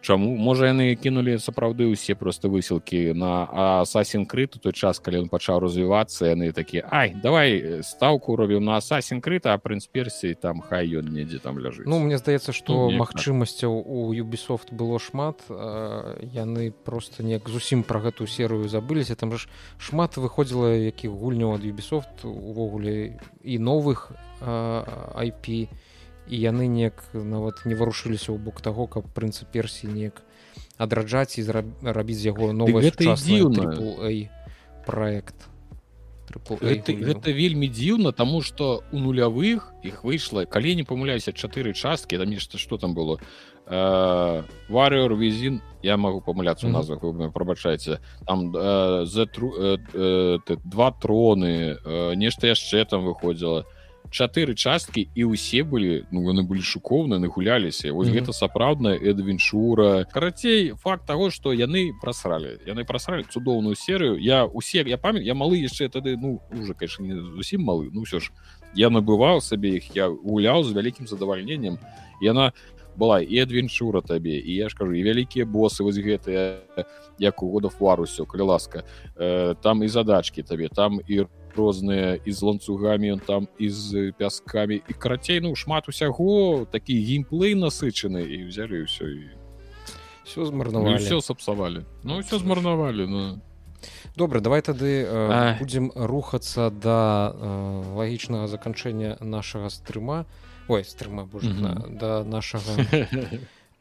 чаму? 0.06 0.38
Можа 0.38 0.70
яны 0.70 0.94
кінулі 0.94 1.42
сапраўды 1.42 1.90
ўсе 1.90 2.14
просто 2.14 2.54
высілкі 2.54 3.18
на 3.18 3.50
асасін 3.82 4.30
крыту 4.30 4.62
той 4.62 4.78
час 4.78 5.02
калі 5.02 5.26
ён 5.26 5.28
пачаў 5.34 5.66
развівацца 5.66 6.30
яны 6.30 6.54
такі 6.54 6.86
Ай 6.86 7.18
давай 7.18 7.82
стаўку 7.82 8.38
робіў 8.38 8.62
на 8.62 8.78
асасін 8.78 9.26
крыта 9.26 9.58
а 9.58 9.58
прынц 9.58 9.90
персій 9.90 10.38
там 10.38 10.62
хай 10.62 10.86
ён 10.94 11.10
недзе 11.10 11.42
там 11.42 11.58
ляжыць 11.58 11.90
Ну 11.90 11.98
мне 11.98 12.22
здаецца 12.22 12.54
што 12.54 12.94
ну, 12.94 13.02
магчымасцяў 13.02 13.74
у 13.74 14.14
юбісофт 14.14 14.70
было 14.70 15.02
шмат 15.02 15.42
яны 15.50 16.70
просто 16.72 17.26
неяк 17.26 17.50
зусім 17.50 17.82
пра 17.84 18.00
гэтую 18.00 18.28
серыю 18.28 18.70
забыліся. 18.70 19.16
Там 19.16 19.34
ж 19.34 19.50
шмат 19.80 20.18
выходзіла 20.18 20.76
якіх 20.76 21.12
гульняў 21.12 21.56
ад 21.58 21.64
юбісофт 21.66 22.26
увогуле 22.26 23.18
і 23.42 23.56
новых 23.60 24.12
IP 24.42 25.46
і 25.48 25.70
і 26.28 26.36
яны 26.38 26.68
неяк 26.68 27.04
нават 27.14 27.66
не 27.66 27.76
варушыліся 27.76 28.34
ў 28.34 28.38
бок 28.38 28.62
таго 28.62 28.88
каб 28.88 29.06
прынцып 29.14 29.52
персій 29.52 29.88
неяк 29.88 30.22
адраджаць 30.78 31.38
і 31.38 31.46
рабіць 31.50 32.20
з 32.22 32.32
яго 32.34 32.52
новы 32.54 32.82
проект 34.86 35.50
гэта, 36.62 36.94
гэта 36.94 37.32
вельмі 37.32 37.68
дзіўна 37.70 38.12
тому 38.12 38.42
что 38.42 38.84
у 38.92 39.00
нулявых 39.00 39.74
іх 39.84 40.04
выйшла 40.04 40.46
калі 40.46 40.76
не 40.76 40.84
памыляюся 40.84 41.32
чатыры 41.32 41.74
часткі 41.74 42.18
там 42.18 42.30
нешта 42.30 42.58
что 42.58 42.78
там 42.78 42.94
было? 42.94 43.20
Варыор 43.66 45.16
візін 45.18 45.62
я 45.82 45.98
могу 45.98 46.22
памыляцца 46.22 46.68
у 46.68 46.70
назвах 46.70 47.02
mm 47.02 47.18
-hmm. 47.18 47.32
прабачайце. 47.32 48.00
Там 48.28 48.54
за 49.06 49.28
два 50.66 50.92
троны 50.92 52.16
нешта 52.16 52.48
яшчэ 52.48 52.86
там 52.86 53.06
выходзіла 53.06 53.66
чатыры 54.12 54.56
часткі 54.56 55.10
і 55.16 55.24
ўсе 55.32 55.64
былі 55.64 56.06
ну 56.12 56.26
яны 56.30 56.44
былі 56.44 56.62
шукоўны 56.62 57.20
нагуляліся. 57.20 57.92
Вось 57.92 58.08
mm 58.08 58.14
-hmm. 58.14 58.20
гэта 58.20 58.34
сапраўдная 58.34 58.98
эдвенчура 58.98 60.06
карацей 60.06 60.74
факт 60.78 61.06
того 61.06 61.32
что 61.32 61.54
яны 61.54 61.92
прасралі. 62.02 62.58
Яны 62.68 62.86
прасралі 62.86 63.24
цудоўную 63.30 63.76
серыю. 63.76 64.18
Я 64.18 64.46
усе 64.46 64.84
я 64.88 64.98
памят 64.98 65.24
я 65.24 65.34
малы 65.34 65.58
яшчэ 65.62 65.90
тады 65.90 66.18
ну 66.18 66.42
уже 66.62 66.74
конечно 66.74 67.06
не 67.06 67.16
зусім 67.16 67.62
малы 67.62 67.90
ну 67.94 68.02
все 68.02 68.20
ж. 68.20 68.32
Я 68.76 68.90
набываў 68.90 69.42
сабе 69.42 69.70
іх 69.78 69.96
я 69.96 70.10
гуляў 70.10 70.64
з 70.64 70.74
вялікім 70.74 71.08
задавальненнем. 71.08 71.78
Яна 72.22 72.54
была 72.98 73.22
і 73.22 73.40
адвенчура 73.40 74.02
табе 74.02 74.40
і 74.40 74.56
я 74.56 74.70
ж 74.70 74.76
кажу 74.76 74.94
і 74.94 75.04
вялікія 75.04 75.46
босы 75.46 75.84
вось 75.84 75.98
гэтыя 76.00 76.60
як 77.20 77.44
у 77.44 77.52
годов 77.52 77.76
варусё 77.80 78.26
калі 78.26 78.42
ласка. 78.42 78.84
Э, 79.16 79.56
там 79.62 79.84
і 79.84 79.88
задачки 79.88 80.44
табе 80.44 80.70
там 80.70 81.00
і 81.08 81.26
розныя 81.56 82.20
і 82.20 82.32
з 82.32 82.40
ланцугамі 82.42 83.16
ён 83.16 83.20
там 83.20 83.48
і 83.60 83.70
з 83.70 84.12
пяскамі 84.18 84.82
і 84.84 84.94
карацей 84.94 85.42
ну 85.42 85.56
шмат 85.56 85.90
усяго 85.90 86.68
такі 86.72 87.00
геймплей 87.00 87.56
насычаны 87.56 88.22
і 88.22 88.46
взялі 88.46 88.86
ўсё 88.86 89.08
і 89.08 89.22
все 90.26 90.46
змарнавалі 90.46 90.98
все 90.98 91.22
сапсавалі. 91.22 91.86
Ну 92.04 92.20
все 92.20 92.40
змарнавалі 92.40 93.08
ну. 93.08 93.22
Добра 94.16 94.40
давай 94.40 94.62
тады 94.62 95.06
э, 95.06 95.60
будзем 95.60 95.92
рухацца 95.96 96.72
да 96.72 97.32
э, 97.32 97.96
лагічнага 97.96 98.48
заканчэння 98.48 99.18
нашага 99.22 99.70
стрыма. 99.70 100.26
Ой 100.68 100.84
стрыма 100.84 101.26
божа 101.26 101.50
mm 101.50 101.62
-hmm. 101.62 101.98
да 101.98 102.24
нашага 102.24 102.72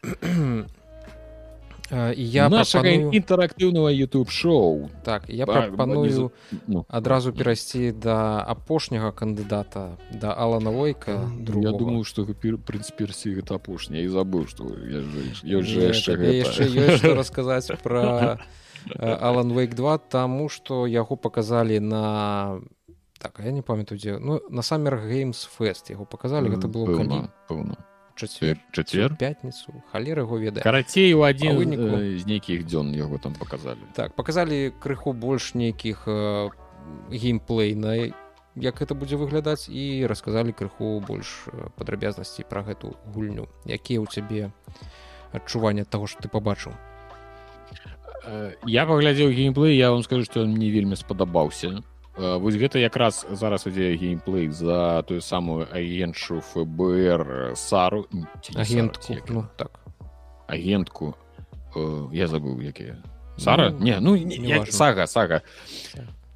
я 2.16 2.48
прапаную... 2.50 3.10
інтэрактыўнага 3.14 3.90
youtube 3.94 4.30
шоу 4.30 4.90
так 5.04 5.28
я 5.28 5.46
прапаную 5.46 6.32
ну, 6.66 6.84
адразу 6.88 7.32
перайсці 7.32 7.92
да 7.92 8.40
апошняга 8.42 9.12
кандыдата 9.12 9.98
да 10.10 10.34
алана 10.34 10.70
войка 10.70 11.30
я 11.38 11.72
думаю 11.72 12.04
что 12.04 12.26
прынцперсі 12.26 13.34
гэта 13.38 13.56
апошня 13.56 14.02
і 14.02 14.08
забыў 14.08 14.46
что 14.48 14.64
яшчэ 15.44 17.14
расказаць 17.20 17.70
про 17.82 18.38
алан 18.98 19.52
вейк 19.52 19.74
2 19.74 19.98
таму 19.98 20.48
что 20.48 20.86
яго 20.86 21.16
показалі 21.16 21.80
на 21.80 22.60
так 23.18 23.40
я 23.44 23.52
не 23.52 23.62
памятаю 23.62 23.98
дзе 23.98 24.18
ну 24.18 24.40
на 24.50 24.62
самер 24.62 24.98
геймс 25.06 25.48
фест 25.58 25.90
яго 25.90 26.04
показалі 26.04 26.50
гэта 26.50 26.68
было 26.68 26.86
пэўна 26.86 27.30
пэўна 27.48 27.76
чацвер 28.16 28.58
чацвер 28.72 29.16
пятніцу 29.18 29.82
халер 29.92 30.24
яго 30.24 30.38
ведае 30.38 30.62
карацей 30.62 31.14
у 31.14 31.22
адзін 31.26 31.58
выніку 31.58 32.02
з 32.18 32.24
нейкіх 32.26 32.66
дзён 32.66 32.94
яго 32.94 33.18
там 33.18 33.34
показалі 33.34 33.82
так 33.94 34.14
показалі 34.14 34.70
крыху 34.80 35.12
больш 35.12 35.54
нейкіх 35.54 36.04
э, 36.06 36.50
геймплей 37.10 37.74
на 37.74 38.14
як 38.56 38.82
это 38.82 38.94
будзе 38.94 39.16
выглядаць 39.16 39.68
і 39.68 40.06
расказалі 40.06 40.54
крыху 40.54 41.00
больш 41.02 41.48
падрабязнасці 41.76 42.46
пра 42.48 42.62
гэту 42.62 42.94
гульню. 43.10 43.50
Якія 43.66 43.98
ў 43.98 44.06
цябе 44.06 44.54
адчуванне 45.34 45.84
таго 45.84 46.06
што 46.06 46.22
ты 46.22 46.28
пабачыў? 46.30 46.74
Я 48.64 48.86
паглядзеў 48.86 49.34
геймплей 49.34 49.76
я 49.76 49.90
вам 49.90 50.02
скажу 50.06 50.24
што 50.24 50.46
мне 50.46 50.70
вельмі 50.70 50.96
спадабаўся. 50.96 51.82
Э, 51.82 51.93
вось 52.16 52.54
гэта 52.54 52.78
якраз 52.78 53.26
зараз 53.30 53.66
ідзе 53.66 53.96
геймплей 53.98 54.48
за 54.48 55.02
тую 55.02 55.20
самую 55.20 55.66
агентшу 55.72 56.40
ФБР 56.40 57.54
сару 57.56 58.06
агентку 58.54 59.16
ну, 59.28 59.46
так. 59.56 59.80
Агентку. 60.46 61.16
Э, 61.74 62.08
я 62.12 62.26
забыл 62.26 62.60
якія 62.60 63.02
Сара? 63.36 63.70
ну, 63.70 63.78
не 63.84 64.00
ну 64.00 64.16
не, 64.16 64.38
не 64.38 64.66
сага 64.66 65.06
сага. 65.06 65.42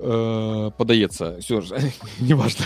Э, 0.01 0.71
падаецца 0.79 1.39
все 1.39 1.61
ж 1.61 1.79
не 2.21 2.35
важно 2.35 2.65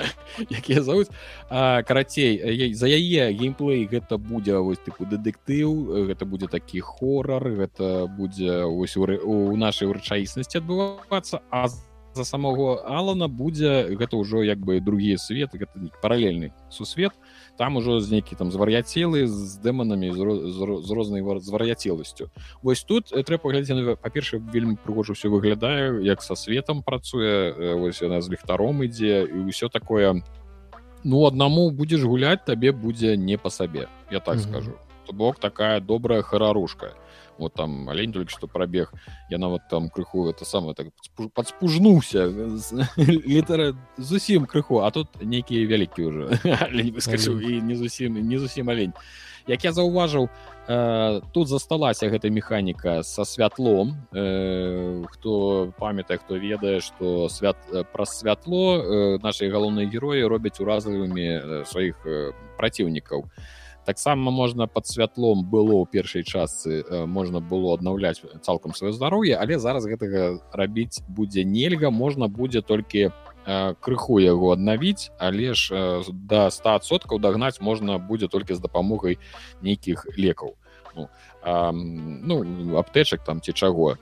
якія 0.50 0.82
зовут 0.82 1.08
карацей 1.48 2.72
за 2.74 2.88
яе 2.88 3.32
геймплей 3.32 3.84
гэта 3.84 4.16
будзе 4.16 4.56
вось 4.56 4.80
тыпу 4.80 5.04
дэдэктыў 5.04 6.08
гэта 6.08 6.24
будзе 6.24 6.48
такі 6.48 6.80
хорар 6.80 7.44
гэта 7.52 8.06
будзе 8.08 8.64
ось 8.64 8.96
у 8.96 9.56
нашай 9.56 9.88
урачаіснасці 9.88 10.58
адбывацца 10.58 11.40
а 11.50 11.68
за 11.68 11.89
за 12.14 12.24
самого 12.24 12.82
алана 12.86 13.28
будзе 13.28 13.94
гэта 13.94 14.18
ўжо 14.18 14.42
як 14.42 14.58
бы 14.58 14.80
другі 14.80 15.16
свет 15.16 15.54
гэта 15.54 15.72
паралельны 16.02 16.52
сусвет. 16.70 17.12
Там 17.56 17.76
ужо 17.76 18.00
з 18.00 18.10
нейкі 18.10 18.34
там 18.36 18.50
звар'яцелы 18.50 19.26
з 19.26 19.58
дэманамі 19.62 20.10
з 20.10 20.90
рознай 20.90 21.22
звар'яцеласцю 21.22 22.30
вось 22.62 22.82
тут 22.82 23.12
э, 23.12 23.22
трэба 23.22 23.46
паглядзець 23.46 23.98
па-перша 24.02 24.38
вельмі 24.38 24.74
прыгожа 24.74 25.14
ўсё 25.14 25.30
выглядае 25.30 26.02
як 26.02 26.22
са 26.22 26.34
светом 26.34 26.82
працуе 26.82 27.54
э, 27.54 27.74
вось 27.78 28.02
яна 28.02 28.20
з 28.20 28.30
ліхтаром 28.30 28.82
ідзе 28.82 29.24
і 29.30 29.46
ўсё 29.46 29.70
такое. 29.70 30.22
Ну 31.04 31.24
аднаму 31.24 31.70
будзеш 31.70 32.02
гуляць 32.02 32.44
табе 32.44 32.72
будзе 32.72 33.16
не 33.16 33.38
па 33.38 33.50
сабе 33.50 33.88
я 34.10 34.20
так 34.20 34.36
mm 34.36 34.40
-hmm. 34.40 34.50
скажу 34.50 34.89
то 35.06 35.12
бок 35.12 35.38
такая 35.38 35.80
добрая 35.80 36.22
харарушка 36.22 36.94
вот 37.40 37.54
там 37.54 37.88
олень 37.88 38.12
только 38.12 38.30
что 38.30 38.46
пробег. 38.46 38.92
Я 39.30 39.38
нават 39.38 39.62
там 39.68 39.88
крыху 39.88 40.28
это 40.28 40.44
самое 40.44 40.74
так 40.74 40.88
подспужнуўся 41.34 42.26
літара 42.96 43.74
зусім 43.96 44.46
крыху 44.46 44.80
а 44.80 44.90
тут 44.90 45.08
нейкія 45.22 45.66
вялікі 45.66 46.02
уже 46.04 46.24
выскочыў 46.94 47.40
і 47.40 47.62
не 47.62 47.76
зусім 47.76 48.20
не 48.28 48.38
зусім 48.38 48.68
олень. 48.68 48.92
Як 49.48 49.64
я 49.64 49.72
заўважыў 49.72 50.28
э, 50.68 51.20
тут 51.32 51.48
засталася 51.48 52.10
гэта 52.12 52.30
механіка 52.30 53.02
со 53.02 53.24
святлом. 53.24 53.96
Э, 54.12 55.02
хто 55.08 55.72
памятае 55.78 56.18
хто 56.18 56.36
ведае 56.36 56.80
что 56.80 57.28
свят 57.28 57.56
праз 57.92 58.20
святло 58.20 58.76
э, 58.76 59.18
наши 59.22 59.48
галоўныя 59.48 59.88
героі 59.88 60.28
робяць 60.28 60.60
уразлівымі 60.60 61.64
сваіх 61.64 61.96
э, 62.04 62.32
праціўнікаў 62.58 63.24
таксама 63.86 64.30
можна 64.30 64.66
под 64.66 64.86
святлом 64.86 65.44
было 65.44 65.80
ў 65.80 65.86
першай 65.90 66.22
частцы 66.22 66.82
э, 66.82 67.06
можна 67.06 67.40
было 67.40 67.74
аднаўляць 67.74 68.20
цалкам 68.42 68.74
сваё 68.74 68.92
здароўе 68.92 69.36
але 69.36 69.58
зараз 69.58 69.86
гэтага 69.86 70.40
рабіць 70.52 71.02
будзе 71.08 71.44
нельга 71.44 71.90
можна 71.90 72.28
будзе 72.28 72.62
толькі 72.62 73.10
у 73.10 73.30
крыху 73.80 74.20
яго 74.20 74.52
аднавіць 74.52 75.10
але 75.18 75.54
ж 75.54 75.72
да 76.12 76.48
100соткаў 76.52 77.20
дагнаць 77.20 77.60
можна 77.60 77.98
будзе 77.98 78.28
толькі 78.28 78.54
з 78.54 78.60
дапамогай 78.60 79.18
нейкіх 79.62 80.06
лекаў. 80.16 80.56
Ну, 80.94 81.08
а, 81.42 81.72
ну 81.72 82.76
аптэчак 82.76 83.24
там 83.24 83.40
ці 83.40 83.52
чаго 83.52 83.96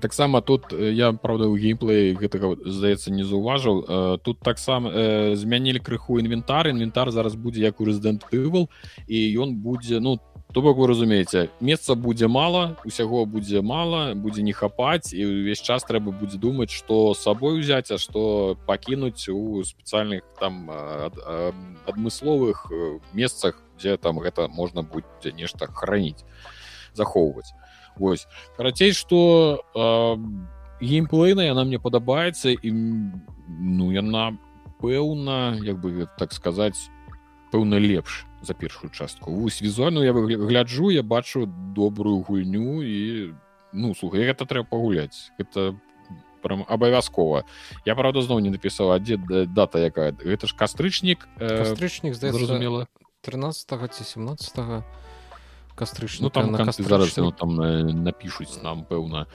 таксама 0.00 0.42
тут 0.42 0.72
я 0.72 1.12
правда 1.12 1.48
у 1.48 1.56
геймплей 1.56 2.14
гэтага 2.14 2.56
здаецца 2.64 3.10
не 3.10 3.24
заўважыў. 3.24 4.18
Тут 4.22 4.40
таксама 4.40 4.90
змянілі 5.36 5.78
крыху 5.78 6.18
інвентар. 6.18 6.68
Інвентар 6.68 7.10
зараз 7.10 7.34
будзе 7.34 7.62
як 7.62 7.80
у 7.80 7.86
рэзідэнт 7.86 8.26
тывал 8.30 8.68
і 9.06 9.18
ён 9.38 9.56
будзе 9.56 10.00
ну 10.00 10.18
то 10.52 10.60
бок 10.60 10.76
вы 10.76 10.86
разумееце 10.86 11.48
месца 11.60 11.94
будзе 11.94 12.28
мала 12.28 12.76
усяго 12.84 13.24
будзе 13.24 13.62
мала 13.62 14.14
будзе 14.14 14.42
не 14.42 14.52
хапаць 14.52 15.12
і 15.12 15.24
ўвесь 15.24 15.64
час 15.64 15.84
трэба 15.88 16.12
будзе 16.12 16.36
думаць 16.36 16.70
што 16.70 17.14
сабой 17.16 17.60
узяць 17.60 17.88
а 17.90 17.96
што 17.96 18.56
пакінуць 18.66 19.28
у 19.32 19.64
спецыяльных 19.64 20.20
там 20.40 20.68
ад, 20.68 21.16
ад, 21.24 21.56
адмысловых 21.88 22.68
э, 22.68 23.00
месцах 23.14 23.56
дзе 23.80 23.96
там 23.96 24.20
гэта 24.20 24.48
можна 24.48 24.82
будзе 24.84 25.32
нешта 25.32 25.66
храніць 25.72 26.20
захоўваць 26.92 27.56
Вось 27.98 28.26
карацей 28.56 28.92
што 28.92 29.60
геймплейна 30.80 31.46
яна 31.46 31.64
мне 31.64 31.78
падабаецца 31.78 32.52
і 32.52 32.70
ну 32.72 33.92
яна 33.92 34.32
пэўна 34.82 35.58
як 35.62 35.78
бы 35.78 36.08
так 36.18 36.32
сказаць 36.32 36.90
пэўна 37.52 37.78
лепш 37.78 38.26
за 38.42 38.54
першую 38.54 38.90
частку. 38.90 39.30
Вось 39.30 39.62
візуальную 39.62 40.04
я 40.04 40.12
выгляджу 40.12 40.90
я 40.90 41.02
бачу 41.02 41.46
добрую 41.46 42.24
гульню 42.26 42.82
і 42.82 43.34
ну 43.72 43.94
слухай 43.94 44.26
гэта 44.26 44.44
трэба 44.44 44.68
пагуляць 44.68 45.30
это 45.38 45.76
прям 46.42 46.64
абавязкова 46.68 47.44
я 47.86 47.94
правда 47.94 48.22
зноў 48.22 48.40
не 48.40 48.50
напісала 48.50 48.98
дзе 48.98 49.16
дата 49.46 49.78
якая 49.78 50.12
гэта 50.12 50.46
ж 50.46 50.56
кастрычнік 50.56 51.28
кастрычнік 51.38 52.14
зразумела 52.14 52.86
13 53.22 53.94
ці 53.94 54.04
17 54.04 54.82
кастрыч 55.82 56.20
ну 56.22 56.30
там 56.30 56.52
на 56.52 56.70
зараз 56.72 57.16
ну, 57.18 57.32
там 57.32 57.58
напішуць 58.06 58.62
нам 58.62 58.86
пэўна 58.86 59.26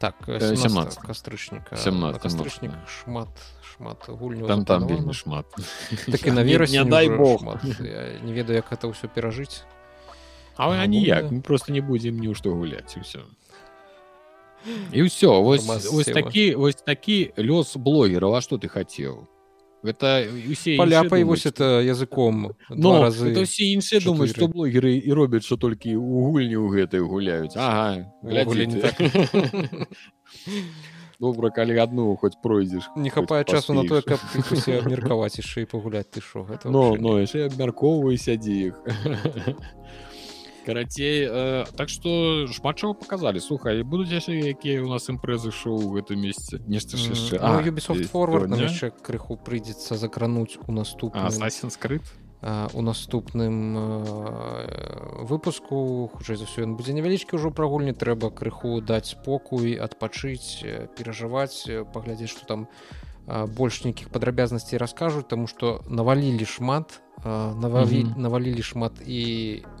так 0.00 0.14
17 0.28 1.00
кастрычніка 1.00 1.76
17 1.76 2.20
кастрычнік 2.20 2.76
шмат 2.88 3.28
шмат 3.72 4.08
гульню 4.08 4.46
там 4.46 4.64
там 4.64 4.86
вельмі 4.86 5.12
шмат. 5.12 5.46
Так 6.06 6.26
і 6.26 6.30
на 6.36 6.44
верасні 6.44 6.78
не 6.78 6.84
дай 6.84 7.08
бог. 7.08 7.44
не 8.24 8.32
ведаю 8.32 8.60
як 8.60 8.72
это 8.72 8.92
ўсё 8.92 9.08
перажыць 9.08 9.64
а 10.56 10.68
вы 10.68 10.86
ніяк 10.86 11.32
мы 11.32 11.40
просто 11.40 11.72
не 11.72 11.80
будзем 11.80 12.20
ні 12.20 12.34
што 12.34 12.52
гуляць 12.52 12.96
все 13.00 13.24
і 14.92 15.08
ўсё 15.08 15.40
вось 15.40 15.64
вось 15.64 16.12
такі 16.12 16.54
вось 16.54 16.76
такі 16.84 17.32
лёс 17.40 17.76
блогера 17.80 18.28
а 18.28 18.40
што 18.44 18.60
ты 18.60 18.68
хацеў 18.68 19.24
гэта 19.82 20.28
усе 20.50 20.76
паляпай 20.76 21.24
вось 21.24 21.46
это 21.46 21.80
языком 21.80 22.52
но 22.68 23.02
разы 23.02 23.32
усе 23.40 23.72
іншыя 23.72 24.04
думаюць 24.04 24.36
што 24.36 24.48
блогеры 24.48 24.96
і 24.98 25.10
робяць 25.16 25.44
што 25.48 25.56
толькі 25.56 25.96
у 25.96 26.30
гульні 26.30 26.60
ў 26.60 26.68
гэтай 26.76 27.00
гуляюць 27.00 27.56
ага 27.56 28.04
глядзі 28.22 28.84
добра 31.20 31.50
калі 31.52 31.76
адну 31.80 32.16
хоць 32.16 32.36
пройдзеш 32.42 32.88
не 32.96 33.10
хапае 33.14 33.44
часу 33.44 33.76
на 33.76 33.84
тое 33.88 34.02
каб 34.02 34.20
абмеркаваць 34.24 35.36
яшчэ 35.42 35.64
і 35.64 35.70
пагуляць 35.72 36.08
ты 36.08 36.24
що 36.24 36.44
гэта 36.48 36.72
но 36.72 36.96
но 36.96 37.20
яшчэ 37.20 37.48
абмяркоўвай 37.48 38.16
сядзі 38.16 38.72
іх 38.72 38.74
карацей 40.64 41.26
э, 41.26 41.64
так 41.76 41.88
что 41.88 42.46
шмат 42.46 42.78
чаго 42.78 42.94
показалі 42.94 43.40
слухай 43.40 43.82
будуць 43.82 44.10
яшчэ 44.10 44.38
якія 44.52 44.82
у 44.84 44.88
нас 44.88 45.08
імпрэзы 45.10 45.50
шоу 45.50 45.78
у 45.78 45.90
гэтым 45.96 46.20
месяце? 46.20 46.60
Нешта 46.66 46.96
яшчэ 46.96 47.38
форвард 48.06 48.54
яшчэ 48.56 48.90
крыху 48.90 49.36
прыйдзецца 49.36 49.96
закрануць 49.96 50.58
у 50.66 50.72
наступ 50.72 51.16
скрыт 51.70 52.02
у 52.72 52.80
наступным 52.80 53.76
выпуску. 55.28 56.08
Хутчэй 56.08 56.40
за 56.40 56.48
ўсё 56.48 56.64
ён 56.64 56.72
будзе 56.80 56.96
невялічкі 56.96 57.36
ўжо 57.36 57.52
прагульні 57.52 57.92
трэба 57.92 58.32
крыху 58.32 58.80
даць 58.80 59.12
спокуй 59.12 59.76
адпачыць 59.76 60.64
перажываць 60.96 61.68
паглядзець 61.92 62.32
што 62.32 62.48
там 62.48 62.60
больш 63.56 63.84
нейкіх 63.84 64.08
падрабязнасцей 64.08 64.78
раскажуць 64.78 65.28
таму 65.28 65.46
што 65.46 65.80
навалілі 65.88 66.46
шмат 66.46 67.00
навалі, 67.24 68.04
mm 68.04 68.06
-hmm. 68.06 68.18
навалілі 68.18 68.62
шмат 68.62 68.92
і 69.06 69.22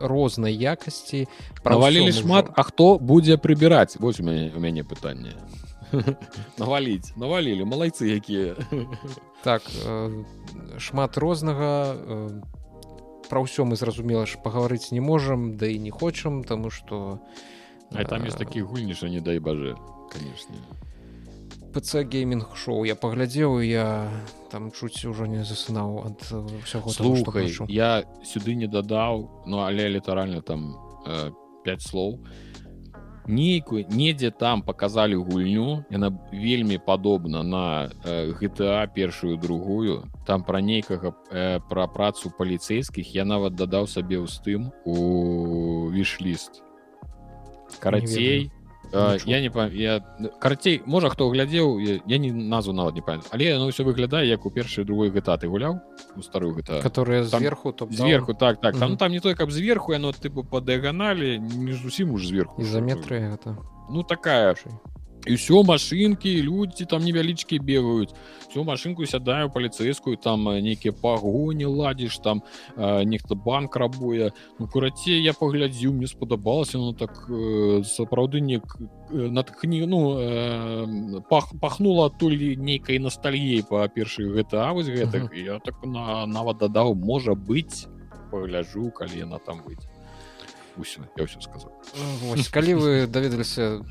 рознай 0.00 0.54
якасці 0.54 1.28
правалілі 1.62 2.12
шмат 2.12 2.50
А 2.56 2.62
хто 2.62 2.98
будзе 2.98 3.36
прыбіраць 3.36 3.96
вось 4.00 4.20
у 4.20 4.22
мяне 4.22 4.52
у 4.56 4.60
мяне 4.60 4.82
пытанне 4.82 5.32
наваліць 6.58 7.16
навалілі 7.16 7.64
малайцы 7.64 8.04
якія 8.04 8.54
так 9.42 9.62
э, 9.86 10.24
шмат 10.78 11.18
рознага 11.18 11.94
э, 11.94 12.42
пра 13.30 13.40
ўсё 13.40 13.64
мы 13.64 13.76
зразумела 13.76 14.26
ж 14.26 14.38
пагаварыць 14.42 14.92
не 14.92 15.00
можам 15.00 15.56
да 15.56 15.66
і 15.66 15.78
не 15.78 15.90
хочам 15.90 16.44
таму 16.44 16.70
што 16.70 17.18
а 17.94 18.04
там 18.04 18.22
ёсць 18.26 18.38
такі 18.38 18.62
гульніша 18.62 19.08
не 19.08 19.20
дай 19.20 19.38
бажэ 19.38 19.74
конечно 20.12 20.54
пц 21.72 22.04
гейминг 22.04 22.56
шоу. 22.56 22.84
Я 22.84 22.94
паглядзеў 22.94 23.60
я 23.62 24.10
там 24.50 24.70
чуць 24.70 25.04
ужо 25.06 25.26
не 25.30 25.44
засынаў 25.44 26.10
ад 26.10 26.18
ўсяго 26.66 26.90
слухай 26.90 27.50
я 27.68 28.04
сюды 28.26 28.54
не 28.54 28.66
дадаў 28.66 29.44
ну 29.46 29.62
але 29.62 29.88
літаральна 29.88 30.42
там 30.42 30.76
э, 31.06 31.30
5 31.64 31.82
слоў. 31.82 32.18
Нейкую 33.30 33.86
недзе 33.86 34.30
там 34.30 34.62
показалі 34.62 35.14
гульню 35.14 35.84
яна 35.90 36.10
вельмі 36.32 36.78
падобна 36.78 37.42
на 37.42 37.90
э, 38.02 38.32
GTA 38.34 38.90
першую 38.92 39.36
другую. 39.36 40.10
Там 40.26 40.42
пра 40.42 40.60
нейкага 40.60 41.14
э, 41.30 41.60
пра 41.68 41.86
працу 41.86 42.32
паліцейскіх 42.34 43.14
я 43.14 43.24
нават 43.24 43.54
дадаў 43.54 43.86
сабе 43.86 44.18
ў 44.18 44.26
стым 44.26 44.72
у 44.84 45.90
вішліст. 45.94 46.62
Карацей 47.78 48.50
я 48.92 49.40
не 49.40 49.50
я 49.76 50.00
карцей 50.38 50.82
можа 50.86 51.10
хто 51.10 51.28
глядзеў 51.30 51.78
я, 51.78 52.18
не 52.18 52.32
назву 52.32 52.72
нават 52.72 52.94
не 52.94 53.02
памят 53.02 53.26
але 53.30 53.58
ну 53.58 53.70
все 53.70 53.84
выглядае 53.84 54.28
як 54.28 54.46
у 54.46 54.50
першай 54.50 54.84
другой 54.84 55.10
гэта 55.10 55.36
ты 55.38 55.48
гуляў 55.48 55.80
у 56.16 56.22
старую 56.22 56.54
гэта 56.54 56.80
которая 56.82 57.24
зверху 57.24 57.72
то 57.72 57.86
зверху 57.90 58.34
так 58.34 58.60
так. 58.60 58.78
Там 58.78 58.96
там 58.96 59.12
не 59.12 59.20
той 59.20 59.34
каб 59.34 59.50
зверху 59.50 59.92
яно 59.92 60.12
тыпу 60.12 60.42
па 60.42 60.60
дыяганалі 60.60 61.38
не 61.38 61.72
зусім 61.72 62.12
уж 62.12 62.26
зверху 62.26 62.62
за 62.62 62.80
метры 62.80 63.30
гэта 63.30 63.56
ну 63.90 64.02
такая 64.02 64.54
і 65.26 65.36
ўсё 65.36 65.62
машинки 65.62 66.30
людзі 66.40 66.84
там 66.88 67.04
невялічкі 67.04 67.60
бегаюць 67.60 68.14
всю 68.48 68.64
машинку 68.64 69.06
сядаю 69.06 69.50
паліцейскую 69.50 70.16
там 70.16 70.44
нейкія 70.44 70.92
пагоні 70.92 71.64
ладзіш 71.64 72.18
там 72.18 72.42
э, 72.76 73.04
нехта 73.04 73.34
банк 73.34 73.76
рабуе 73.76 74.32
ну 74.58 74.66
курацей 74.66 75.22
я 75.22 75.32
паглядзіў 75.32 75.92
мне 75.92 76.06
спадабалася 76.06 76.78
ну 76.78 76.92
так 76.92 77.12
э, 77.28 77.84
сапраўды 77.84 78.40
не 78.40 78.62
натхні 79.10 79.86
ну 79.86 80.16
э, 80.16 81.20
пах 81.28 81.52
пахнула 81.60 82.06
адтуль 82.06 82.56
нейкай 82.56 82.98
ностальей 82.98 83.62
па 83.62 83.88
першай 83.88 84.26
гэта 84.26 84.72
вось 84.72 84.88
гэтак 84.88 85.28
uh 85.28 85.30
-huh. 85.30 85.44
я 85.44 85.58
так 85.58 85.76
на 85.84 86.26
нават 86.26 86.56
дадаў 86.58 86.94
можа 86.94 87.32
быць 87.32 87.86
пагляджу 88.30 88.90
калі 88.90 89.18
яна 89.18 89.38
там 89.38 89.60
быць 89.68 89.86
Усё, 90.78 91.00
я 91.16 91.24
ўсё 91.24 91.40
сказал. 91.40 91.72
Вось, 92.22 92.48
калі 92.48 92.74
вы 92.74 93.06
даведаліся 93.14 93.84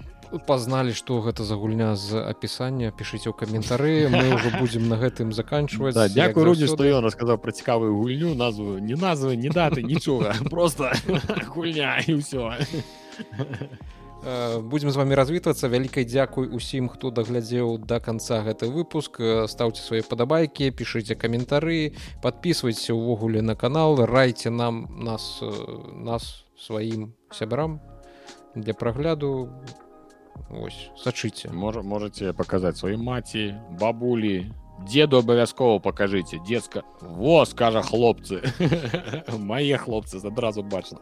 пазналі 0.46 0.94
што 0.94 1.20
гэта 1.26 1.44
за 1.44 1.56
гульня 1.56 1.96
з 1.96 2.22
апісання. 2.22 2.94
Пішыце 2.94 3.30
ў 3.30 3.36
каментары 3.36 4.10
мы 4.14 4.30
ўжо 4.38 4.54
будзем 4.62 4.86
на 4.90 5.00
гэтым 5.02 5.34
заканчваць. 5.34 5.96
Да, 5.98 6.08
дзякую 6.08 6.46
рудзі 6.54 6.70
што 6.70 6.86
ён 6.86 7.06
расказаў 7.06 7.42
пра 7.42 7.52
цікавую 7.56 7.98
гульню 7.98 8.36
назву 8.38 8.78
не 8.78 8.94
назвы 8.94 9.36
не 9.36 9.50
даты 9.50 9.82
нічога. 9.82 10.38
Просто 10.54 10.94
гульня 11.54 11.98
і 12.06 12.22
ўсё. 12.22 12.54
Будзем 14.60 14.92
з 14.92 14.96
вами 15.00 15.16
развітвацца. 15.16 15.72
Вялікай 15.72 16.04
дзякуй 16.04 16.52
усім 16.52 16.90
хто 16.92 17.10
даглядзеў 17.10 17.80
до 17.80 18.04
конца 18.04 18.44
гэты 18.44 18.68
выпуск. 18.68 19.24
Ставце 19.48 19.80
свае 19.80 20.04
падабайкі 20.04 20.76
пішыце 20.76 21.16
каментары 21.16 21.96
подписывайтеся 22.22 22.94
увогуле 22.94 23.42
на 23.42 23.56
канал 23.56 24.04
райце 24.04 24.52
нам 24.52 24.92
нас 24.92 25.40
нас 25.96 26.44
сваім 26.60 27.16
сябрам 27.32 27.80
для 28.56 28.74
прагляду 28.74 29.50
Вось 30.50 30.90
сачыце 30.98 31.52
можа 31.52 31.82
можете 31.82 32.34
паказаць 32.34 32.78
сваёй 32.80 32.98
маці 32.98 33.56
бабулі 33.80 34.50
деду 34.88 35.20
абавязкова 35.20 35.80
пакажыце 35.80 36.40
детска 36.48 36.84
во 37.02 37.46
скажа 37.46 37.82
хлопцы. 37.82 38.42
Мае 39.38 39.78
хлопцы 39.78 40.22
адразу 40.24 40.64
бачна 40.64 41.00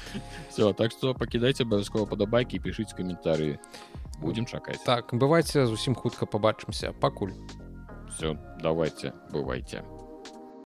все 0.50 0.72
так 0.72 0.92
что 0.92 1.14
пакідайце 1.14 1.62
абавязкова 1.62 2.06
падабайкі 2.06 2.58
пішыць 2.58 2.92
каментары 2.92 3.58
будем 4.20 4.46
чакаць 4.46 4.82
так 4.84 5.14
бывайце 5.14 5.66
зусім 5.66 5.94
хутка 5.94 6.26
побачымся 6.26 6.92
пакуль. 6.92 7.32
Все 8.10 8.36
давайте 8.60 9.14
бывайте 9.30 9.84